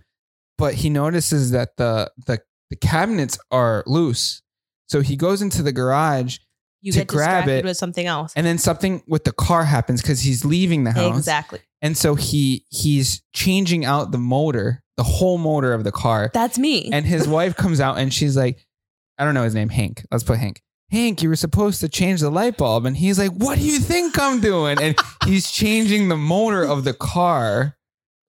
but 0.57 0.75
he 0.75 0.89
notices 0.89 1.51
that 1.51 1.77
the 1.77 2.11
the 2.25 2.39
the 2.69 2.75
cabinets 2.75 3.37
are 3.51 3.83
loose. 3.87 4.41
So 4.87 5.01
he 5.01 5.15
goes 5.17 5.41
into 5.41 5.61
the 5.63 5.71
garage 5.73 6.37
you 6.81 6.91
to 6.91 6.99
get 6.99 7.07
grab 7.07 7.45
distracted 7.45 7.51
it, 7.59 7.65
with 7.65 7.77
something 7.77 8.05
else. 8.05 8.33
and 8.35 8.45
then 8.45 8.57
something 8.57 9.01
with 9.07 9.23
the 9.23 9.31
car 9.31 9.63
happens 9.65 10.01
because 10.01 10.21
he's 10.21 10.45
leaving 10.45 10.83
the 10.83 10.91
house. 10.91 11.17
Exactly. 11.17 11.59
And 11.81 11.97
so 11.97 12.15
he 12.15 12.65
he's 12.69 13.21
changing 13.33 13.85
out 13.85 14.11
the 14.11 14.17
motor, 14.17 14.83
the 14.95 15.03
whole 15.03 15.37
motor 15.37 15.73
of 15.73 15.83
the 15.83 15.91
car. 15.91 16.31
That's 16.33 16.57
me. 16.57 16.89
And 16.91 17.05
his 17.05 17.27
wife 17.37 17.55
comes 17.55 17.79
out 17.79 17.97
and 17.97 18.13
she's 18.13 18.35
like, 18.37 18.65
I 19.17 19.25
don't 19.25 19.33
know 19.33 19.43
his 19.43 19.55
name, 19.55 19.69
Hank. 19.69 20.05
Let's 20.11 20.23
put 20.23 20.37
Hank. 20.37 20.61
Hank, 20.89 21.21
you 21.21 21.27
were 21.29 21.35
supposed 21.35 21.81
to 21.81 21.89
change 21.89 22.21
the 22.21 22.29
light 22.29 22.55
bulb. 22.57 22.85
And 22.85 22.95
he's 22.95 23.19
like, 23.19 23.31
What 23.31 23.57
do 23.57 23.63
you 23.65 23.79
think 23.79 24.17
I'm 24.19 24.39
doing? 24.39 24.77
And 24.81 24.95
he's 25.25 25.51
changing 25.51 26.07
the 26.07 26.15
motor 26.15 26.63
of 26.63 26.83
the 26.85 26.93
car, 26.93 27.75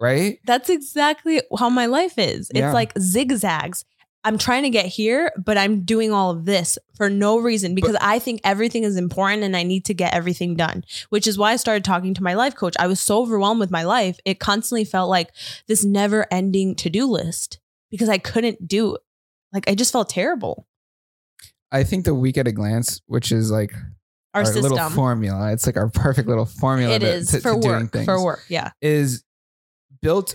right? 0.01 0.39
That's 0.45 0.69
exactly 0.69 1.41
how 1.59 1.71
my 1.71 1.87
life 1.87 2.19
is. 2.19 2.51
It's 2.51 2.59
Yeah. 2.59 2.73
like 2.73 2.93
zigzags. 2.99 3.85
I'm 4.24 4.37
trying 4.37 4.64
to 4.64 4.70
get 4.70 4.87
here, 4.87 5.31
but 5.42 5.57
I'm 5.57 5.83
doing 5.85 6.12
all 6.12 6.31
of 6.31 6.44
this 6.44 6.76
for 6.96 7.09
no 7.09 7.38
reason 7.38 7.74
because 7.74 7.96
I 8.00 8.18
think 8.18 8.40
everything 8.44 8.83
is 8.83 8.96
important 8.96 9.44
and 9.44 9.57
I 9.57 9.62
need 9.62 9.85
to 9.87 9.94
get 9.94 10.12
everything 10.12 10.57
done, 10.57 10.85
which 11.09 11.26
is 11.26 11.38
why 11.38 11.52
I 11.52 11.57
started 11.57 11.85
talking 11.85 12.14
to 12.14 12.22
my 12.22 12.35
life 12.35 12.54
coach. 12.57 12.74
I 12.78 12.88
was 12.88 13.00
so 13.00 13.20
overwhelmed 13.22 13.61
with 13.61 13.70
my 13.70 13.85
life. 13.85 14.18
It 14.24 14.40
constantly 14.40 14.85
felt 14.85 15.09
like 15.09 15.31
this 15.68 15.85
never 15.85 16.26
ending 16.33 16.74
to 16.76 16.90
do 16.90 17.07
list 17.07 17.61
because 17.90 18.09
I 18.09 18.18
couldn't 18.18 18.66
do 18.66 18.96
it. 18.96 19.00
Like 19.52 19.68
I 19.70 19.74
just 19.74 19.92
felt 19.92 20.09
terrible. 20.11 20.66
I 21.70 21.85
think 21.85 22.04
the 22.04 22.14
week 22.14 22.37
at 22.38 22.48
a 22.48 22.52
glance, 22.52 23.00
which 23.07 23.31
is 23.31 23.50
like 23.50 23.72
Our, 24.35 24.42
little 24.44 24.90
formula, 24.90 25.52
it's 25.52 25.64
like 25.66 25.76
our 25.76 25.88
perfect 25.90 26.28
little 26.28 26.44
formula 26.44 26.94
It 26.94 26.98
to- 27.00 27.12
is 27.14 27.28
to, 27.31 27.40
for 27.40 27.54
to 27.54 27.61
doing 27.61 27.83
work. 27.85 27.92
things, 27.92 28.04
For 28.04 28.22
work. 28.22 28.44
Yeah. 28.48 28.72
is 28.83 29.22
built 30.02 30.35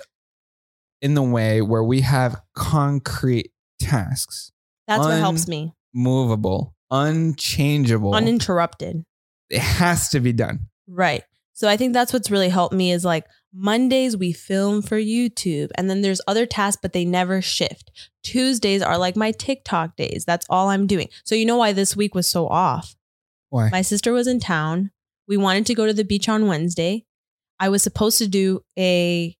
in 1.01 1.15
the 1.15 1.21
way 1.23 1.61
where 1.61 1.83
we 1.83 2.01
have 2.01 2.41
concrete 2.55 3.51
tasks, 3.83 4.51
That's 4.87 5.05
what 5.05 5.19
helps 5.19 5.47
me. 5.47 5.73
movable, 5.93 6.75
unchangeable. 6.91 8.13
Uninterrupted. 8.15 9.03
it 9.49 9.59
has 9.61 10.09
to 10.09 10.19
be 10.19 10.33
done. 10.33 10.67
Right. 10.87 11.23
So 11.55 11.69
I 11.69 11.77
think 11.77 11.93
that's 11.93 12.11
what's 12.11 12.31
really 12.31 12.49
helped 12.49 12.73
me 12.73 12.91
is 12.91 13.05
like 13.05 13.25
Mondays 13.53 14.17
we 14.17 14.31
film 14.33 14.81
for 14.81 14.97
YouTube 14.99 15.69
and 15.75 15.87
then 15.89 16.01
there's 16.01 16.19
other 16.27 16.45
tasks, 16.47 16.79
but 16.81 16.93
they 16.93 17.05
never 17.05 17.41
shift. 17.41 17.91
Tuesdays 18.23 18.81
are 18.81 18.97
like 18.97 19.15
my 19.15 19.31
TikTok 19.31 19.95
days. 19.95 20.25
That's 20.25 20.47
all 20.49 20.69
I'm 20.69 20.87
doing. 20.87 21.09
So 21.23 21.35
you 21.35 21.45
know 21.45 21.57
why 21.57 21.71
this 21.73 21.95
week 21.95 22.15
was 22.15 22.27
so 22.27 22.47
off? 22.47 22.95
Why? 23.49 23.69
My 23.69 23.83
sister 23.83 24.11
was 24.13 24.25
in 24.25 24.39
town. 24.39 24.89
We 25.27 25.37
wanted 25.37 25.67
to 25.67 25.75
go 25.75 25.85
to 25.85 25.93
the 25.93 26.03
beach 26.03 26.27
on 26.27 26.47
Wednesday. 26.47 27.05
I 27.59 27.69
was 27.69 27.83
supposed 27.83 28.17
to 28.17 28.27
do 28.27 28.61
a 28.77 29.37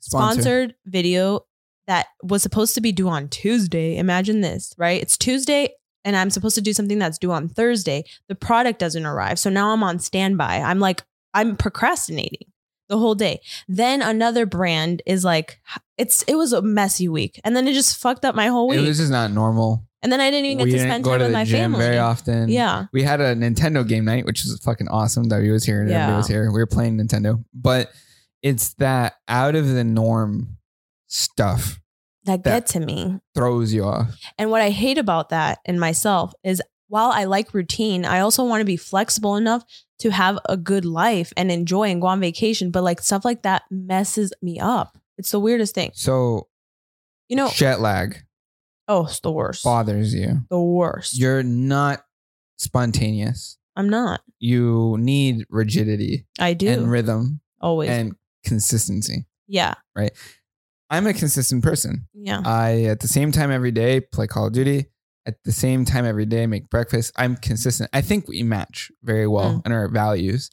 Sponsor. 0.00 0.40
sponsored 0.40 0.74
video 0.84 1.40
that 1.88 2.06
was 2.22 2.42
supposed 2.42 2.74
to 2.76 2.80
be 2.80 2.92
due 2.92 3.08
on 3.08 3.28
Tuesday. 3.28 3.96
Imagine 3.96 4.42
this, 4.42 4.74
right? 4.78 5.02
It's 5.02 5.16
Tuesday 5.18 5.70
and 6.04 6.14
I'm 6.16 6.30
supposed 6.30 6.54
to 6.54 6.60
do 6.60 6.72
something 6.72 6.98
that's 6.98 7.18
due 7.18 7.32
on 7.32 7.48
Thursday. 7.48 8.04
The 8.28 8.34
product 8.34 8.78
doesn't 8.78 9.04
arrive. 9.04 9.38
So 9.38 9.50
now 9.50 9.72
I'm 9.72 9.82
on 9.82 9.98
standby. 9.98 10.58
I'm 10.58 10.78
like, 10.78 11.02
I'm 11.34 11.56
procrastinating 11.56 12.52
the 12.88 12.98
whole 12.98 13.14
day. 13.14 13.40
Then 13.66 14.02
another 14.02 14.46
brand 14.46 15.02
is 15.06 15.24
like, 15.24 15.60
it's 15.96 16.22
it 16.24 16.36
was 16.36 16.52
a 16.52 16.62
messy 16.62 17.08
week. 17.08 17.40
And 17.42 17.56
then 17.56 17.66
it 17.66 17.72
just 17.72 17.96
fucked 17.96 18.24
up 18.24 18.34
my 18.34 18.46
whole 18.48 18.68
week. 18.68 18.84
This 18.84 19.00
is 19.00 19.10
not 19.10 19.32
normal. 19.32 19.84
and 20.02 20.12
then 20.12 20.20
I 20.20 20.30
didn't 20.30 20.46
even 20.46 20.58
get 20.58 20.64
we 20.64 20.72
to 20.72 20.78
spend 20.78 21.04
time 21.04 21.18
to 21.18 21.24
with 21.24 21.32
my 21.32 21.44
gym 21.44 21.72
family. 21.72 21.84
very 21.84 21.98
often. 21.98 22.48
Yeah. 22.50 22.86
We 22.92 23.02
had 23.02 23.20
a 23.20 23.34
Nintendo 23.34 23.86
game 23.86 24.04
night, 24.04 24.26
which 24.26 24.44
was 24.44 24.60
fucking 24.62 24.88
awesome. 24.88 25.28
W 25.28 25.52
was 25.52 25.64
here 25.64 25.80
and 25.80 25.90
everybody 25.90 26.16
was 26.16 26.28
here. 26.28 26.44
We 26.52 26.58
were 26.60 26.66
playing 26.66 26.98
Nintendo. 26.98 27.42
But 27.54 27.90
it's 28.42 28.74
that 28.74 29.14
out 29.26 29.56
of 29.56 29.68
the 29.68 29.84
norm 29.84 30.57
stuff 31.08 31.80
That 32.24 32.44
That- 32.44 32.64
get 32.64 32.66
to 32.72 32.80
me. 32.80 33.18
throws 33.34 33.72
you 33.72 33.84
off. 33.84 34.18
And 34.36 34.50
what 34.50 34.60
I 34.60 34.70
hate 34.70 34.98
about 34.98 35.30
that 35.30 35.58
in 35.64 35.78
myself 35.78 36.32
is 36.44 36.60
while 36.88 37.10
I 37.10 37.24
like 37.24 37.52
routine, 37.54 38.04
I 38.04 38.20
also 38.20 38.44
want 38.44 38.60
to 38.60 38.64
be 38.66 38.76
flexible 38.76 39.36
enough 39.36 39.64
to 40.00 40.10
have 40.10 40.38
a 40.48 40.56
good 40.56 40.84
life 40.84 41.32
and 41.36 41.50
enjoy 41.50 41.90
and 41.90 42.00
go 42.00 42.06
on 42.08 42.20
vacation. 42.20 42.70
But 42.70 42.82
like 42.84 43.00
stuff 43.00 43.24
like 43.24 43.42
that 43.42 43.62
messes 43.70 44.32
me 44.42 44.58
up. 44.60 44.98
It's 45.16 45.30
the 45.30 45.40
weirdest 45.40 45.74
thing. 45.74 45.90
So 45.94 46.48
You 47.28 47.36
know, 47.36 47.48
jet 47.50 47.80
lag 47.80 48.24
oh, 48.88 49.04
it's 49.06 49.20
the 49.20 49.32
worst. 49.32 49.64
bothers 49.64 50.14
you. 50.14 50.42
The 50.50 50.60
worst. 50.60 51.18
You're 51.18 51.42
not 51.42 52.04
spontaneous. 52.58 53.56
I'm 53.76 53.88
not. 53.88 54.20
You 54.38 54.96
need 54.98 55.46
rigidity 55.48 56.26
I 56.38 56.54
do. 56.54 56.68
and 56.68 56.90
rhythm 56.90 57.40
Always. 57.60 57.90
and 57.90 58.14
consistency. 58.44 59.26
yeah. 59.46 59.74
I'm 60.90 61.06
a 61.06 61.12
consistent 61.14 61.62
person. 61.62 62.08
Yeah. 62.14 62.40
I 62.44 62.84
at 62.84 63.00
the 63.00 63.08
same 63.08 63.32
time 63.32 63.50
every 63.50 63.70
day 63.72 64.00
play 64.00 64.26
Call 64.26 64.46
of 64.46 64.52
Duty. 64.52 64.86
At 65.26 65.34
the 65.44 65.52
same 65.52 65.84
time 65.84 66.06
every 66.06 66.24
day 66.24 66.46
make 66.46 66.70
breakfast. 66.70 67.12
I'm 67.16 67.36
consistent. 67.36 67.90
I 67.92 68.00
think 68.00 68.26
we 68.28 68.42
match 68.42 68.90
very 69.02 69.26
well 69.26 69.56
Mm. 69.58 69.66
in 69.66 69.72
our 69.72 69.88
values. 69.88 70.50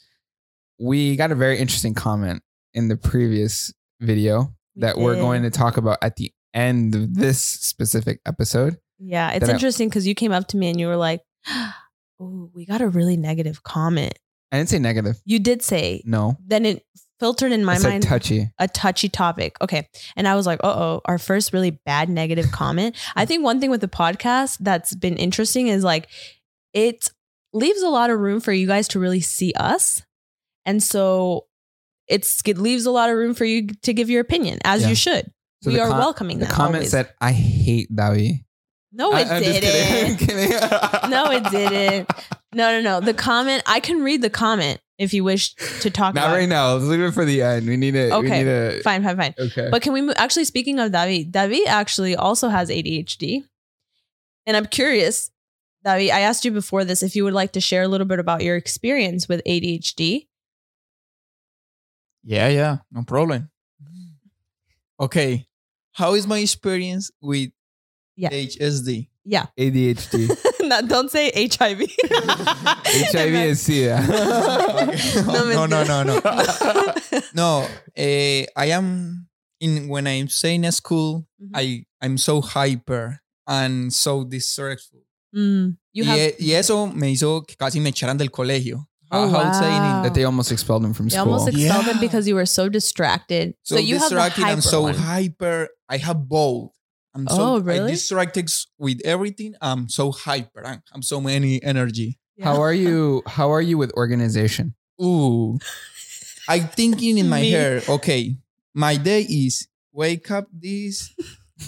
We 0.79 1.15
got 1.15 1.31
a 1.31 1.35
very 1.35 1.57
interesting 1.57 1.93
comment 1.93 2.43
in 2.73 2.89
the 2.89 2.97
previous 2.97 3.73
video 4.01 4.53
We 4.75 4.81
that 4.81 4.97
we're 4.97 5.15
going 5.15 5.43
to 5.43 5.49
talk 5.49 5.77
about 5.77 5.99
at 6.01 6.17
the 6.17 6.33
end 6.53 6.93
of 6.95 7.13
this 7.15 7.41
specific 7.41 8.19
episode. 8.25 8.77
Yeah. 8.99 9.31
It's 9.31 9.47
interesting 9.47 9.87
because 9.87 10.05
you 10.05 10.15
came 10.15 10.33
up 10.33 10.47
to 10.49 10.57
me 10.57 10.69
and 10.69 10.77
you 10.79 10.87
were 10.87 10.97
like, 10.97 11.21
oh, 12.19 12.49
we 12.53 12.65
got 12.65 12.81
a 12.81 12.89
really 12.89 13.15
negative 13.15 13.63
comment. 13.63 14.19
I 14.51 14.57
didn't 14.57 14.69
say 14.69 14.79
negative. 14.79 15.21
You 15.25 15.39
did 15.39 15.61
say, 15.61 16.01
No. 16.05 16.37
then 16.45 16.65
it 16.65 16.83
filtered 17.19 17.51
in 17.51 17.63
my 17.63 17.73
I 17.73 17.77
said 17.77 17.89
mind. 17.89 18.03
touchy. 18.03 18.49
a 18.59 18.67
touchy 18.67 19.09
topic. 19.09 19.55
Okay. 19.61 19.87
And 20.15 20.27
I 20.27 20.35
was 20.35 20.45
like, 20.45 20.59
uh 20.63 20.67
oh, 20.67 21.01
our 21.05 21.17
first 21.17 21.53
really 21.53 21.71
bad 21.85 22.09
negative 22.09 22.51
comment. 22.51 22.95
I 23.15 23.25
think 23.25 23.43
one 23.43 23.59
thing 23.61 23.69
with 23.69 23.81
the 23.81 23.87
podcast 23.87 24.57
that's 24.59 24.93
been 24.95 25.17
interesting 25.17 25.67
is 25.67 25.83
like 25.83 26.07
it 26.73 27.09
leaves 27.53 27.81
a 27.81 27.89
lot 27.89 28.09
of 28.09 28.19
room 28.19 28.39
for 28.41 28.51
you 28.51 28.67
guys 28.67 28.87
to 28.89 28.99
really 28.99 29.21
see 29.21 29.53
us. 29.55 30.01
And 30.65 30.81
so 30.83 31.45
it's 32.07 32.41
it 32.45 32.57
leaves 32.57 32.85
a 32.85 32.91
lot 32.91 33.09
of 33.09 33.15
room 33.17 33.33
for 33.33 33.45
you 33.45 33.67
to 33.83 33.93
give 33.93 34.09
your 34.09 34.21
opinion, 34.21 34.59
as 34.65 34.81
Yeah. 34.83 34.89
you 34.89 34.95
should. 34.95 35.31
So 35.63 35.71
we 35.71 35.79
are 35.79 35.87
com- 35.89 35.97
welcoming 35.99 36.39
The 36.39 36.45
that. 36.45 36.53
comment 36.53 36.75
always. 36.75 36.91
said, 36.91 37.11
I 37.21 37.31
hate 37.31 37.87
Dawi. 37.95 38.43
no, 38.91 39.11
it 39.15 39.27
I- 39.27 39.37
I'm 39.37 39.43
just 39.43 39.61
kidding. 39.61 40.11
I'm 40.11 40.17
didn't. 40.17 41.09
no, 41.09 41.31
it 41.31 41.43
didn't. 41.49 42.09
No, 42.53 42.71
no, 42.71 42.81
no. 42.81 42.99
The 43.03 43.13
comment, 43.13 43.63
I 43.65 43.79
can 43.79 44.03
read 44.03 44.21
the 44.21 44.29
comment 44.29 44.79
if 44.97 45.13
you 45.13 45.23
wish 45.23 45.53
to 45.81 45.89
talk 45.89 46.15
Not 46.15 46.25
about 46.27 46.35
right 46.35 46.47
now. 46.49 46.73
Let's 46.73 46.85
leave 46.85 47.01
it 47.01 47.11
for 47.13 47.25
the 47.25 47.41
end. 47.41 47.67
We 47.67 47.75
need 47.77 47.91
to. 47.91 48.05
We 48.07 48.11
Okay. 48.13 48.37
need 48.39 48.43
to, 48.45 48.81
Fine, 48.83 49.03
fine, 49.03 49.17
fine. 49.17 49.35
Okay. 49.37 49.67
But 49.69 49.81
can 49.81 49.93
we 49.93 50.01
move? 50.01 50.15
Actually, 50.17 50.45
speaking 50.45 50.79
of 50.79 50.91
David, 50.91 51.31
David 51.31 51.67
actually 51.67 52.15
also 52.15 52.47
has 52.49 52.69
ADHD. 52.69 53.43
And 54.45 54.55
I'm 54.55 54.65
curious, 54.67 55.31
David, 55.83 56.11
I 56.11 56.21
asked 56.21 56.45
you 56.45 56.51
before 56.51 56.85
this 56.85 57.03
if 57.03 57.15
you 57.15 57.23
would 57.23 57.33
like 57.33 57.51
to 57.53 57.61
share 57.61 57.83
a 57.83 57.87
little 57.87 58.07
bit 58.07 58.19
about 58.19 58.41
your 58.43 58.55
experience 58.55 59.27
with 59.27 59.41
ADHD. 59.45 60.27
Yeah, 62.23 62.47
yeah, 62.47 62.77
no 62.91 63.03
problem. 63.03 63.49
Mm-hmm. 63.83 65.03
Okay, 65.03 65.47
how 65.91 66.13
is 66.13 66.25
my 66.25 66.39
experience 66.39 67.11
with 67.21 67.51
Yeah. 68.15 68.29
HSD? 68.29 69.09
Yeah. 69.25 69.47
ADHD. 69.59 70.29
no, 70.69 70.81
don't 70.83 71.09
say 71.09 71.31
HIV. 71.33 71.79
HIV 71.81 73.33
and 73.35 73.57
SIDA. 73.57 75.25
no, 75.27 75.65
no, 75.65 75.83
no, 75.83 76.03
no. 76.03 76.19
no. 76.23 77.21
No, 77.33 77.67
eh, 77.95 78.45
I 78.55 78.65
am 78.67 79.27
in 79.59 79.87
when 79.87 80.07
I'm 80.07 80.27
saying 80.27 80.65
at 80.65 80.73
school, 80.75 81.25
Mhm. 81.41 81.49
I 81.55 81.85
I'm 82.01 82.17
so 82.17 82.41
hyper 82.41 83.19
and 83.47 83.91
so 83.93 84.23
distressful. 84.23 85.01
Mm, 85.35 85.77
you 85.93 86.03
have. 86.05 86.17
y, 86.17 86.21
e- 86.21 86.35
y 86.39 86.51
eso 86.53 86.87
me 86.87 87.11
hizo 87.11 87.45
que 87.47 87.55
casi 87.57 87.79
me 87.79 87.89
echaran 87.91 88.17
del 88.17 88.29
colegio. 88.29 88.87
Oh, 89.11 89.27
How- 89.29 89.43
how 89.43 89.43
to 89.51 89.53
say 89.53 89.67
in- 89.75 89.81
wow. 89.81 90.03
that 90.03 90.13
they 90.13 90.23
almost 90.23 90.51
expelled 90.51 90.83
him 90.85 90.93
from 90.93 91.07
They 91.09 91.17
school. 91.17 91.25
They 91.25 91.31
almost 91.31 91.57
expelled 91.57 91.85
him 91.85 91.99
because 91.99 92.27
you 92.27 92.35
were 92.35 92.45
so 92.45 92.69
distracted. 92.69 93.55
So, 93.63 93.75
so, 93.75 93.81
you 93.81 93.97
have 93.97 94.09
the 94.09 94.15
distracted. 94.15 94.41
hyper 94.43 94.53
I'm 94.53 94.61
so 94.61 94.81
one. 94.83 94.95
hyper. 94.95 95.69
I 95.89 95.97
have 95.97 96.27
both. 96.27 96.71
I'm 97.15 97.27
so 97.27 97.35
Oh, 97.39 97.55
I 97.57 97.63
really? 97.63 97.91
distracted 97.95 98.51
with 98.77 98.99
everything. 99.05 99.55
I'm 99.61 99.87
so 99.87 100.11
hyper. 100.11 100.65
I'm, 100.67 100.83
I'm 100.93 101.01
so 101.01 101.21
many 101.21 101.63
energy. 101.63 102.19
How 102.43 102.59
are 102.61 102.73
you? 102.73 103.23
How 103.25 103.51
are 103.51 103.61
you 103.61 103.77
with 103.77 103.91
organization? 103.95 104.75
Ooh. 105.01 105.57
I 106.47 106.59
thinking 106.59 107.17
in 107.17 107.29
my 107.29 107.41
Me. 107.41 107.51
hair, 107.51 107.81
okay, 107.87 108.35
my 108.73 108.97
day 108.97 109.21
is 109.23 109.67
wake 109.93 110.29
up 110.29 110.47
this, 110.51 111.15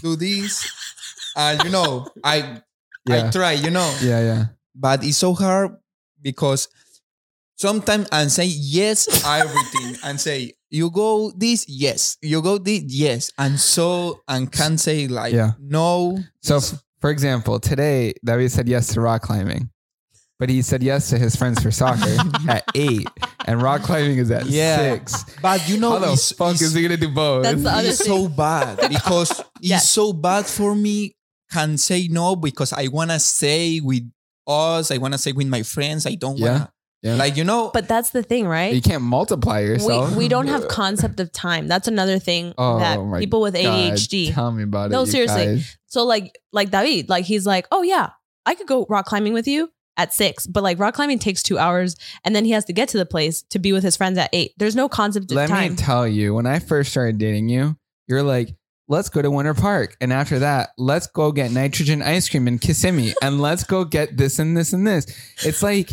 do 0.03 0.15
this. 0.15 0.67
And 1.35 1.63
you 1.63 1.69
know, 1.71 2.07
I 2.23 2.61
I 3.09 3.29
try, 3.31 3.53
you 3.53 3.71
know. 3.71 3.87
yeah, 4.03 4.19
yeah. 4.21 4.43
But 4.75 5.03
it's 5.03 5.17
so 5.17 5.33
hard 5.33 5.77
because 6.21 6.67
sometimes 7.57 8.07
I 8.11 8.27
say 8.27 8.45
yes 8.45 9.07
everything 9.25 9.97
and 10.03 10.19
say 10.19 10.53
you 10.69 10.89
go 10.91 11.31
this 11.35 11.65
yes 11.67 12.17
you 12.21 12.41
go 12.41 12.57
this 12.57 12.83
yes 12.87 13.31
and 13.37 13.59
so 13.59 14.21
and 14.27 14.51
can 14.51 14.77
say 14.77 15.07
like 15.07 15.33
Yeah. 15.33 15.51
no 15.59 16.17
So, 16.41 16.57
f- 16.57 16.81
for 17.01 17.09
example, 17.09 17.59
today 17.59 18.13
David 18.23 18.51
said 18.51 18.67
yes 18.67 18.93
to 18.93 19.01
rock 19.01 19.21
climbing, 19.21 19.69
but 20.39 20.49
he 20.49 20.61
said 20.61 20.81
yes 20.83 21.09
to 21.11 21.17
his 21.17 21.35
friends 21.35 21.61
for 21.61 21.69
soccer 21.71 22.15
at 22.49 22.63
eight, 22.75 23.07
and 23.45 23.61
rock 23.61 23.81
climbing 23.83 24.17
is 24.17 24.31
at 24.31 24.45
Yeah. 24.47 24.77
six. 24.77 25.23
but 25.41 25.67
you 25.69 25.77
know 25.77 25.91
How 25.91 25.99
the 25.99 26.13
it's, 26.13 26.31
fuck 26.31 26.55
it's- 26.55 26.61
is 26.61 26.73
he 26.73 26.81
gonna 26.81 26.97
do 26.97 27.09
both? 27.13 27.43
That's 27.43 27.61
the 27.63 27.69
other 27.71 27.89
it's 27.89 28.03
so 28.05 28.27
bad 28.27 28.77
because 28.89 29.41
Yes. 29.61 29.83
it's 29.83 29.91
so 29.91 30.11
bad 30.13 30.45
for 30.47 30.75
me 30.75 31.15
can 31.51 31.77
say 31.77 32.07
no 32.09 32.35
because 32.35 32.73
I 32.73 32.87
wanna 32.87 33.19
say 33.19 33.79
with 33.79 34.03
us 34.47 34.91
I 34.91 34.97
wanna 34.97 35.17
say 35.17 35.31
with 35.31 35.47
my 35.47 35.63
friends 35.63 36.05
I 36.05 36.15
don't 36.15 36.37
Yeah. 36.37 36.45
wanna 36.51 36.71
Yeah. 37.03 37.15
like 37.15 37.37
you 37.37 37.43
know 37.43 37.69
But 37.73 37.87
that's 37.87 38.09
the 38.09 38.23
thing, 38.23 38.47
right? 38.47 38.73
you 38.73 38.81
can't 38.81 39.03
multiply 39.03 39.59
yourself. 39.59 40.11
we, 40.11 40.17
we 40.17 40.27
don't 40.27 40.47
have 40.47 40.67
concept 40.81 41.19
of 41.19 41.31
time. 41.31 41.67
That's 41.67 41.87
another 41.87 42.17
thing 42.19 42.53
Oh 42.57 42.79
that 42.79 43.19
people 43.19 43.39
with 43.41 43.53
God, 43.53 43.63
ADHD. 43.63 44.33
tell 44.33 44.51
me 44.51 44.63
about 44.63 44.89
it. 44.89 44.93
No, 44.93 45.05
seriously. 45.05 45.45
guys. 45.45 45.77
So 45.85 46.03
like 46.03 46.37
like 46.51 46.71
David, 46.71 47.07
like 47.09 47.25
he's 47.25 47.45
like, 47.45 47.67
oh 47.71 47.81
yeah, 47.83 48.09
I 48.45 48.55
could 48.55 48.67
go 48.67 48.85
rock 48.89 49.05
climbing 49.05 49.33
with 49.33 49.47
you. 49.47 49.69
at 49.97 50.13
six, 50.13 50.45
but 50.47 50.61
like 50.63 50.77
rock 50.79 50.93
climbing 50.95 51.17
takes 51.19 51.41
two 51.41 51.57
hours, 51.57 51.95
and 52.23 52.35
then 52.35 52.45
he 52.45 52.51
has 52.51 52.65
to 52.65 52.73
get 52.73 52.89
to 52.89 52.97
the 52.97 53.05
place 53.05 53.41
to 53.49 53.57
be 53.59 53.71
with 53.73 53.83
his 53.83 53.95
friends 53.97 54.17
at 54.17 54.29
eight. 54.33 54.51
There's 54.57 54.75
no 54.75 54.87
concept 54.89 55.31
of 55.31 55.37
time. 55.37 55.49
Let 55.49 55.69
me 55.71 55.75
tell 55.75 56.07
you, 56.07 56.33
when 56.35 56.45
I 56.45 56.59
first 56.59 56.91
started 56.91 57.17
dating 57.19 57.49
you, 57.49 57.75
you're 58.07 58.21
like, 58.23 58.55
let's 58.87 59.09
go 59.09 59.21
to 59.21 59.29
Winter 59.31 59.53
Park. 59.55 59.97
And 60.01 60.13
after 60.13 60.39
that, 60.39 60.69
let's 60.77 61.07
go 61.07 61.31
get 61.31 61.51
nitrogen 61.51 62.01
ice 62.03 62.29
cream 62.29 62.47
in 62.47 62.57
Kissimmee. 62.59 63.13
And 63.23 63.41
let's 63.41 63.63
go 63.63 63.85
get 63.85 64.17
this 64.17 64.37
and 64.39 64.55
this 64.55 64.71
and 64.73 64.85
this. 64.85 65.05
It's 65.43 65.61
like, 65.63 65.91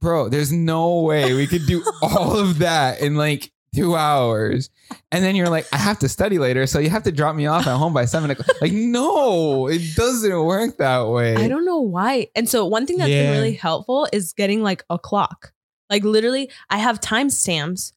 bro, 0.00 0.28
there's 0.28 0.52
no 0.52 1.00
way 1.02 1.34
we 1.34 1.46
could 1.46 1.66
do 1.66 1.82
all 2.02 2.36
of 2.38 2.58
that 2.58 3.00
in 3.00 3.16
like 3.16 3.52
two 3.74 3.94
hours. 3.96 4.70
And 5.12 5.22
then 5.24 5.36
you're 5.36 5.48
like, 5.50 5.66
I 5.72 5.76
have 5.76 5.98
to 5.98 6.08
study 6.08 6.38
later. 6.38 6.66
So 6.66 6.78
you 6.78 6.88
have 6.90 7.02
to 7.02 7.12
drop 7.12 7.36
me 7.36 7.46
off 7.46 7.66
at 7.66 7.76
home 7.76 7.92
by 7.92 8.04
seven 8.06 8.30
o'clock. 8.30 8.48
Like, 8.60 8.72
no, 8.72 9.66
it 9.66 9.94
doesn't 9.94 10.44
work 10.44 10.78
that 10.78 11.08
way. 11.08 11.36
I 11.36 11.48
don't 11.48 11.64
know 11.64 11.80
why. 11.80 12.28
And 12.34 12.48
so 12.48 12.64
one 12.64 12.86
thing 12.86 12.96
that's 12.98 13.08
been 13.10 13.32
really 13.32 13.52
helpful 13.54 14.08
is 14.12 14.32
getting 14.32 14.62
like 14.62 14.84
a 14.88 14.98
clock. 14.98 15.52
Like 15.90 16.04
literally, 16.04 16.50
I 16.70 16.78
have 16.78 17.00
timestamps. 17.00 17.92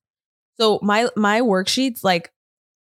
So 0.59 0.79
my 0.81 1.09
my 1.15 1.41
worksheets, 1.41 2.03
like 2.03 2.31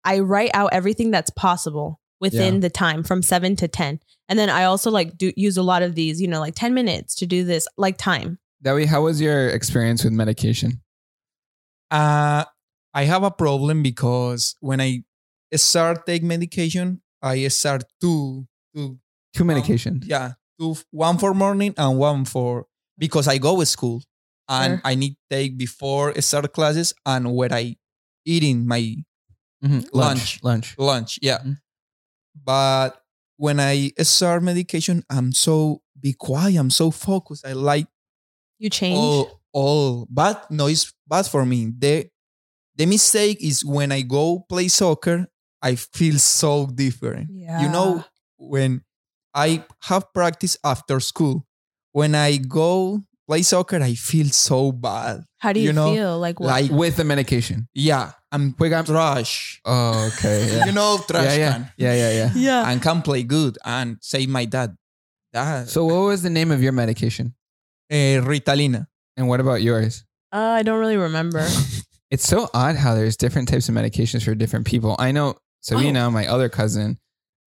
I 0.04 0.20
write 0.20 0.50
out 0.54 0.70
everything 0.72 1.10
that's 1.10 1.30
possible 1.30 2.00
within 2.20 2.54
Yeah. 2.54 2.60
the 2.60 2.70
time 2.70 3.02
from 3.02 3.22
seven 3.22 3.56
to 3.56 3.68
ten. 3.68 4.00
And 4.28 4.38
then 4.38 4.48
I 4.48 4.64
also 4.64 4.90
like 4.90 5.18
do 5.18 5.32
use 5.36 5.56
a 5.56 5.62
lot 5.62 5.82
of 5.82 5.94
these, 5.94 6.20
you 6.20 6.28
know, 6.28 6.40
like 6.40 6.54
10 6.54 6.72
minutes 6.72 7.14
to 7.16 7.26
do 7.26 7.44
this, 7.44 7.66
like 7.76 7.98
time. 7.98 8.38
Way, 8.64 8.86
how 8.86 9.02
was 9.02 9.20
your 9.20 9.48
experience 9.50 10.04
with 10.04 10.12
medication? 10.14 10.80
Uh, 11.90 12.44
I 12.94 13.04
have 13.04 13.22
a 13.22 13.30
problem 13.30 13.82
because 13.82 14.56
when 14.60 14.80
I 14.80 15.02
start 15.54 16.06
take 16.06 16.22
medication, 16.22 17.02
I 17.20 17.48
start 17.48 17.84
two, 18.00 18.46
two, 18.74 18.98
Two 19.34 19.44
medications. 19.44 20.04
yeah, 20.06 20.32
two, 20.58 20.76
one 20.90 21.18
for 21.18 21.34
morning 21.34 21.74
and 21.76 21.98
one 21.98 22.24
for 22.24 22.66
because 22.96 23.28
I 23.28 23.38
go 23.38 23.58
to 23.60 23.66
school 23.66 24.02
and 24.48 24.74
Sure. 24.74 24.80
I 24.84 24.94
need 24.94 25.16
take 25.28 25.58
before 25.58 26.14
start 26.20 26.52
classes 26.52 26.94
and 27.04 27.34
when 27.34 27.52
I 27.52 27.76
eating 28.24 28.66
my 28.66 28.96
Mhm. 29.62 29.88
Lunch. 29.92 30.40
Lunch. 30.42 30.74
lunch. 30.78 31.18
Yeah. 31.22 31.38
Mhm. 31.44 31.58
But 32.34 33.02
when 33.36 33.58
I 33.60 33.92
start 34.02 34.42
medication, 34.42 35.02
I'm 35.10 35.32
so 35.32 35.82
be 35.98 36.12
quiet. 36.12 36.56
I'm 36.58 36.70
so 36.70 36.90
focused. 36.90 37.46
I 37.46 37.52
like 37.52 37.86
You 38.58 38.70
change. 38.70 38.98
all 38.98 39.40
all 39.52 40.06
but 40.10 40.50
no, 40.50 40.66
it's 40.66 40.92
bad 41.06 41.26
for 41.26 41.44
me. 41.46 41.72
The 41.76 42.08
the 42.76 42.86
mistake 42.86 43.42
is 43.42 43.64
when 43.64 43.92
I 43.92 44.02
go 44.02 44.44
play 44.48 44.68
soccer, 44.68 45.26
I 45.62 45.76
feel 45.76 46.18
so 46.18 46.66
different. 46.66 47.30
Yeah. 47.30 47.62
You 47.62 47.68
know, 47.70 48.04
when 48.36 48.82
I 49.34 49.64
have 49.82 50.12
practice 50.12 50.56
after 50.64 51.00
school, 51.00 51.46
when 51.92 52.14
I 52.14 52.36
go 52.38 53.02
play 53.28 53.42
soccer, 53.42 53.80
I 53.82 53.94
feel 53.94 54.28
so 54.28 54.72
bad. 54.72 55.24
How 55.38 55.52
do 55.52 55.60
you, 55.60 55.66
you 55.66 55.72
know, 55.72 55.94
feel? 55.94 56.18
Like 56.18 56.40
what? 56.40 56.48
Like 56.48 56.70
With 56.70 56.96
the 56.96 57.04
medication. 57.04 57.68
yeah, 57.74 58.12
I'm 58.32 58.54
Wait, 58.58 58.72
I'm- 58.72 58.84
trash. 58.84 59.60
Oh, 59.64 60.10
okay. 60.14 60.48
Yeah. 60.56 60.66
You 60.66 60.72
know, 60.72 60.98
trash 61.06 61.24
yeah, 61.24 61.36
yeah. 61.36 61.52
can. 61.52 61.72
yeah, 61.76 61.94
yeah, 61.94 62.10
yeah. 62.12 62.30
yeah. 62.34 62.70
and 62.70 62.82
can 62.82 63.02
play 63.02 63.22
good 63.22 63.58
and 63.64 63.98
say 64.00 64.26
my 64.26 64.44
dad. 64.46 64.76
That 65.32 65.68
So, 65.68 65.84
what 65.84 66.06
was 66.10 66.22
the 66.22 66.30
name 66.30 66.50
of 66.50 66.62
your 66.62 66.72
medication? 66.72 67.34
Uh, 67.90 68.22
Ritalina. 68.24 68.86
And 69.16 69.28
what 69.28 69.40
about 69.40 69.62
yours? 69.62 70.04
Uh, 70.32 70.38
I 70.38 70.62
don't 70.62 70.80
really 70.80 70.96
remember. 70.96 71.46
It's 72.10 72.28
so 72.28 72.48
odd 72.54 72.76
how 72.76 72.94
there's 72.94 73.16
different 73.16 73.48
types 73.48 73.68
of 73.68 73.74
medications 73.74 74.24
for 74.24 74.36
different 74.36 74.66
people. 74.66 74.94
I 75.00 75.10
know 75.10 75.34
Sabina, 75.62 76.08
my 76.12 76.28
other 76.28 76.48
cousin, 76.48 76.98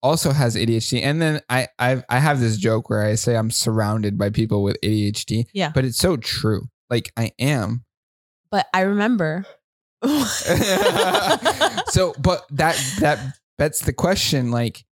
also 0.03 0.33
has 0.33 0.57
ADHD, 0.57 1.03
and 1.03 1.21
then 1.21 1.39
I 1.47 1.69
I've, 1.79 2.03
I 2.09 2.19
have 2.19 2.41
this 2.41 2.57
joke 2.57 2.89
where 2.89 3.01
I 3.01 3.15
say 3.15 3.37
I'm 3.37 3.49
surrounded 3.49 4.17
by 4.17 4.29
people 4.29 4.63
with 4.63 4.75
ADHD. 4.83 5.45
Yeah. 5.53 5.71
but 5.73 5.85
it's 5.85 5.97
so 5.97 6.17
true. 6.17 6.67
Like 6.89 7.13
I 7.15 7.31
am. 7.39 7.85
but 8.51 8.67
I 8.73 8.81
remember. 8.81 9.45
so, 10.03 12.13
but 12.19 12.45
that 12.51 12.75
that 12.99 13.19
that's 13.57 13.79
the 13.85 13.93
question. 13.93 14.51
Like, 14.51 14.83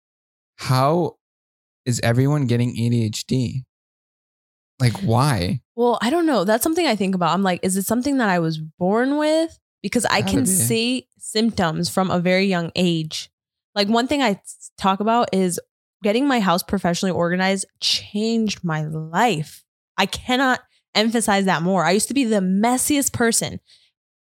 how 0.57 1.17
is 1.85 1.99
everyone 2.01 2.47
getting 2.47 2.77
ADHD? 2.77 3.65
Like, 4.79 4.93
why? 4.99 5.61
Well, 5.75 5.97
I 6.01 6.09
don't 6.09 6.25
know. 6.25 6.43
That's 6.43 6.63
something 6.63 6.85
I 6.85 6.95
think 6.95 7.15
about. 7.15 7.33
I'm 7.33 7.43
like, 7.43 7.59
is 7.63 7.77
it 7.77 7.85
something 7.85 8.17
that 8.17 8.29
I 8.29 8.39
was 8.39 8.57
born 8.57 9.17
with? 9.17 9.57
Because 9.81 10.05
I 10.05 10.21
Gotta 10.21 10.31
can 10.33 10.39
be. 10.41 10.49
see 10.49 11.07
symptoms 11.17 11.89
from 11.89 12.09
a 12.11 12.19
very 12.19 12.45
young 12.45 12.71
age. 12.75 13.29
Like 13.73 13.87
one 13.87 14.07
thing 14.07 14.21
I 14.21 14.41
talk 14.77 14.99
about 14.99 15.29
is 15.33 15.59
getting 16.03 16.27
my 16.27 16.39
house 16.39 16.63
professionally 16.63 17.11
organized 17.11 17.65
changed 17.81 18.63
my 18.63 18.83
life. 18.83 19.63
I 19.97 20.05
cannot 20.05 20.61
emphasize 20.93 21.45
that 21.45 21.61
more. 21.61 21.83
I 21.83 21.91
used 21.91 22.07
to 22.07 22.13
be 22.13 22.23
the 22.23 22.39
messiest 22.39 23.13
person, 23.13 23.59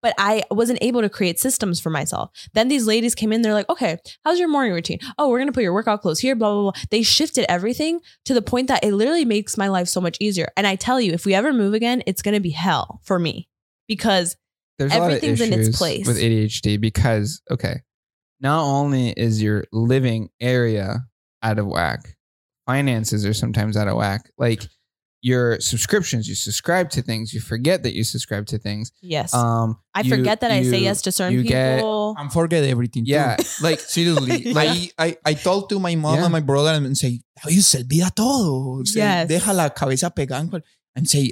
but 0.06 0.14
I 0.20 0.43
wasn't 0.51 0.78
able 0.84 1.01
to 1.01 1.10
create 1.10 1.39
systems 1.39 1.80
for 1.80 1.89
myself. 1.89 2.30
Then 2.53 2.68
these 2.68 2.86
ladies 2.86 3.16
came 3.16 3.34
in, 3.34 3.41
they're 3.41 3.56
like, 3.56 3.68
okay, 3.72 3.97
how's 4.24 4.38
your 4.38 4.47
morning 4.47 4.72
routine? 4.72 4.99
Oh, 5.18 5.30
we're 5.30 5.39
going 5.39 5.47
to 5.47 5.51
put 5.51 5.64
your 5.64 5.74
workout 5.74 6.03
clothes 6.03 6.20
here, 6.20 6.36
blah, 6.36 6.53
blah, 6.53 6.62
blah. 6.62 6.82
They 6.91 7.01
shifted 7.01 7.43
everything 7.49 8.01
to 8.26 8.36
the 8.36 8.41
point 8.43 8.68
that 8.68 8.84
it 8.84 8.93
literally 8.93 9.26
makes 9.26 9.58
my 9.58 9.68
life 9.68 9.88
so 9.88 9.99
much 9.99 10.16
easier. 10.20 10.49
And 10.56 10.68
I 10.68 10.76
tell 10.76 11.01
you, 11.01 11.12
if 11.14 11.26
we 11.26 11.34
ever 11.34 11.51
move 11.51 11.74
again, 11.74 12.03
it's 12.06 12.22
going 12.22 12.36
to 12.36 12.39
be 12.39 12.51
hell 12.51 13.01
for 13.03 13.18
me 13.18 13.49
because 13.88 14.38
There's 14.78 14.93
a 14.93 14.99
lot 14.99 15.06
of 15.10 15.18
Everything's 15.18 15.41
in 15.41 15.60
its 15.60 15.76
place. 15.76 16.06
with 16.06 16.20
ADHD 16.20 16.80
because 16.80 17.41
okay, 17.49 17.82
not 18.39 18.64
only 18.64 19.10
is 19.10 19.41
your 19.41 19.66
living 19.72 20.30
area 20.39 20.99
out 21.41 21.58
of 21.58 21.66
whack, 21.66 22.16
finances 22.68 23.26
are 23.26 23.34
sometimes 23.34 23.76
out 23.76 23.88
of 23.88 23.97
whack. 23.97 24.30
Like 24.38 24.62
your 25.26 25.59
subscriptions, 25.59 26.28
you 26.30 26.36
subscribe 26.36 26.88
to 26.91 27.01
things, 27.01 27.34
you 27.34 27.41
forget 27.41 27.82
that 27.82 27.93
you 27.97 28.03
subscribe 28.03 28.45
to 28.45 28.59
things. 28.59 28.91
yes, 29.01 29.34
Um, 29.34 29.78
I 29.95 30.01
you- 30.01 30.09
forget 30.15 30.39
that 30.41 30.51
I 30.51 30.61
say 30.61 30.82
yes 30.84 31.01
to 31.01 31.11
certain 31.11 31.34
you 31.34 31.41
get- 31.43 31.78
people. 31.80 32.13
And 32.17 32.32
forget 32.32 32.63
everything. 32.63 33.05
too. 33.05 33.11
Yeah, 33.11 33.36
like 33.59 33.80
Seriously, 33.95 34.43
Yeah. 34.53 34.53
I, 34.61 34.91
I, 34.99 35.17
I 35.26 35.34
talk 35.34 35.67
to 35.69 35.80
my 35.80 35.95
mom 35.95 36.15
Yeah. 36.17 36.26
and 36.26 36.32
my 36.32 36.41
brother 36.41 36.73
and 36.78 36.95
say, 36.95 37.21
oye, 37.43 37.59
se 37.61 37.80
olvida 37.82 38.13
todo. 38.13 38.84
Se 38.86 38.99
Yes. 38.99 39.28
deja 39.28 39.51
la 39.53 39.69
cabeza 39.69 40.11
pegada 40.11 40.41
en 40.41 40.49
cual-" 40.49 40.63
and 40.95 41.07
say, 41.09 41.32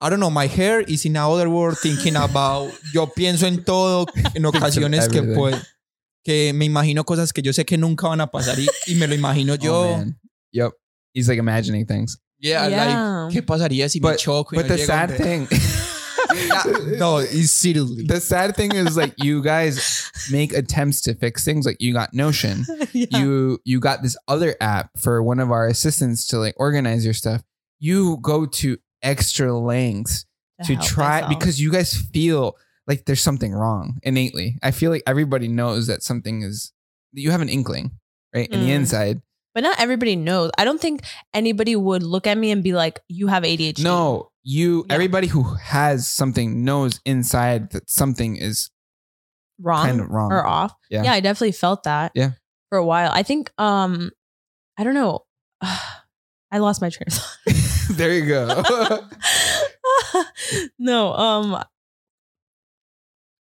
I 0.00 0.10
don't 0.10 0.18
know, 0.18 0.30
my 0.30 0.48
hair 0.48 0.80
is 0.80 1.04
in 1.06 1.16
another 1.16 1.48
world 1.48 1.78
thinking 1.78 2.16
about, 2.16 2.72
yo 2.92 3.06
pienso 3.06 3.46
en 3.46 3.62
todo 3.62 4.06
en 4.34 4.44
ocasiones 4.44 5.08
que 5.08 5.18
everything. 5.18 5.36
puede, 5.38 5.62
que 6.24 6.52
me 6.52 6.64
imagino 6.64 7.04
cosas 7.04 7.32
que 7.32 7.40
yo 7.40 7.52
sé 7.52 7.64
que 7.64 7.78
nunca 7.78 8.08
van 8.08 8.20
a 8.20 8.26
pasar 8.26 8.58
y, 8.58 8.66
y 8.88 8.96
me 8.96 9.06
lo 9.06 9.14
imagino 9.14 9.52
oh, 9.52 9.56
yo. 9.56 9.96
man. 9.96 10.18
Yep, 10.52 10.72
he's 11.14 11.28
like 11.28 11.38
imagining 11.38 11.86
things. 11.86 12.18
Yeah, 12.46 12.66
Yeah. 12.68 13.24
like, 13.24 13.34
¿qué 13.34 13.42
pasaría 13.46 13.88
si 13.90 14.00
me 14.00 14.10
But- 14.10 14.18
choco? 14.18 14.54
y 14.56 14.62
But 14.62 14.68
no 14.70 14.76
the 14.76 14.82
llego 14.82 14.86
sad 14.86 15.08
donde- 15.10 15.22
thing, 15.22 15.48
no, 16.98 17.18
it's 17.18 17.50
seriously. 17.52 18.04
the 18.04 18.20
sad 18.20 18.56
thing 18.56 18.74
is 18.74 18.96
like 18.96 19.14
you 19.22 19.42
guys 19.42 20.10
make 20.30 20.52
attempts 20.52 21.00
to 21.02 21.14
fix 21.14 21.44
things. 21.44 21.64
Like 21.66 21.80
you 21.80 21.92
got 21.92 22.12
Notion. 22.14 22.64
Yeah. 22.92 23.18
you 23.18 23.58
you 23.64 23.78
got 23.80 24.02
this 24.02 24.16
other 24.28 24.56
app 24.60 24.90
for 24.98 25.22
one 25.22 25.38
of 25.40 25.50
our 25.50 25.66
assistants 25.66 26.26
to 26.28 26.38
like 26.38 26.54
organize 26.56 27.04
your 27.04 27.14
stuff 27.14 27.42
you 27.78 28.16
go 28.22 28.46
to 28.46 28.78
extra 29.02 29.52
lengths 29.56 30.24
to 30.64 30.74
help 30.74 30.86
try 30.86 31.20
myself. 31.20 31.28
because 31.38 31.60
you 31.60 31.70
guys 31.70 31.92
feel 32.14 32.56
like 32.86 33.04
there's 33.04 33.20
something 33.20 33.52
wrong 33.52 33.98
innately 34.02 34.56
i 34.62 34.70
feel 34.70 34.90
like 34.90 35.02
everybody 35.06 35.46
knows 35.46 35.86
that 35.88 36.02
something 36.02 36.40
is 36.42 36.72
that 37.12 37.20
you 37.20 37.30
have 37.30 37.42
an 37.42 37.50
inkling 37.50 37.90
right 38.34 38.48
in 38.48 38.60
the 38.60 38.66
Mm. 38.70 38.76
inside 38.80 39.20
but 39.56 39.62
not 39.62 39.80
everybody 39.80 40.16
knows. 40.16 40.50
I 40.58 40.66
don't 40.66 40.78
think 40.78 41.00
anybody 41.32 41.74
would 41.74 42.02
look 42.02 42.26
at 42.26 42.36
me 42.36 42.50
and 42.50 42.62
be 42.62 42.74
like, 42.74 43.00
"You 43.08 43.28
have 43.28 43.42
ADHD." 43.42 43.82
no 43.82 44.30
you 44.44 44.84
Yeah. 44.86 44.94
everybody 44.94 45.26
who 45.28 45.42
has 45.54 46.06
something 46.06 46.62
knows 46.62 47.00
inside 47.06 47.70
that 47.72 47.88
something 47.88 48.36
is 48.36 48.68
wrong, 49.58 49.86
kind 49.86 50.00
of 50.02 50.10
wrong 50.10 50.30
or 50.30 50.46
off. 50.46 50.72
Yeah. 50.90 51.04
yeah, 51.04 51.12
I 51.14 51.20
definitely 51.20 51.52
felt 51.52 51.84
that. 51.84 52.12
Yeah. 52.14 52.32
for 52.68 52.76
a 52.76 52.84
while. 52.84 53.10
I 53.12 53.22
think. 53.22 53.50
Um, 53.56 54.10
I 54.78 54.84
don't 54.84 54.92
know. 54.94 55.24
I 55.62 56.58
lost 56.58 56.82
my 56.82 56.90
train 56.90 57.06
of 57.08 57.14
thought. 57.14 57.96
there 57.96 58.12
you 58.12 58.26
go 58.26 58.62
no, 60.78 61.12
um, 61.14 61.64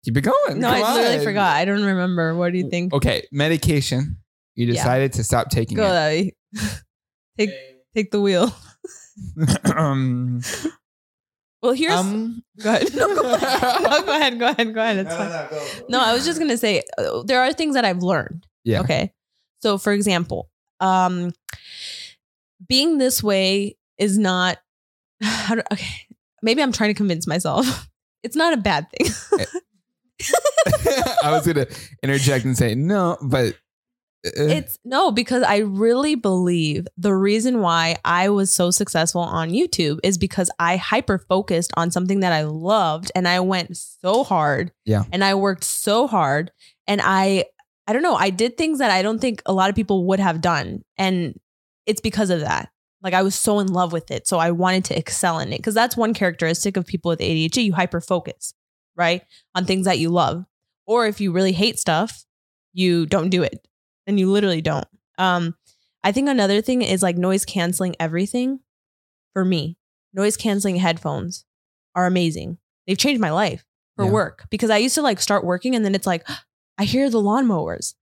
keep 0.06 0.16
it 0.16 0.22
going 0.22 0.60
no, 0.60 0.70
I 0.70 0.80
Come 0.82 0.94
literally 0.96 1.18
on. 1.18 1.24
forgot. 1.26 1.56
I 1.58 1.66
don't 1.66 1.84
remember. 1.84 2.36
What 2.36 2.54
do 2.54 2.58
you 2.58 2.70
think? 2.70 2.94
okay 2.94 3.28
medication 3.34 4.18
you 4.56 4.66
Yeah. 4.68 4.74
decided 4.74 5.14
to 5.14 5.24
stop 5.24 5.50
taking 5.50 5.78
Go, 5.78 5.84
it 5.86 5.90
Daddy. 5.90 6.36
take 7.38 7.50
take 7.96 8.12
the 8.12 8.22
wheel. 8.22 8.54
um, 9.76 10.42
Well, 11.62 11.74
here's 11.74 11.94
um, 11.94 12.44
go 12.62 12.70
ahead. 12.76 12.94
No, 12.94 13.16
go 13.16 13.34
ahead. 13.34 13.82
No, 13.84 14.02
go 14.04 14.16
ahead. 14.16 14.40
Go 14.40 14.48
ahead. 14.50 14.74
Go 14.76 14.82
ahead. 14.82 14.98
It's 14.98 15.16
fine. 15.16 15.84
No, 15.90 16.00
I 16.00 16.14
was 16.14 16.24
just 16.24 16.38
gonna 16.38 16.58
say 16.58 16.84
uh, 17.00 17.24
there 17.24 17.42
are 17.42 17.52
things 17.54 17.74
that 17.74 17.84
I've 17.84 18.04
learned. 18.04 18.46
Yeah. 18.64 18.82
Okay. 18.82 19.12
So, 19.62 19.80
for 19.80 19.92
example, 19.92 20.50
um, 20.80 21.32
being 22.68 23.00
this 23.00 23.24
way 23.24 23.78
is 23.98 24.16
not. 24.18 24.60
How 25.24 25.56
do, 25.56 25.62
okay, 25.72 26.06
maybe 26.44 26.62
I'm 26.62 26.72
trying 26.72 26.92
to 26.92 26.94
convince 26.94 27.26
myself. 27.26 27.88
It's 28.22 28.36
not 28.36 28.54
a 28.54 28.58
bad 28.58 28.88
thing. 28.92 29.08
I 31.24 31.32
was 31.32 31.46
gonna 31.48 31.68
interject 32.04 32.46
and 32.46 32.58
say 32.58 32.76
no, 32.76 33.18
but 33.22 33.56
Eh, 34.26 34.30
eh. 34.36 34.58
It's 34.58 34.80
no, 34.84 35.12
because 35.12 35.44
I 35.44 35.58
really 35.58 36.16
believe 36.16 36.88
the 36.98 37.14
reason 37.14 37.62
why 37.62 37.98
I 38.04 38.30
was 38.30 38.52
so 38.52 38.72
successful 38.72 39.22
on 39.22 39.52
YouTube 39.52 40.00
is 40.04 40.18
because 40.18 40.50
I 40.60 40.78
hyper 40.78 41.20
focused 41.20 41.72
on 41.78 41.92
something 41.92 42.22
that 42.22 42.34
I 42.34 42.44
loved 42.44 43.12
and 43.16 43.28
I 43.28 43.40
went 43.40 43.78
so 43.78 44.24
hard. 44.24 44.72
Yeah. 44.86 45.04
And 45.12 45.24
I 45.24 45.36
worked 45.36 45.64
so 45.64 46.08
hard 46.08 46.52
and 46.88 47.02
I 47.04 47.46
I 47.88 47.94
don't 47.94 48.02
know, 48.02 48.16
I 48.16 48.32
did 48.32 48.58
things 48.58 48.80
that 48.80 48.90
I 48.90 49.04
don't 49.04 49.20
think 49.20 49.44
a 49.46 49.54
lot 49.54 49.70
of 49.70 49.76
people 49.76 50.06
would 50.06 50.20
have 50.20 50.42
done 50.42 50.82
and 50.98 51.40
it's 51.86 52.02
because 52.02 52.32
of 52.32 52.40
that. 52.40 52.70
Like 53.04 53.14
I 53.14 53.22
was 53.22 53.36
so 53.36 53.60
in 53.60 53.68
love 53.68 53.94
with 53.94 54.10
it, 54.10 54.28
so 54.28 54.40
I 54.40 54.50
wanted 54.50 54.86
to 54.86 54.98
excel 54.98 55.38
in 55.38 55.54
it 55.54 55.58
because 55.58 55.76
that's 55.76 55.96
one 55.96 56.16
characteristic 56.16 56.76
of 56.76 56.88
people 56.88 57.10
with 57.10 57.20
ADHD, 57.20 57.66
you 57.66 57.74
hyper 57.74 58.02
focus, 58.02 58.56
right? 58.96 59.22
On 59.54 59.66
things 59.66 59.86
that 59.86 60.00
you 60.00 60.10
love. 60.10 60.46
Or 60.88 61.06
if 61.06 61.22
you 61.22 61.32
really 61.32 61.52
hate 61.52 61.78
stuff, 61.78 62.26
you 62.74 63.06
don't 63.06 63.30
do 63.30 63.44
it 63.44 63.68
and 64.08 64.20
you 64.20 64.32
literally 64.32 64.62
don't. 64.62 64.88
Um, 65.18 65.56
I 66.04 66.12
think 66.12 66.30
another 66.30 66.62
thing 66.62 66.82
is 66.82 67.02
like 67.02 67.18
noise 67.18 67.46
canceling 67.46 67.96
everything 68.00 68.60
for 69.34 69.44
me. 69.46 69.78
Noise 70.14 70.38
canceling 70.38 70.76
headphones 70.78 71.46
are 71.96 72.06
amazing. 72.06 72.58
They've 72.88 72.98
changed 72.98 73.22
my 73.22 73.32
life 73.32 73.66
for 73.96 74.06
Yeah. 74.06 74.12
work 74.12 74.46
because 74.50 74.70
I 74.70 74.78
used 74.78 74.96
to 74.96 75.02
like 75.02 75.20
start 75.20 75.44
working 75.46 75.76
and 75.76 75.84
then 75.84 75.96
it's 75.96 76.08
like, 76.08 76.28
I 76.78 76.84
hear 76.84 77.10
the 77.10 77.22
lawnmowers. 77.22 77.96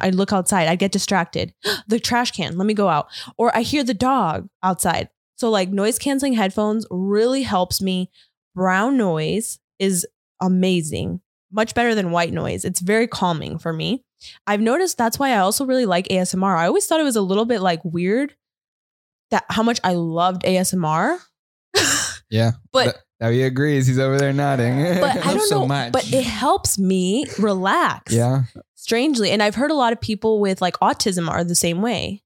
I'd 0.00 0.14
look 0.14 0.32
outside, 0.32 0.68
I'd 0.68 0.78
get 0.78 0.92
distracted. 0.92 1.54
the 1.88 1.98
trash 1.98 2.30
can, 2.30 2.56
let 2.56 2.66
me 2.66 2.74
go 2.74 2.88
out. 2.88 3.08
Or 3.36 3.56
I 3.56 3.62
hear 3.62 3.82
the 3.82 3.94
dog 3.94 4.48
outside. 4.62 5.08
So, 5.36 5.50
like, 5.50 5.70
noise 5.70 5.98
canceling 5.98 6.32
headphones 6.34 6.84
really 6.90 7.42
helps 7.42 7.80
me. 7.80 8.10
Brown 8.56 8.96
noise 8.96 9.60
is 9.78 10.04
amazing, 10.42 11.20
much 11.50 11.74
better 11.74 11.94
than 11.94 12.10
white 12.10 12.32
noise. 12.32 12.64
It's 12.64 12.80
very 12.80 13.06
calming 13.06 13.58
for 13.58 13.72
me. 13.72 14.04
I've 14.46 14.60
noticed 14.60 14.98
that's 14.98 15.18
why 15.18 15.30
I 15.30 15.38
also 15.38 15.64
really 15.64 15.86
like 15.86 16.08
ASMR. 16.08 16.56
I 16.56 16.66
always 16.66 16.86
thought 16.86 17.00
it 17.00 17.04
was 17.04 17.16
a 17.16 17.22
little 17.22 17.44
bit 17.44 17.60
like 17.60 17.80
weird 17.84 18.34
that 19.30 19.44
how 19.48 19.62
much 19.62 19.80
I 19.84 19.92
loved 19.94 20.42
ASMR. 20.42 21.18
Yeah. 22.30 22.52
But 22.72 22.82
Th- 22.84 22.96
Davi 23.22 23.46
agrees. 23.46 23.86
He's 23.86 23.98
over 23.98 24.18
there 24.18 24.34
nodding. 24.34 24.76
but 25.00 25.16
I 25.24 25.32
don't 25.32 25.48
so 25.48 25.60
know. 25.60 25.66
much. 25.66 25.92
But 25.92 26.12
it 26.12 26.24
helps 26.24 26.78
me 26.78 27.24
relax. 27.38 28.12
yeah. 28.12 28.42
Strangely. 28.74 29.30
And 29.30 29.42
I've 29.42 29.54
heard 29.54 29.70
a 29.70 29.74
lot 29.74 29.94
of 29.94 30.00
people 30.02 30.38
with 30.38 30.60
like 30.60 30.74
autism 30.80 31.26
are 31.30 31.42
the 31.42 31.54
same 31.54 31.80
way. 31.80 32.22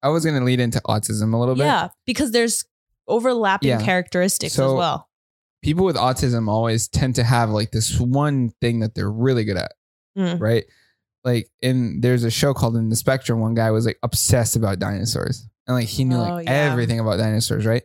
I 0.00 0.10
was 0.10 0.24
going 0.24 0.38
to 0.38 0.44
lead 0.44 0.60
into 0.60 0.80
autism 0.82 1.34
a 1.34 1.36
little 1.36 1.56
bit. 1.56 1.64
Yeah. 1.64 1.88
Because 2.06 2.30
there's 2.30 2.64
overlapping 3.08 3.68
Yeah. 3.70 3.82
characteristics 3.82 4.54
So- 4.54 4.68
as 4.68 4.78
well. 4.78 5.08
People 5.62 5.84
with 5.84 5.96
autism 5.96 6.48
always 6.48 6.88
tend 6.88 7.14
to 7.16 7.24
have 7.24 7.50
like 7.50 7.70
this 7.70 7.98
one 8.00 8.50
thing 8.60 8.80
that 8.80 8.94
they're 8.94 9.10
really 9.10 9.44
good 9.44 9.56
at, 9.56 9.72
Mm. 10.18 10.40
right? 10.40 10.64
Like 11.24 11.48
in 11.60 12.00
there's 12.00 12.24
a 12.24 12.30
show 12.30 12.52
called 12.52 12.76
In 12.76 12.88
the 12.88 12.96
Spectrum. 12.96 13.40
One 13.40 13.54
guy 13.54 13.70
was 13.70 13.86
like 13.86 13.98
obsessed 14.02 14.56
about 14.56 14.78
dinosaurs, 14.80 15.48
and 15.66 15.76
like 15.76 15.88
he 15.88 16.04
knew 16.04 16.16
Oh, 16.16 16.34
like 16.34 16.46
yeah. 16.46 16.70
everything 16.70 16.98
about 17.00 17.18
dinosaurs, 17.18 17.64
right? 17.64 17.82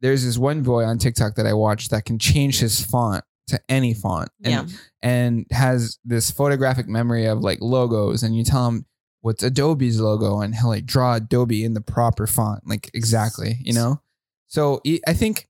There's 0.00 0.24
this 0.24 0.38
one 0.38 0.62
boy 0.62 0.84
on 0.84 0.98
TikTok 0.98 1.34
that 1.34 1.46
I 1.46 1.54
watched 1.54 1.90
that 1.90 2.04
can 2.04 2.20
change 2.20 2.60
his 2.60 2.80
font 2.80 3.24
to 3.48 3.60
any 3.68 3.94
font, 3.94 4.28
and 4.44 4.70
Yeah. 4.70 4.76
and 5.02 5.46
has 5.50 5.98
this 6.04 6.30
photographic 6.30 6.86
memory 6.86 7.26
of 7.26 7.40
like 7.40 7.58
logos 7.60 8.22
and 8.22 8.36
you 8.36 8.44
tell 8.44 8.68
him 8.68 8.86
what's 9.22 9.42
Adobe's 9.42 10.00
logo 10.00 10.40
and 10.40 10.54
he'll 10.54 10.68
like 10.68 10.86
draw 10.86 11.14
Adobe 11.16 11.64
in 11.64 11.74
the 11.74 11.80
proper 11.80 12.26
font 12.28 12.62
like 12.68 12.88
exactly 12.94 13.56
you 13.60 13.72
know 13.72 14.00
so 14.46 14.80
I 15.08 15.12
think 15.14 15.47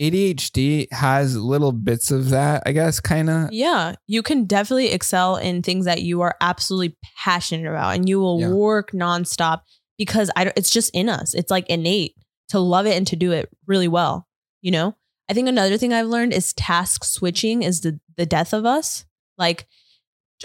ADHD 0.00 0.90
has 0.92 1.36
little 1.36 1.72
bits 1.72 2.10
of 2.10 2.30
that 2.30 2.62
I 2.66 2.72
guess 2.72 3.00
kind 3.00 3.28
of 3.28 3.52
Yeah, 3.52 3.94
you 4.06 4.22
can 4.22 4.44
definitely 4.44 4.88
excel 4.92 5.36
in 5.36 5.62
things 5.62 5.84
that 5.84 6.02
you 6.02 6.20
are 6.22 6.36
absolutely 6.40 6.96
passionate 7.18 7.68
about, 7.68 7.94
and 7.94 8.08
you 8.08 8.18
will 8.18 8.40
Yeah. 8.40 8.50
work 8.50 8.92
nonstop 8.92 9.60
because 9.98 10.30
I 10.34 10.44
don't, 10.44 10.56
it's 10.56 10.70
just 10.70 10.90
in 10.94 11.08
us. 11.08 11.34
It's 11.34 11.50
like 11.50 11.68
innate 11.68 12.14
to 12.48 12.58
love 12.58 12.86
it 12.86 12.96
and 12.96 13.06
to 13.08 13.16
do 13.16 13.32
it 13.32 13.50
really 13.66 13.88
well. 13.88 14.26
You 14.62 14.70
know, 14.70 14.96
I 15.28 15.34
think 15.34 15.48
another 15.48 15.76
thing 15.76 15.92
I've 15.92 16.06
learned 16.06 16.32
is 16.32 16.52
task 16.54 17.04
switching 17.04 17.62
is 17.62 17.82
the 17.82 18.00
the 18.16 18.26
death 18.26 18.52
of 18.52 18.64
us. 18.66 19.04
Like 19.38 19.66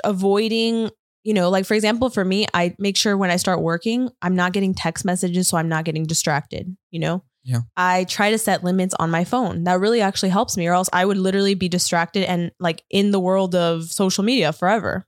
avoiding, 0.04 0.90
you 1.24 1.34
know, 1.34 1.50
like 1.50 1.66
for 1.66 1.74
example, 1.74 2.10
for 2.10 2.24
me, 2.26 2.46
I 2.54 2.76
make 2.80 2.98
sure 2.98 3.18
when 3.18 3.32
I 3.32 3.38
start 3.38 3.62
working, 3.62 4.10
I'm 4.22 4.36
not 4.36 4.54
getting 4.54 4.74
text 4.74 5.06
messages, 5.06 5.48
so 5.48 5.58
I'm 5.58 5.70
not 5.70 5.86
getting 5.86 6.06
distracted. 6.06 6.76
You 6.92 7.00
know, 7.00 7.24
Yeah. 7.46 7.60
I 7.78 8.04
try 8.06 8.32
to 8.32 8.38
set 8.38 8.64
limits 8.64 8.94
on 9.00 9.10
my 9.12 9.24
phone. 9.24 9.64
That 9.66 9.80
really 9.80 10.02
actually 10.02 10.30
helps 10.30 10.58
me, 10.58 10.68
or 10.68 10.74
else 10.74 10.90
I 10.92 11.06
would 11.06 11.18
literally 11.18 11.54
be 11.54 11.70
distracted 11.70 12.24
and 12.30 12.52
like 12.60 12.84
in 12.90 13.12
the 13.12 13.20
world 13.20 13.56
of 13.56 13.84
social 13.86 14.24
media 14.24 14.52
forever. 14.52 15.08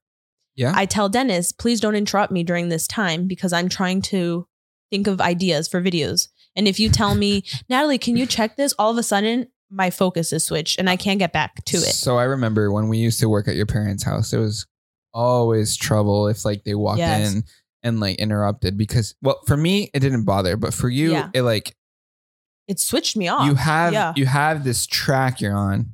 Yeah. 0.56 0.72
I 0.76 0.86
tell 0.86 1.10
Dennis, 1.10 1.52
please 1.52 1.80
don't 1.82 1.96
interrupt 1.96 2.32
me 2.32 2.44
during 2.44 2.70
this 2.70 2.88
time 2.88 3.28
because 3.28 3.52
I'm 3.54 3.68
trying 3.70 4.02
to 4.04 4.48
think 4.92 5.08
of 5.08 5.20
ideas 5.20 5.68
for 5.68 5.82
videos. 5.82 6.30
And 6.56 6.68
if 6.68 6.80
you 6.80 6.90
tell 6.90 7.14
me, 7.16 7.44
Natalie, 7.70 7.98
can 7.98 8.16
you 8.16 8.26
check 8.26 8.56
this? 8.56 8.74
All 8.80 8.92
of 8.92 8.98
a 8.98 9.04
sudden, 9.04 9.48
my 9.70 9.90
focus 9.90 10.32
is 10.32 10.46
switched 10.46 10.80
and 10.80 10.90
I 10.90 10.94
uh, 10.94 10.98
can't 10.98 11.20
get 11.20 11.34
back 11.34 11.66
to 11.66 11.78
it. 11.78 11.82
so 11.94 12.18
I 12.18 12.24
remember 12.24 12.72
when 12.72 12.88
we 12.88 13.00
used 13.00 13.20
to 13.20 13.28
work 13.30 13.48
at 13.50 13.56
your 13.56 13.66
parents 13.66 14.02
house 14.04 14.32
there 14.32 14.40
was 14.40 14.66
always 15.14 15.76
trouble 15.76 16.28
if 16.28 16.46
like 16.46 16.64
they 16.64 16.76
walked 16.76 17.00
Yes. 17.00 17.34
in 17.34 17.44
and 17.84 18.00
like 18.00 18.18
interrupted 18.18 18.78
because 18.78 19.16
well 19.22 19.42
for 19.46 19.58
me 19.58 19.90
it 19.94 20.00
didn't 20.00 20.24
bother 20.26 20.58
but 20.58 20.74
for 20.74 20.90
you 20.90 21.12
Yeah. 21.12 21.30
it 21.34 21.42
like 21.42 21.76
It 22.68 22.80
switched 22.80 23.16
me 23.18 23.28
off. 23.28 23.46
you 23.48 23.56
have 23.56 23.94
yeah. 23.94 24.14
you 24.16 24.26
have 24.26 24.64
this 24.64 24.86
track 24.88 25.40
you're 25.42 25.56
on 25.56 25.94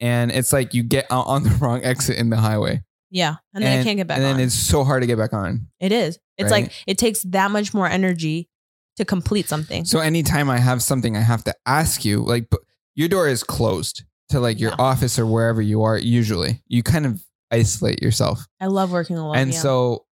and 0.00 0.30
it's 0.30 0.52
like 0.52 0.74
you 0.74 0.82
get 0.82 1.06
out 1.10 1.26
on 1.26 1.42
the 1.42 1.50
wrong 1.60 1.82
exit 1.84 2.16
in 2.18 2.30
the 2.30 2.36
highway 2.36 2.82
yeah. 3.08 3.36
And 3.54 3.62
then 3.64 3.80
I 3.80 3.84
can't 3.84 3.96
get 3.96 4.08
back 4.08 4.18
and 4.18 4.26
on. 4.26 4.36
then 4.36 4.46
it's 4.46 4.54
so 4.54 4.82
hard 4.82 5.02
to 5.02 5.06
get 5.06 5.16
back 5.16 5.32
on 5.32 5.68
it 5.80 5.92
is. 5.92 6.18
It's 6.36 6.50
Right? 6.50 6.64
like 6.64 6.72
it 6.86 6.98
takes 6.98 7.22
that 7.22 7.50
much 7.50 7.72
more 7.72 7.86
energy 7.88 8.48
to 8.96 9.04
complete 9.04 9.46
something. 9.48 9.84
so 9.84 10.00
anytime 10.00 10.48
i 10.50 10.58
have 10.58 10.82
something 10.82 11.16
i 11.16 11.20
have 11.20 11.44
to 11.44 11.54
ask 11.66 12.04
you 12.04 12.20
like 12.20 12.50
your 12.94 13.08
door 13.08 13.28
is 13.28 13.42
closed 13.44 14.04
to 14.30 14.40
like 14.40 14.58
your 14.60 14.70
Yeah. 14.70 14.76
office 14.78 15.18
or 15.18 15.26
wherever 15.26 15.60
you 15.62 15.82
are 15.82 15.98
usually 15.98 16.62
you 16.66 16.82
kind 16.82 17.04
of 17.06 17.22
isolate 17.50 18.02
yourself 18.02 18.46
I 18.60 18.66
love 18.66 18.90
working 18.92 19.16
alone. 19.18 19.36
and 19.36 19.52
yeah. 19.52 19.58
so 19.60 20.04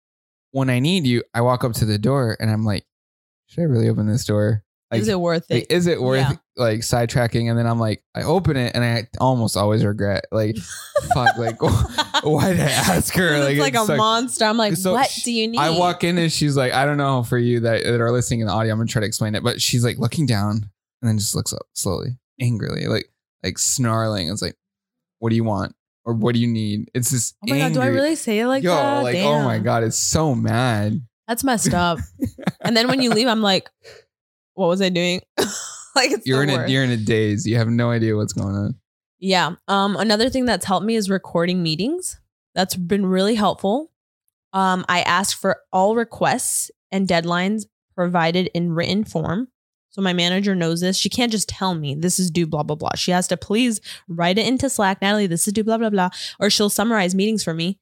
when 0.53 0.69
i 0.71 0.79
need 0.81 1.05
you 1.07 1.23
i 1.35 1.41
walk 1.41 1.65
up 1.65 1.73
to 1.75 1.85
the 1.85 1.99
door 1.99 2.37
and 2.41 2.51
i'm 2.51 2.65
like 2.65 2.85
should 3.47 3.63
i 3.63 3.65
really 3.65 3.89
open 3.89 4.07
this 4.07 4.25
door 4.25 4.64
like, 4.91 5.01
is 5.01 5.09
it 5.09 5.19
worth 5.19 5.45
like, 5.51 5.65
it? 5.65 5.73
is 5.73 5.87
it 5.87 6.01
worth 6.01 6.21
Yeah. 6.21 6.37
like 6.57 6.81
sidetracking 6.81 7.49
and 7.51 7.59
then 7.59 7.67
i'm 7.67 7.81
like 7.81 8.05
i 8.15 8.23
open 8.23 8.57
it 8.57 8.75
and 8.75 8.85
i 8.85 9.09
almost 9.19 9.57
always 9.57 9.85
regret 9.85 10.25
like 10.31 10.57
fuck 11.15 11.37
like 11.39 11.61
why 12.23 12.53
did 12.53 12.61
i 12.61 12.71
ask 12.71 13.13
her 13.15 13.49
it's 13.51 13.59
like, 13.59 13.75
a 13.75 13.81
it's 13.81 13.89
monster. 13.89 14.45
I'm 14.45 14.57
like, 14.57 14.77
so 14.77 14.93
what 14.93 15.09
sh- 15.09 15.23
do 15.25 15.33
you 15.33 15.49
need? 15.49 15.59
I 15.59 15.71
walk 15.71 16.05
in 16.05 16.17
and 16.19 16.31
she's 16.31 16.57
like, 16.57 16.73
I 16.73 16.85
don't 16.85 16.97
know 16.97 17.23
for 17.23 17.39
you 17.39 17.61
that, 17.61 17.85
that 17.85 18.01
are 18.01 18.13
listening 18.13 18.41
in 18.41 18.47
the 18.47 18.53
audio, 18.53 18.73
I'm 18.73 18.79
gonna 18.79 18.87
try 18.89 19.01
to 19.01 19.07
explain 19.07 19.35
it. 19.35 19.43
But 19.43 19.61
she's 19.61 19.85
like 19.85 19.99
looking 19.99 20.27
down 20.27 20.71
and 21.03 21.09
then 21.09 21.19
just 21.19 21.35
looks 21.35 21.53
up 21.53 21.67
slowly, 21.75 22.17
angrily, 22.41 22.87
like 22.87 23.07
like 23.43 23.59
snarling. 23.59 24.31
It's 24.31 24.41
like, 24.43 24.55
what 25.19 25.31
do 25.31 25.37
you 25.37 25.45
want? 25.45 25.75
Or 26.07 26.15
what 26.15 26.35
do 26.35 26.41
you 26.41 26.47
need? 26.49 26.91
It's 26.95 27.11
this 27.11 27.35
Oh 27.43 27.51
my 27.51 27.59
god, 27.59 27.75
do 27.75 27.81
I 27.81 27.87
really 27.87 28.15
say 28.15 28.39
it 28.41 28.47
like 28.47 28.63
Yo, 28.63 28.75
that? 28.75 29.03
like, 29.03 29.17
oh 29.17 29.43
my 29.43 29.59
god, 29.59 29.83
it's 29.83 29.99
so 29.99 30.35
mad. 30.35 31.01
That's 31.29 31.45
messed 31.45 31.75
up. 31.75 31.99
and 32.61 32.77
then 32.77 32.89
when 32.89 33.03
you 33.03 33.11
leave, 33.11 33.27
I'm 33.29 33.43
like, 33.43 33.69
what 34.55 34.69
was 34.69 34.81
I 34.81 34.89
doing? 34.89 35.21
like 35.97 36.11
it's 36.11 36.27
You're 36.27 36.43
in 36.43 36.51
a 36.51 36.67
you're 36.69 36.85
in 36.85 36.91
a 36.91 36.97
daze. 36.97 37.47
You 37.47 37.57
have 37.57 37.69
no 37.69 37.91
idea 37.91 38.17
what's 38.17 38.33
going 38.33 38.55
on. 38.55 38.75
Yeah. 39.19 39.53
Um, 39.69 39.97
another 39.97 40.29
thing 40.29 40.45
that's 40.45 40.67
helped 40.67 40.87
me 40.87 40.97
is 40.97 41.09
recording 41.09 41.63
meetings. 41.63 42.21
That's 42.55 42.77
been 42.77 43.07
really 43.07 43.35
helpful. 43.35 43.91
Um, 44.53 44.85
I 44.89 45.01
ask 45.01 45.39
for 45.39 45.59
all 45.73 45.97
requests 45.97 46.71
and 46.93 47.09
deadlines 47.09 47.65
provided 47.97 48.51
in 48.55 48.73
written 48.73 49.05
form. 49.05 49.49
So 49.91 50.03
my 50.03 50.13
manager 50.13 50.55
knows 50.55 50.81
this. 50.81 50.97
She 50.97 51.09
can't 51.09 51.33
just 51.33 51.49
tell 51.49 51.75
me 51.75 51.95
this 51.95 52.19
is 52.19 52.31
due, 52.31 52.47
blah, 52.47 52.65
blah, 52.65 52.77
blah. 52.77 52.95
She 52.97 53.13
has 53.13 53.29
to 53.29 53.37
please 53.37 53.81
write 54.09 54.39
it 54.39 54.47
into 54.47 54.69
Slack. 54.69 55.01
Natalie, 55.01 55.29
this 55.29 55.47
is 55.47 55.53
due, 55.53 55.65
blah, 55.65 55.79
blah, 55.79 55.91
blah. 55.91 56.11
Or 56.41 56.51
she'll 56.51 56.71
summarize 56.71 57.15
meetings 57.15 57.45
for 57.45 57.55
me 57.55 57.79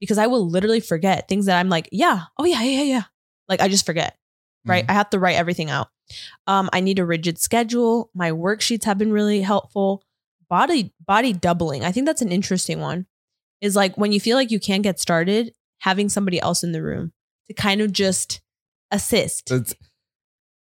because 0.00 0.18
I 0.18 0.26
will 0.26 0.48
literally 0.48 0.80
forget 0.80 1.26
things 1.26 1.46
that 1.46 1.58
I'm 1.58 1.70
like, 1.70 1.88
yeah, 1.90 2.24
oh, 2.38 2.44
yeah, 2.44 2.62
yeah, 2.62 2.82
yeah. 2.82 3.02
Like 3.48 3.60
I 3.60 3.68
just 3.68 3.86
forget 3.86 4.16
right? 4.66 4.84
I 4.88 4.92
have 4.92 5.10
to 5.10 5.18
write 5.18 5.36
everything 5.36 5.70
out. 5.70 5.88
Um, 6.46 6.68
I 6.72 6.80
need 6.80 6.98
a 6.98 7.04
rigid 7.04 7.38
schedule. 7.38 8.10
My 8.14 8.30
worksheets 8.30 8.84
have 8.84 8.98
been 8.98 9.12
really 9.12 9.40
helpful. 9.42 10.02
Body 10.48 10.92
body 11.04 11.32
doubling. 11.32 11.84
I 11.84 11.92
think 11.92 12.06
that's 12.06 12.22
an 12.22 12.30
interesting 12.32 12.80
one. 12.80 13.06
Is 13.60 13.74
like 13.74 13.96
when 13.96 14.12
you 14.12 14.20
feel 14.20 14.36
like 14.36 14.50
you 14.50 14.60
can't 14.60 14.82
get 14.82 15.00
started, 15.00 15.52
having 15.78 16.08
somebody 16.08 16.38
else 16.40 16.62
in 16.62 16.72
the 16.72 16.82
room 16.82 17.12
to 17.48 17.54
kind 17.54 17.80
of 17.80 17.92
just 17.92 18.40
assist. 18.90 19.48
That's 19.48 19.74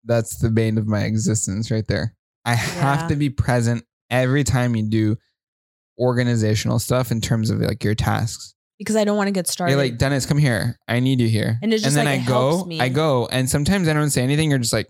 that's 0.05 0.37
the 0.37 0.49
bane 0.49 0.77
of 0.77 0.87
my 0.87 1.03
existence 1.03 1.69
right 1.71 1.87
there. 1.87 2.15
I 2.45 2.55
have 2.55 3.07
to 3.09 3.15
be 3.15 3.29
present 3.29 3.85
every 4.09 4.43
time 4.43 4.75
you 4.75 4.83
do 4.89 5.17
organizational 5.99 6.79
stuff 6.79 7.11
in 7.11 7.21
terms 7.21 7.49
of 7.49 7.59
like 7.59 7.83
your 7.83 7.95
tasks. 7.95 8.55
because 8.79 8.95
I 8.95 9.03
don't 9.05 9.15
want 9.17 9.27
to 9.27 9.31
get 9.31 9.47
started. 9.47 9.71
You're 9.73 9.81
like, 9.81 9.97
Dennis, 9.97 10.25
come 10.25 10.37
here. 10.37 10.77
I 10.87 10.99
need 10.99 11.19
you 11.21 11.27
here. 11.29 11.59
And 11.61 11.73
it's 11.73 11.83
just 11.83 11.95
then 11.95 12.05
like, 12.05 12.21
I 12.21 12.25
go, 12.25 12.65
me. 12.65 12.79
I 12.79 12.89
go, 12.89 13.27
and 13.31 13.49
sometimes 13.49 13.87
I 13.87 13.93
don't 13.93 14.09
say 14.09 14.23
anything. 14.23 14.49
You're 14.49 14.59
just 14.59 14.73
like, 14.73 14.87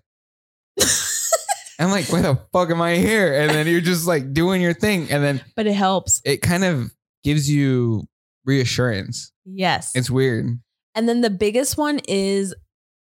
I'm 1.80 1.92
like, 1.92 2.12
why 2.12 2.22
the 2.22 2.40
fuck 2.52 2.70
am 2.70 2.82
I 2.82 2.96
here? 2.96 3.34
And 3.34 3.50
then 3.50 3.68
you're 3.68 3.82
just 3.82 4.08
like 4.08 4.34
doing 4.34 4.62
your 4.62 4.74
thing, 4.74 5.12
and 5.12 5.24
then 5.24 5.42
but 5.56 5.68
it 5.68 5.74
helps. 5.74 6.22
it 6.24 6.42
kind 6.42 6.64
of 6.64 6.92
gives 7.24 7.50
you 7.50 8.08
reassurance. 8.46 9.32
Yes. 9.46 9.92
It's 9.96 10.10
weird. 10.10 10.60
And 10.96 11.10
then 11.10 11.22
the 11.22 11.30
biggest 11.30 11.78
one 11.78 12.00
is 12.08 12.54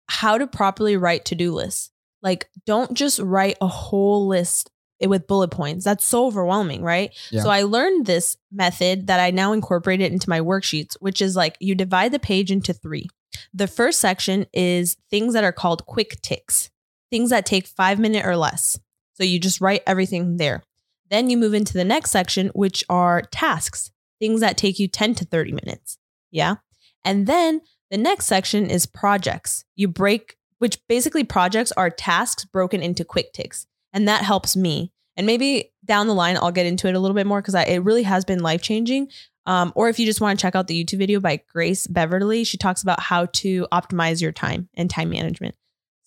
how 0.07 0.37
to 0.37 0.47
properly 0.47 0.97
write 0.97 1.25
to 1.25 1.35
do 1.35 1.53
lists. 1.53 1.91
Like, 2.21 2.49
don't 2.65 2.93
just 2.93 3.19
write 3.19 3.57
a 3.61 3.67
whole 3.67 4.27
list 4.27 4.69
with 5.01 5.27
bullet 5.27 5.51
points. 5.51 5.85
That's 5.85 6.05
so 6.05 6.25
overwhelming, 6.25 6.83
right? 6.83 7.15
Yeah. 7.31 7.43
So 7.43 7.49
I 7.49 7.63
learned 7.63 8.05
this 8.05 8.35
method 8.51 9.07
that 9.07 9.19
I 9.19 9.31
now 9.31 9.53
incorporate 9.53 10.01
it 10.01 10.11
into 10.11 10.29
my 10.29 10.41
worksheets, 10.41 10.95
which 10.99 11.21
is 11.21 11.35
like 11.35 11.55
you 11.59 11.75
divide 11.75 12.11
the 12.11 12.19
page 12.19 12.51
into 12.51 12.73
three. 12.73 13.07
The 13.53 13.67
first 13.67 14.01
section 14.01 14.47
is 14.53 14.97
things 15.09 15.33
that 15.33 15.43
are 15.45 15.53
called 15.53 15.85
quick 15.85 16.21
ticks, 16.21 16.69
things 17.09 17.29
that 17.29 17.45
take 17.45 17.67
five 17.67 17.99
minutes 17.99 18.25
or 18.25 18.35
less. 18.35 18.79
So 19.13 19.23
you 19.23 19.39
just 19.39 19.61
write 19.61 19.83
everything 19.85 20.37
there. 20.37 20.63
Then 21.09 21.29
you 21.29 21.37
move 21.37 21.53
into 21.53 21.73
the 21.73 21.83
next 21.83 22.11
section, 22.11 22.47
which 22.49 22.83
are 22.89 23.21
tasks, 23.31 23.91
things 24.19 24.41
that 24.41 24.57
take 24.57 24.79
you 24.79 24.87
10 24.87 25.15
to 25.15 25.25
30 25.25 25.51
minutes. 25.51 25.97
Yeah. 26.31 26.55
And 27.03 27.27
then 27.27 27.61
the 27.89 27.97
next 27.97 28.25
section 28.25 28.69
is 28.69 28.85
projects. 28.85 29.65
You 29.75 29.87
break, 29.87 30.37
which 30.59 30.79
basically 30.87 31.23
projects 31.23 31.71
are 31.73 31.89
tasks 31.89 32.45
broken 32.45 32.81
into 32.81 33.03
quick 33.03 33.33
ticks. 33.33 33.65
And 33.91 34.07
that 34.07 34.23
helps 34.23 34.55
me. 34.55 34.93
And 35.17 35.25
maybe 35.25 35.73
down 35.83 36.07
the 36.07 36.13
line, 36.13 36.37
I'll 36.37 36.51
get 36.51 36.65
into 36.65 36.87
it 36.87 36.95
a 36.95 36.99
little 36.99 37.15
bit 37.15 37.27
more 37.27 37.41
because 37.41 37.55
it 37.55 37.83
really 37.83 38.03
has 38.03 38.23
been 38.23 38.39
life 38.39 38.61
changing. 38.61 39.09
Um, 39.45 39.73
or 39.75 39.89
if 39.89 39.99
you 39.99 40.05
just 40.05 40.21
want 40.21 40.37
to 40.37 40.41
check 40.41 40.55
out 40.55 40.67
the 40.67 40.81
YouTube 40.81 40.99
video 40.99 41.19
by 41.19 41.41
Grace 41.51 41.87
Beverley, 41.87 42.43
she 42.43 42.57
talks 42.57 42.83
about 42.83 42.99
how 42.99 43.25
to 43.25 43.67
optimize 43.71 44.21
your 44.21 44.31
time 44.31 44.69
and 44.75 44.89
time 44.89 45.09
management. 45.09 45.55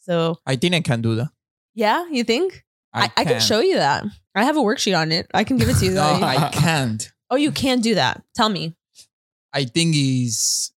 So 0.02 0.36
I 0.46 0.56
think 0.56 0.74
I 0.74 0.80
can 0.80 1.00
do 1.02 1.14
that. 1.16 1.30
yeah, 1.74 2.06
you 2.10 2.24
think? 2.24 2.64
I, 2.92 3.10
I, 3.16 3.24
can 3.24 3.40
show 3.40 3.60
you 3.60 3.76
that. 3.76 4.04
I 4.34 4.44
have 4.44 4.58
a 4.58 4.60
worksheet 4.60 4.92
on 4.98 5.12
it. 5.12 5.26
I 5.32 5.44
can 5.44 5.56
give 5.56 5.68
it 5.70 5.76
to 5.78 5.84
you. 5.86 5.92
No, 5.96 6.20
I 6.20 6.50
can't. 6.52 7.10
oh, 7.30 7.36
you 7.36 7.50
can 7.50 7.80
do 7.80 7.94
that. 7.94 8.22
Tell 8.34 8.50
me. 8.50 8.76
I 9.52 9.64
think 9.64 9.94
is 9.96 10.72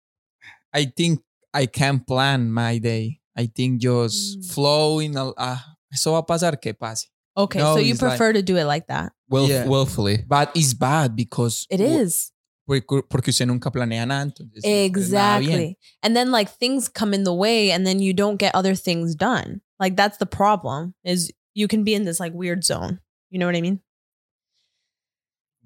I 0.73 0.85
think 0.85 1.19
I 1.53 1.65
can 1.65 1.99
plan 1.99 2.51
my 2.51 2.77
day. 2.77 3.19
I 3.35 3.47
think 3.47 3.81
just 3.81 4.39
Mm. 4.39 4.45
flow 4.53 4.99
in 4.99 5.17
a 5.17 5.29
uh, 5.35 5.57
eso 5.91 6.11
va 6.11 6.19
a 6.19 6.23
pasar 6.23 6.55
que 6.61 6.73
pase. 6.73 7.07
Okay, 7.35 7.59
No, 7.59 7.75
so 7.75 7.79
you 7.79 7.91
it's 7.93 8.01
like- 8.01 8.11
prefer 8.15 8.31
to 8.33 8.41
do 8.41 8.55
it 8.55 8.63
like 8.65 8.87
that. 8.87 9.11
Will, 9.29 9.47
Yeah. 9.49 9.65
Willfully. 9.67 10.23
But 10.27 10.51
it's 10.55 10.73
bad 10.73 11.15
because 11.15 11.67
It 11.69 11.81
is. 11.81 12.31
Porque, 12.65 13.27
usted 13.29 13.45
nunca 13.47 13.71
planea 13.71 14.05
nada. 14.07 14.23
entonces, 14.25 14.63
nada 14.63 14.63
bien. 14.63 14.85
Exactly. 14.85 15.77
And 16.03 16.15
then 16.15 16.31
like 16.31 16.49
things 16.49 16.89
come 16.89 17.13
in 17.13 17.23
the 17.23 17.33
way 17.33 17.71
and 17.71 17.85
then 17.85 17.99
you 17.99 18.13
don't 18.13 18.37
get 18.37 18.55
other 18.55 18.75
things 18.75 19.15
done. 19.15 19.61
Like 19.79 19.95
that's 19.95 20.17
the 20.17 20.25
problem 20.25 20.93
is 21.03 21.31
you 21.53 21.67
can 21.67 21.83
be 21.83 21.93
in 21.93 22.05
this 22.05 22.19
like 22.19 22.33
weird 22.33 22.63
zone. 22.63 22.99
You 23.29 23.39
know 23.39 23.45
what 23.45 23.55
I 23.55 23.61
mean? 23.61 23.81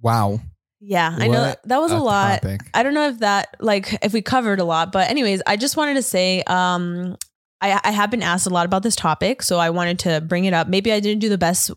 Wow. 0.01 0.39
Yeah, 0.81 1.13
I 1.17 1.27
know 1.27 1.41
What 1.41 1.61
that 1.65 1.81
was 1.81 1.91
a, 1.91 1.97
lot. 1.97 2.41
topic. 2.41 2.61
I 2.73 2.83
don't 2.83 2.93
know 2.93 3.09
if 3.09 3.19
that 3.19 3.55
like 3.59 3.97
if 4.01 4.13
we 4.13 4.21
covered 4.21 4.59
a 4.59 4.63
lot, 4.63 4.91
but 4.91 5.09
anyways, 5.09 5.41
I 5.45 5.57
just 5.57 5.75
wanted 5.75 5.95
to 5.95 6.01
say 6.01 6.41
um 6.47 7.17
I 7.59 7.79
I 7.83 7.91
have 7.91 8.09
been 8.09 8.23
asked 8.23 8.47
a 8.47 8.49
lot 8.49 8.65
about 8.65 8.83
this 8.83 8.95
topic, 8.95 9.41
so 9.43 9.57
I 9.59 9.71
wanted 9.71 9.99
to 9.99 10.21
bring 10.21 10.45
it 10.45 10.53
up. 10.53 10.67
Maybe 10.69 10.93
I 10.93 11.01
didn't 11.01 11.19
do 11.19 11.27
the 11.29 11.37
best 11.37 11.71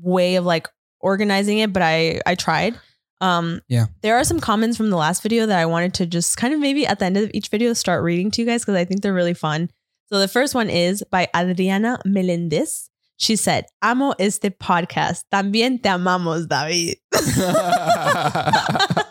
way 0.00 0.34
of 0.36 0.44
like 0.44 0.68
organizing 1.00 1.58
it, 1.58 1.72
but 1.72 1.82
I 1.82 2.20
I 2.26 2.34
tried. 2.34 2.74
Um 3.22 3.62
Yeah. 3.68 3.86
There 4.02 4.16
are 4.16 4.24
some 4.24 4.40
comments 4.40 4.76
from 4.76 4.90
the 4.90 4.96
last 4.98 5.22
video 5.22 5.46
that 5.46 5.58
I 5.58 5.64
wanted 5.64 5.94
to 5.94 6.06
just 6.06 6.36
kind 6.36 6.52
of 6.52 6.60
maybe 6.60 6.86
at 6.86 6.98
the 6.98 7.06
end 7.06 7.16
of 7.16 7.30
each 7.32 7.48
video 7.48 7.72
start 7.72 8.02
reading 8.02 8.30
to 8.32 8.42
you 8.42 8.46
guys 8.46 8.62
because 8.62 8.74
I 8.74 8.84
think 8.84 9.00
they're 9.00 9.14
really 9.14 9.32
fun. 9.32 9.70
So 10.10 10.18
the 10.18 10.28
first 10.28 10.54
one 10.54 10.68
is 10.68 11.02
by 11.10 11.28
Adriana 11.34 11.98
Melendez. 12.04 12.90
She 13.16 13.36
said, 13.36 13.66
Amo 13.80 14.12
este 14.18 14.50
podcast. 14.50 15.22
También 15.32 15.80
te 15.80 15.88
amamos, 15.88 16.48
David. 16.48 16.98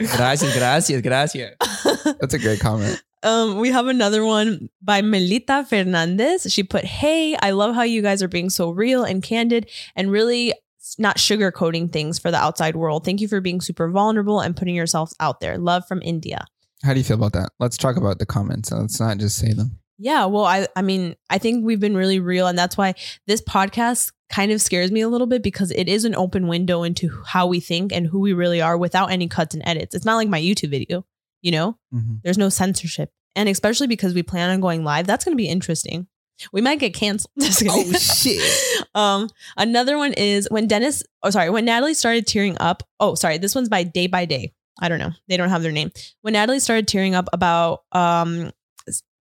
Gracias, 0.00 0.54
gracias, 0.54 1.02
gracias. 1.02 1.54
That's 2.20 2.34
a 2.34 2.38
great 2.38 2.60
comment. 2.60 3.02
Um, 3.22 3.58
we 3.58 3.70
have 3.70 3.86
another 3.86 4.24
one 4.24 4.68
by 4.82 5.00
Melita 5.00 5.64
Fernandez. 5.68 6.52
She 6.52 6.62
put, 6.62 6.84
Hey, 6.84 7.36
I 7.40 7.52
love 7.52 7.74
how 7.74 7.82
you 7.82 8.02
guys 8.02 8.22
are 8.22 8.28
being 8.28 8.50
so 8.50 8.70
real 8.70 9.04
and 9.04 9.22
candid 9.22 9.70
and 9.96 10.10
really 10.10 10.52
not 10.98 11.16
sugarcoating 11.16 11.90
things 11.90 12.18
for 12.18 12.30
the 12.30 12.36
outside 12.36 12.76
world. 12.76 13.04
Thank 13.04 13.20
you 13.20 13.28
for 13.28 13.40
being 13.40 13.60
super 13.60 13.88
vulnerable 13.90 14.40
and 14.40 14.56
putting 14.56 14.74
yourselves 14.74 15.14
out 15.20 15.40
there. 15.40 15.58
Love 15.58 15.86
from 15.86 16.02
India. 16.02 16.44
How 16.82 16.92
do 16.92 17.00
you 17.00 17.04
feel 17.04 17.16
about 17.16 17.32
that? 17.32 17.50
Let's 17.58 17.76
talk 17.76 17.96
about 17.96 18.18
the 18.18 18.26
comments. 18.26 18.70
Let's 18.70 19.00
not 19.00 19.18
just 19.18 19.36
say 19.36 19.52
them. 19.52 19.78
Yeah, 19.96 20.26
well, 20.26 20.44
I 20.44 20.66
I 20.74 20.82
mean, 20.82 21.14
I 21.30 21.38
think 21.38 21.64
we've 21.64 21.80
been 21.80 21.96
really 21.96 22.18
real, 22.18 22.46
and 22.48 22.58
that's 22.58 22.76
why 22.76 22.94
this 23.26 23.40
podcast 23.40 24.12
kind 24.28 24.50
of 24.50 24.60
scares 24.60 24.90
me 24.90 25.00
a 25.00 25.08
little 25.08 25.26
bit 25.28 25.42
because 25.42 25.70
it 25.70 25.88
is 25.88 26.04
an 26.04 26.14
open 26.14 26.48
window 26.48 26.82
into 26.82 27.22
how 27.26 27.46
we 27.46 27.60
think 27.60 27.92
and 27.92 28.06
who 28.06 28.18
we 28.18 28.32
really 28.32 28.60
are 28.60 28.76
without 28.76 29.12
any 29.12 29.28
cuts 29.28 29.54
and 29.54 29.62
edits. 29.66 29.94
It's 29.94 30.04
not 30.04 30.16
like 30.16 30.28
my 30.28 30.40
YouTube 30.40 30.70
video, 30.70 31.06
you 31.40 31.52
know? 31.52 31.78
Mhm. 31.94 32.20
There's 32.24 32.38
no 32.38 32.48
censorship. 32.48 33.12
And 33.36 33.48
especially 33.48 33.86
because 33.86 34.14
we 34.14 34.22
plan 34.22 34.50
on 34.50 34.60
going 34.60 34.82
live, 34.82 35.06
that's 35.06 35.24
going 35.24 35.34
to 35.34 35.40
be 35.42 35.48
interesting. 35.48 36.08
We 36.52 36.60
might 36.60 36.78
get 36.78 36.94
canceled. 36.94 37.30
Oh, 37.68 37.92
shit. 37.92 38.86
um, 38.94 39.28
another 39.56 39.96
one 39.96 40.12
is 40.12 40.48
when 40.50 40.66
Dennis, 40.66 41.02
oh, 41.22 41.30
sorry, 41.30 41.50
when 41.50 41.64
Natalie 41.64 41.94
started 41.94 42.26
tearing 42.26 42.56
up. 42.60 42.82
Oh, 43.00 43.14
sorry, 43.14 43.38
this 43.38 43.54
one's 43.54 43.68
by 43.68 43.84
Day 43.84 44.06
by 44.06 44.24
Day. 44.24 44.52
I 44.80 44.88
don't 44.88 44.98
know. 44.98 45.12
They 45.28 45.36
don't 45.36 45.50
have 45.50 45.62
their 45.62 45.72
name. 45.72 45.92
When 46.22 46.32
Natalie 46.32 46.58
started 46.60 46.88
tearing 46.88 47.14
up 47.14 47.28
about, 47.32 47.84
um, 47.92 48.50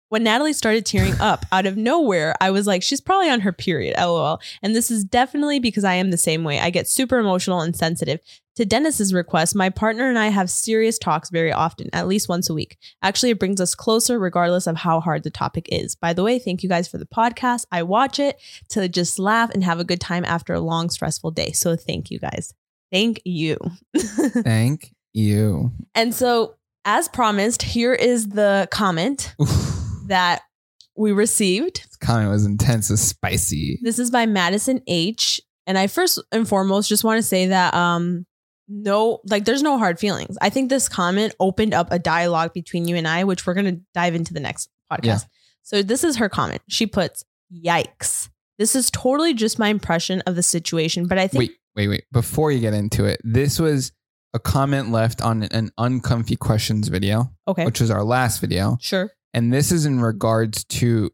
when 0.08 0.24
Natalie 0.24 0.52
started 0.52 0.86
tearing 0.86 1.14
up 1.20 1.44
out 1.52 1.66
of 1.66 1.76
nowhere, 1.76 2.34
I 2.40 2.50
was 2.50 2.66
like, 2.66 2.82
she's 2.82 3.00
probably 3.00 3.30
on 3.30 3.40
her 3.40 3.52
period, 3.52 3.96
lol. 3.98 4.40
And 4.62 4.74
this 4.74 4.90
is 4.90 5.04
definitely 5.04 5.60
because 5.60 5.84
I 5.84 5.94
am 5.94 6.10
the 6.10 6.16
same 6.16 6.44
way. 6.44 6.58
I 6.60 6.70
get 6.70 6.88
super 6.88 7.18
emotional 7.18 7.60
and 7.60 7.76
sensitive. 7.76 8.20
To 8.56 8.64
Dennis's 8.64 9.14
request, 9.14 9.54
my 9.54 9.70
partner 9.70 10.08
and 10.08 10.18
I 10.18 10.28
have 10.28 10.50
serious 10.50 10.98
talks 10.98 11.30
very 11.30 11.52
often, 11.52 11.90
at 11.92 12.08
least 12.08 12.28
once 12.28 12.50
a 12.50 12.54
week. 12.54 12.76
Actually, 13.02 13.30
it 13.30 13.38
brings 13.38 13.60
us 13.60 13.76
closer 13.76 14.18
regardless 14.18 14.66
of 14.66 14.78
how 14.78 14.98
hard 14.98 15.22
the 15.22 15.30
topic 15.30 15.68
is. 15.70 15.94
By 15.94 16.12
the 16.12 16.24
way, 16.24 16.40
thank 16.40 16.64
you 16.64 16.68
guys 16.68 16.88
for 16.88 16.98
the 16.98 17.06
podcast. 17.06 17.66
I 17.70 17.84
watch 17.84 18.18
it 18.18 18.40
to 18.70 18.88
just 18.88 19.20
laugh 19.20 19.50
and 19.50 19.62
have 19.62 19.78
a 19.78 19.84
good 19.84 20.00
time 20.00 20.24
after 20.24 20.54
a 20.54 20.60
long, 20.60 20.90
stressful 20.90 21.30
day. 21.30 21.52
So 21.52 21.76
thank 21.76 22.10
you 22.10 22.18
guys. 22.18 22.52
Thank 22.90 23.20
you. 23.24 23.58
Thank 23.96 24.92
you. 25.12 25.72
and 25.94 26.14
so, 26.14 26.54
as 26.84 27.06
promised, 27.08 27.62
here 27.62 27.92
is 27.92 28.30
the 28.30 28.66
comment 28.70 29.34
Oof. 29.40 29.77
That 30.08 30.42
we 30.96 31.12
received. 31.12 31.82
This 31.84 31.96
comment 31.96 32.30
was 32.30 32.44
intense 32.44 32.90
and 32.90 32.98
spicy. 32.98 33.78
This 33.82 33.98
is 33.98 34.10
by 34.10 34.26
Madison 34.26 34.82
H. 34.86 35.40
And 35.66 35.78
I 35.78 35.86
first 35.86 36.22
and 36.32 36.48
foremost 36.48 36.88
just 36.88 37.04
want 37.04 37.18
to 37.18 37.22
say 37.22 37.46
that 37.46 37.74
um 37.74 38.26
no 38.68 39.20
like 39.24 39.44
there's 39.44 39.62
no 39.62 39.78
hard 39.78 39.98
feelings. 39.98 40.36
I 40.40 40.50
think 40.50 40.68
this 40.70 40.88
comment 40.88 41.34
opened 41.40 41.72
up 41.74 41.92
a 41.92 41.98
dialogue 41.98 42.52
between 42.52 42.86
you 42.88 42.96
and 42.96 43.06
I, 43.06 43.24
which 43.24 43.46
we're 43.46 43.54
gonna 43.54 43.78
dive 43.94 44.14
into 44.14 44.34
the 44.34 44.40
next 44.40 44.68
podcast. 44.90 45.04
Yeah. 45.04 45.18
So 45.62 45.82
this 45.82 46.04
is 46.04 46.16
her 46.16 46.28
comment. 46.28 46.62
She 46.68 46.86
puts, 46.86 47.24
Yikes. 47.52 48.28
This 48.58 48.74
is 48.74 48.90
totally 48.90 49.34
just 49.34 49.58
my 49.58 49.68
impression 49.68 50.20
of 50.22 50.34
the 50.34 50.42
situation, 50.42 51.06
but 51.06 51.18
I 51.18 51.28
think 51.28 51.38
Wait, 51.38 51.52
wait, 51.76 51.88
wait. 51.88 52.04
Before 52.10 52.50
you 52.50 52.60
get 52.60 52.74
into 52.74 53.04
it, 53.04 53.20
this 53.22 53.58
was 53.60 53.92
a 54.34 54.38
comment 54.38 54.90
left 54.90 55.22
on 55.22 55.44
an 55.44 55.70
uncomfy 55.78 56.36
questions 56.36 56.88
video, 56.88 57.30
okay, 57.46 57.64
which 57.64 57.80
was 57.80 57.90
our 57.90 58.02
last 58.02 58.40
video. 58.40 58.76
sure. 58.80 59.10
And 59.34 59.52
this 59.52 59.70
is 59.72 59.86
in 59.86 60.00
regards 60.00 60.64
to 60.64 61.10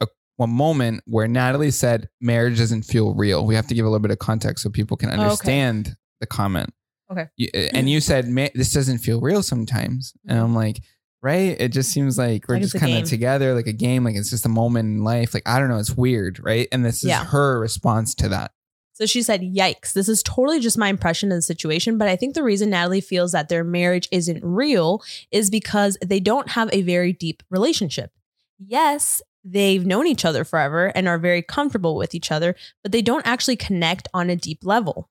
a, 0.00 0.06
a 0.38 0.46
moment 0.46 1.02
where 1.06 1.26
Natalie 1.28 1.70
said 1.70 2.08
marriage 2.20 2.58
doesn't 2.58 2.82
feel 2.82 3.14
real. 3.14 3.44
We 3.46 3.54
have 3.54 3.66
to 3.68 3.74
give 3.74 3.84
a 3.84 3.88
little 3.88 4.00
bit 4.02 4.10
of 4.12 4.18
context 4.18 4.62
so 4.62 4.70
people 4.70 4.96
can 4.96 5.10
okay. 5.10 5.18
understand 5.20 5.96
the 6.20 6.26
comment. 6.26 6.70
Okay. 7.10 7.26
You- 7.36 7.48
uh, 7.54 7.68
and 7.72 7.88
you 7.88 8.00
said 8.00 8.26
this 8.54 8.72
doesn't 8.72 8.98
feel 8.98 9.20
real 9.20 9.42
sometimes. 9.42 10.12
And 10.28 10.38
I'm 10.38 10.54
like, 10.54 10.80
right? 11.22 11.56
It 11.60 11.72
just 11.72 11.90
seems 11.90 12.16
like 12.16 12.46
we're 12.48 12.56
Like 12.56 12.62
just 12.62 12.78
kind 12.78 12.96
of 12.96 13.08
together, 13.08 13.54
like 13.54 13.66
a 13.66 13.72
game, 13.72 14.04
like 14.04 14.14
it's 14.14 14.30
just 14.30 14.46
a 14.46 14.50
moment 14.50 14.86
in 14.86 15.04
life. 15.04 15.34
Like, 15.34 15.42
I 15.48 15.58
don't 15.58 15.68
know. 15.68 15.78
It's 15.78 15.96
weird, 15.96 16.40
right? 16.44 16.68
And 16.70 16.84
this 16.84 16.98
is 16.98 17.08
Yeah. 17.08 17.24
her 17.24 17.58
response 17.58 18.14
to 18.16 18.28
that. 18.28 18.52
So 18.98 19.06
she 19.06 19.22
said, 19.22 19.42
Yikes, 19.42 19.92
this 19.92 20.08
is 20.08 20.24
totally 20.24 20.58
just 20.58 20.76
my 20.76 20.88
impression 20.88 21.30
of 21.30 21.36
the 21.38 21.42
situation. 21.42 21.98
But 21.98 22.08
I 22.08 22.16
think 22.16 22.34
the 22.34 22.42
reason 22.42 22.70
Natalie 22.70 23.00
feels 23.00 23.30
that 23.30 23.48
their 23.48 23.62
marriage 23.62 24.08
isn't 24.10 24.42
real 24.42 25.04
is 25.30 25.50
because 25.50 25.96
they 26.04 26.18
don't 26.18 26.50
have 26.50 26.68
a 26.72 26.82
very 26.82 27.12
deep 27.12 27.44
relationship. 27.48 28.10
Yes, 28.58 29.22
they've 29.44 29.86
known 29.86 30.08
each 30.08 30.24
other 30.24 30.42
forever 30.42 30.86
and 30.96 31.06
are 31.06 31.16
very 31.16 31.42
comfortable 31.42 31.94
with 31.94 32.12
each 32.12 32.32
other, 32.32 32.56
but 32.82 32.90
they 32.90 33.00
don't 33.00 33.24
actually 33.24 33.54
connect 33.54 34.08
on 34.12 34.30
a 34.30 34.36
deep 34.36 34.64
level. 34.64 35.08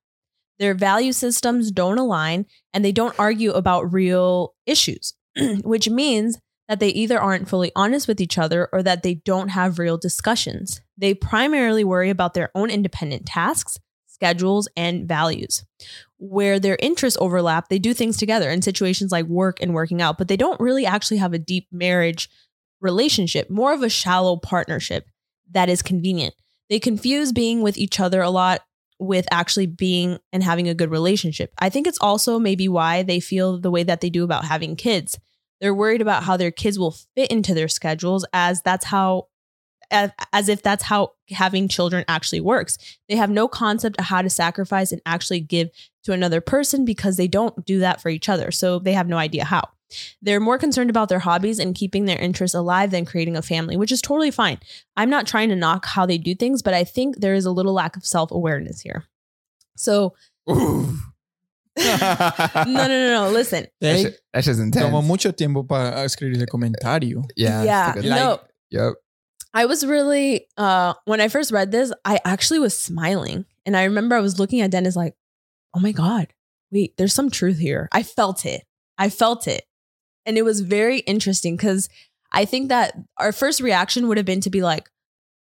Their 0.59 0.73
value 0.73 1.13
systems 1.13 1.71
don't 1.71 1.97
align 1.97 2.45
and 2.73 2.83
they 2.83 2.91
don't 2.91 3.17
argue 3.17 3.51
about 3.51 3.93
real 3.93 4.53
issues, 4.65 5.13
which 5.63 5.89
means 5.89 6.37
that 6.67 6.79
they 6.79 6.89
either 6.89 7.19
aren't 7.19 7.47
fully 7.47 7.71
honest 7.75 8.07
with 8.07 8.19
each 8.19 8.37
other 8.37 8.69
or 8.73 8.83
that 8.83 9.03
they 9.03 9.15
don't 9.15 9.49
have 9.49 9.79
real 9.79 9.97
discussions. 9.97 10.81
They 10.97 11.13
primarily 11.13 11.83
worry 11.83 12.09
about 12.09 12.33
their 12.33 12.51
own 12.55 12.69
independent 12.69 13.25
tasks, 13.25 13.77
schedules, 14.07 14.67
and 14.75 15.07
values. 15.07 15.63
Where 16.17 16.59
their 16.59 16.77
interests 16.81 17.17
overlap, 17.21 17.69
they 17.69 17.79
do 17.79 17.93
things 17.93 18.17
together 18.17 18.49
in 18.49 18.61
situations 18.61 19.11
like 19.11 19.25
work 19.27 19.61
and 19.61 19.73
working 19.73 20.01
out, 20.01 20.17
but 20.17 20.27
they 20.27 20.37
don't 20.37 20.59
really 20.59 20.85
actually 20.85 21.17
have 21.17 21.33
a 21.33 21.39
deep 21.39 21.67
marriage 21.71 22.29
relationship, 22.81 23.49
more 23.49 23.73
of 23.73 23.83
a 23.83 23.89
shallow 23.89 24.35
partnership 24.35 25.05
that 25.51 25.69
is 25.69 25.81
convenient. 25.81 26.33
They 26.69 26.79
confuse 26.79 27.31
being 27.31 27.61
with 27.61 27.77
each 27.77 27.99
other 27.99 28.21
a 28.21 28.29
lot 28.29 28.61
with 28.99 29.27
actually 29.31 29.67
being 29.67 30.17
and 30.33 30.43
having 30.43 30.67
a 30.67 30.73
good 30.73 30.89
relationship. 30.89 31.53
I 31.59 31.69
think 31.69 31.87
it's 31.87 31.99
also 32.01 32.39
maybe 32.39 32.67
why 32.67 33.03
they 33.03 33.19
feel 33.19 33.59
the 33.59 33.71
way 33.71 33.83
that 33.83 34.01
they 34.01 34.09
do 34.09 34.23
about 34.23 34.45
having 34.45 34.75
kids. 34.75 35.17
They're 35.59 35.73
worried 35.73 36.01
about 36.01 36.23
how 36.23 36.37
their 36.37 36.51
kids 36.51 36.77
will 36.77 36.95
fit 37.15 37.31
into 37.31 37.53
their 37.53 37.67
schedules 37.67 38.25
as 38.33 38.61
that's 38.61 38.85
how 38.85 39.27
as, 39.91 40.49
if 40.49 40.61
that's 40.61 40.83
how 40.83 41.13
having 41.29 41.67
children 41.67 42.03
actually 42.07 42.41
works. 42.41 42.77
They 43.07 43.15
have 43.15 43.29
no 43.29 43.47
concept 43.47 43.97
of 43.99 44.05
how 44.05 44.21
to 44.21 44.29
sacrifice 44.29 44.91
and 44.91 45.01
actually 45.05 45.39
give 45.39 45.69
to 46.03 46.13
another 46.13 46.41
person 46.41 46.85
because 46.85 47.17
they 47.17 47.27
don't 47.27 47.65
do 47.65 47.79
that 47.79 48.01
for 48.01 48.09
each 48.09 48.29
other. 48.29 48.51
So 48.51 48.79
they 48.79 48.93
have 48.93 49.07
no 49.07 49.17
idea 49.17 49.45
how. 49.45 49.69
They're 50.21 50.41
more 50.41 50.57
concerned 50.57 50.89
about 50.89 51.07
their 51.07 51.19
hobbies 51.19 51.59
and 51.59 51.73
keeping 51.73 52.05
their 52.05 52.19
interests 52.19 52.55
alive 52.55 52.91
than 52.91 53.05
creating 53.05 53.37
a 53.37 53.41
family, 53.41 53.77
which 53.77 53.91
is 53.91 54.01
totally 54.01 54.31
fine. 54.31 54.59
I'm 54.97 55.09
not 55.09 55.27
trying 55.27 55.47
to 55.49 55.55
knock 55.55 55.85
how 55.85 56.05
they 56.05 56.17
do 56.17 56.35
things, 56.35 56.61
but 56.61 56.73
I 56.73 56.83
think 56.83 57.17
there 57.17 57.33
is 57.33 57.45
a 57.45 57.51
little 57.51 57.73
lack 57.73 57.95
of 57.95 58.05
self 58.05 58.31
awareness 58.31 58.81
here. 58.81 59.05
So, 59.77 60.13
no, 61.77 62.63
no, 62.65 62.87
no, 62.87 63.09
no. 63.09 63.29
Listen. 63.29 63.67
That 63.81 63.99
shit, 63.99 64.19
that's 64.33 64.45
just 64.45 64.59
intense. 64.59 64.85
Tomó 64.85 65.03
mucho 65.03 65.31
tiempo 65.31 65.63
para 65.63 66.03
escribir 66.03 66.39
el 66.39 66.47
comentario. 66.47 67.23
Yeah. 67.35 67.63
Yeah. 67.63 67.93
it's 67.95 68.05
a 68.05 68.09
No. 68.09 68.39
Yep. 68.71 68.93
I 69.53 69.65
was 69.65 69.85
really 69.85 70.47
uh 70.57 70.93
when 71.05 71.21
I 71.21 71.27
first 71.27 71.51
read 71.51 71.71
this, 71.71 71.91
I 72.05 72.19
actually 72.25 72.59
was 72.59 72.77
smiling. 72.77 73.45
And 73.65 73.75
I 73.75 73.83
remember 73.85 74.15
I 74.15 74.21
was 74.21 74.39
looking 74.39 74.61
at 74.61 74.71
Dennis 74.71 74.95
like, 74.95 75.15
"Oh 75.73 75.79
my 75.79 75.91
god. 75.91 76.33
Wait, 76.71 76.95
there's 76.97 77.13
some 77.13 77.29
truth 77.29 77.57
here." 77.59 77.87
I 77.91 78.03
felt 78.03 78.45
it. 78.45 78.63
I 78.97 79.09
felt 79.09 79.47
it. 79.47 79.65
And 80.25 80.37
it 80.37 80.43
was 80.43 80.61
very 80.61 80.99
interesting 80.99 81.57
cuz 81.57 81.89
I 82.31 82.45
think 82.45 82.69
that 82.69 82.97
our 83.17 83.31
first 83.31 83.61
reaction 83.61 84.07
would 84.07 84.17
have 84.17 84.25
been 84.25 84.41
to 84.41 84.49
be 84.49 84.61
like, 84.61 84.89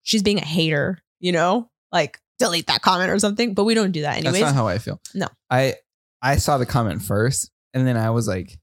"She's 0.03 0.23
being 0.23 0.39
a 0.39 0.45
hater," 0.45 0.99
you 1.19 1.31
know? 1.31 1.69
Like 1.91 2.19
delete 2.39 2.67
that 2.67 2.81
comment 2.81 3.11
or 3.11 3.19
something, 3.19 3.53
but 3.53 3.65
we 3.65 3.75
don't 3.75 3.91
do 3.91 4.01
that 4.01 4.17
anyways. 4.17 4.41
That's 4.41 4.53
not 4.53 4.55
how 4.55 4.67
I 4.67 4.79
feel. 4.79 4.99
No. 5.13 5.27
I 5.49 5.75
I 6.21 6.37
saw 6.37 6.57
the 6.57 6.65
comment 6.65 7.01
first, 7.01 7.49
and 7.73 7.85
then 7.87 7.97
I 7.97 8.09
was 8.11 8.27
like, 8.27 8.57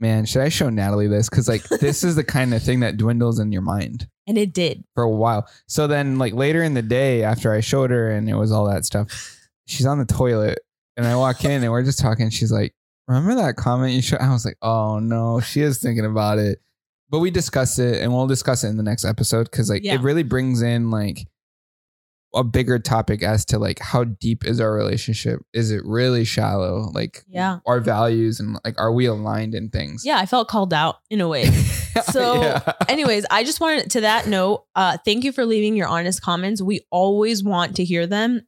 "Man, 0.00 0.24
should 0.26 0.42
I 0.42 0.48
show 0.48 0.68
Natalie 0.70 1.08
this? 1.08 1.28
Because 1.28 1.48
like 1.48 1.62
this 1.68 2.02
is 2.02 2.16
the 2.16 2.24
kind 2.24 2.54
of 2.54 2.62
thing 2.62 2.80
that 2.80 2.96
dwindles 2.96 3.38
in 3.38 3.52
your 3.52 3.62
mind 3.62 4.08
and 4.26 4.38
it 4.38 4.52
did. 4.52 4.84
for 4.94 5.02
a 5.04 5.10
while." 5.10 5.46
So 5.66 5.86
then, 5.86 6.18
like 6.18 6.32
later 6.34 6.62
in 6.62 6.74
the 6.74 6.82
day, 6.82 7.22
after 7.24 7.52
I 7.52 7.60
showed 7.60 7.90
her, 7.90 8.10
and 8.10 8.28
it 8.28 8.34
was 8.36 8.52
all 8.52 8.66
that 8.70 8.84
stuff, 8.84 9.38
she's 9.66 9.86
on 9.86 9.98
the 9.98 10.04
toilet, 10.06 10.58
and 10.96 11.06
I 11.06 11.16
walk 11.16 11.44
in, 11.44 11.62
and 11.62 11.70
we're 11.72 11.82
just 11.84 11.98
talking. 11.98 12.30
She's 12.30 12.52
like, 12.52 12.74
"Remember 13.08 13.34
that 13.36 13.56
comment 13.56 13.92
you 13.94 14.02
showed?" 14.02 14.20
I 14.20 14.32
was 14.32 14.44
like, 14.44 14.58
"Oh 14.62 14.98
no, 14.98 15.40
she 15.40 15.60
is 15.60 15.78
thinking 15.78 16.06
about 16.06 16.38
it." 16.38 16.60
But 17.10 17.18
we 17.18 17.30
discussed 17.30 17.78
it, 17.78 18.00
and 18.00 18.12
we'll 18.14 18.26
discuss 18.26 18.64
it 18.64 18.68
in 18.68 18.78
the 18.78 18.82
next 18.82 19.04
episode 19.04 19.44
because 19.44 19.68
like 19.68 19.84
Yeah. 19.84 19.94
it 19.96 20.00
really 20.00 20.22
brings 20.22 20.62
in 20.62 20.90
like 20.90 21.26
a 22.34 22.42
bigger 22.42 22.78
topic 22.78 23.22
as 23.22 23.44
to 23.46 23.58
like 23.58 23.78
how 23.78 24.04
deep 24.04 24.44
is 24.44 24.60
our 24.60 24.72
relationship? 24.72 25.40
Is 25.52 25.70
it 25.70 25.82
really 25.84 26.24
shallow? 26.24 26.90
Like 26.92 27.24
Yeah. 27.28 27.58
our 27.66 27.80
values 27.80 28.40
and 28.40 28.58
like 28.64 28.74
are 28.78 28.92
we 28.92 29.06
aligned 29.06 29.54
in 29.54 29.68
things? 29.68 30.02
Yeah, 30.04 30.18
I 30.18 30.26
felt 30.26 30.48
called 30.48 30.72
out 30.72 30.96
in 31.10 31.20
a 31.20 31.28
way. 31.28 31.50
So, 32.10 32.40
Yeah. 32.40 32.72
anyways, 32.88 33.26
I 33.30 33.44
just 33.44 33.60
wanted 33.60 33.90
to 33.90 34.00
that 34.00 34.26
note, 34.26 34.64
uh, 34.74 34.96
thank 35.04 35.24
you 35.24 35.32
for 35.32 35.44
leaving 35.44 35.76
your 35.76 35.88
honest 35.88 36.22
comments. 36.22 36.62
We 36.62 36.80
always 36.90 37.44
want 37.44 37.76
to 37.76 37.84
hear 37.84 38.06
them, 38.06 38.40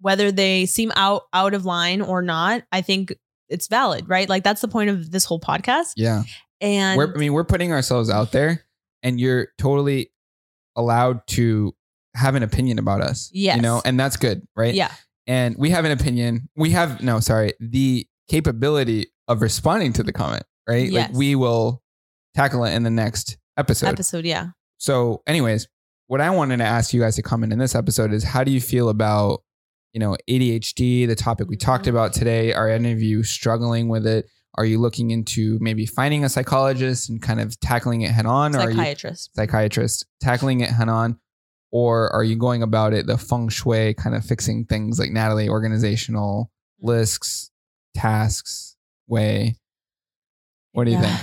whether 0.00 0.30
they 0.30 0.66
seem 0.66 0.92
out 0.94 1.22
out 1.32 1.54
of 1.54 1.64
line 1.64 2.00
or 2.02 2.22
not. 2.22 2.62
I 2.70 2.82
think 2.82 3.12
it's 3.48 3.66
valid, 3.66 4.08
right? 4.08 4.28
Like 4.28 4.44
that's 4.44 4.60
the 4.60 4.68
point 4.68 4.90
of 4.90 5.10
this 5.10 5.24
whole 5.24 5.40
podcast. 5.40 5.94
yeah. 5.96 6.22
And 6.60 6.96
We're, 6.96 7.12
I 7.12 7.18
mean, 7.18 7.32
we're 7.32 7.42
putting 7.44 7.72
ourselves 7.72 8.08
out 8.08 8.30
there 8.30 8.64
and 9.02 9.18
you're 9.20 9.48
totally 9.58 10.12
allowed 10.76 11.26
to 11.28 11.74
have 12.14 12.34
an 12.34 12.42
opinion 12.42 12.78
about 12.78 13.00
us. 13.00 13.30
Yes. 13.32 13.56
You 13.56 13.62
know, 13.62 13.82
and 13.84 13.98
that's 13.98 14.16
good, 14.16 14.42
right? 14.56 14.74
yeah, 14.74 14.92
And 15.26 15.56
we 15.58 15.70
have 15.70 15.84
an 15.84 15.90
opinion. 15.90 16.48
We 16.56 16.70
have, 16.70 17.02
no, 17.02 17.20
sorry, 17.20 17.54
the 17.60 18.06
capability 18.28 19.06
of 19.28 19.42
responding 19.42 19.92
to 19.94 20.02
the 20.02 20.12
comment, 20.12 20.44
right? 20.68 20.90
Yes. 20.90 21.08
Like 21.08 21.16
we 21.18 21.34
will 21.34 21.82
tackle 22.34 22.64
it 22.64 22.74
in 22.74 22.82
the 22.82 22.90
next 22.90 23.36
episode. 23.56 23.86
episode, 23.88 24.24
yeah. 24.24 24.48
So, 24.78 25.22
anyways, 25.26 25.66
what 26.08 26.20
I 26.20 26.30
wanted 26.30 26.58
to 26.58 26.64
ask 26.64 26.92
you 26.92 27.00
guys 27.00 27.16
to 27.16 27.22
comment 27.22 27.52
in 27.52 27.58
this 27.58 27.74
episode 27.74 28.12
is 28.12 28.22
how 28.24 28.44
do 28.44 28.50
you 28.52 28.60
feel 28.60 28.88
about, 28.90 29.42
you 29.92 30.00
know, 30.00 30.16
ADHD, 30.28 31.06
the 31.06 31.14
topic 31.16 31.48
we 31.48 31.56
talked 31.56 31.86
Mhm. 31.86 31.90
about 31.90 32.12
today? 32.12 32.52
Are 32.52 32.68
any 32.68 32.92
of 32.92 33.00
you 33.00 33.22
struggling 33.22 33.88
with 33.88 34.06
it? 34.06 34.26
Are 34.56 34.64
you 34.64 34.78
looking 34.78 35.10
into 35.10 35.58
maybe 35.60 35.84
finding 35.86 36.24
a 36.24 36.28
psychologist 36.28 37.08
and 37.08 37.20
kind 37.22 37.40
of 37.40 37.58
tackling 37.60 38.02
it 38.02 38.10
head 38.10 38.26
on? 38.26 38.54
Or 38.54 38.60
are 38.60 38.70
you 38.70 38.76
Psychiatrist. 38.76 39.30
psychiatrist 39.34 40.06
tackling 40.20 40.60
it 40.60 40.70
head 40.70 40.88
on? 40.88 41.18
Or 41.76 42.08
are 42.14 42.22
you 42.22 42.36
going 42.36 42.62
about 42.62 42.92
it 42.92 43.08
the 43.08 43.18
feng 43.18 43.48
shui 43.48 43.94
kind 43.94 44.14
of 44.14 44.24
fixing 44.24 44.64
things 44.64 45.00
like 45.00 45.10
Natalie, 45.10 45.48
organizational 45.48 46.52
Mm-hmm. 46.80 46.88
lists, 46.88 47.50
tasks 47.96 48.76
way? 49.08 49.56
What 50.70 50.84
do 50.84 50.92
you 50.92 51.00
think? 51.00 51.18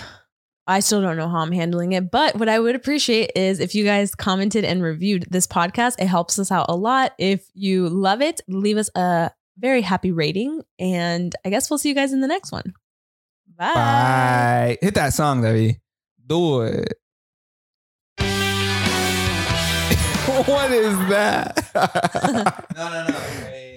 I 0.67 0.81
still 0.81 1.01
don't 1.01 1.15
know 1.17 1.29
how 1.29 1.39
I'm 1.39 1.51
handling 1.53 1.93
it, 1.93 2.11
but 2.11 2.35
what 2.35 2.49
I 2.49 2.59
would 2.59 2.75
appreciate 2.75 3.31
is 3.35 3.59
if 3.61 3.75
you 3.75 3.83
guys 3.85 4.13
commented 4.13 4.65
and 4.65 4.83
reviewed 4.83 5.25
this 5.29 5.47
podcast. 5.47 5.95
It 5.99 6.07
helps 6.07 6.37
us 6.37 6.51
out 6.51 6.65
a 6.69 6.75
lot. 6.75 7.13
If 7.17 7.47
you 7.53 7.87
love 7.89 8.21
it, 8.21 8.41
leave 8.47 8.77
us 8.77 8.89
a 8.95 9.31
very 9.57 9.81
happy 9.81 10.11
rating. 10.11 10.61
And 10.79 11.33
I 11.45 11.49
guess 11.49 11.69
we'll 11.69 11.77
see 11.77 11.89
you 11.89 11.95
guys 11.95 12.11
in 12.13 12.21
the 12.21 12.27
next 12.27 12.51
one. 12.51 12.73
Bye. 13.57 13.73
Bye. 13.73 14.77
Hit 14.81 14.95
that 14.95 15.13
song, 15.13 15.41
Debbie. 15.41 15.79
Do 16.25 16.61
it. 16.61 16.93
What 20.43 20.71
is 20.71 20.97
that? 21.09 21.57
No, 22.75 22.89
no, 22.89 23.07
no. 23.07 23.17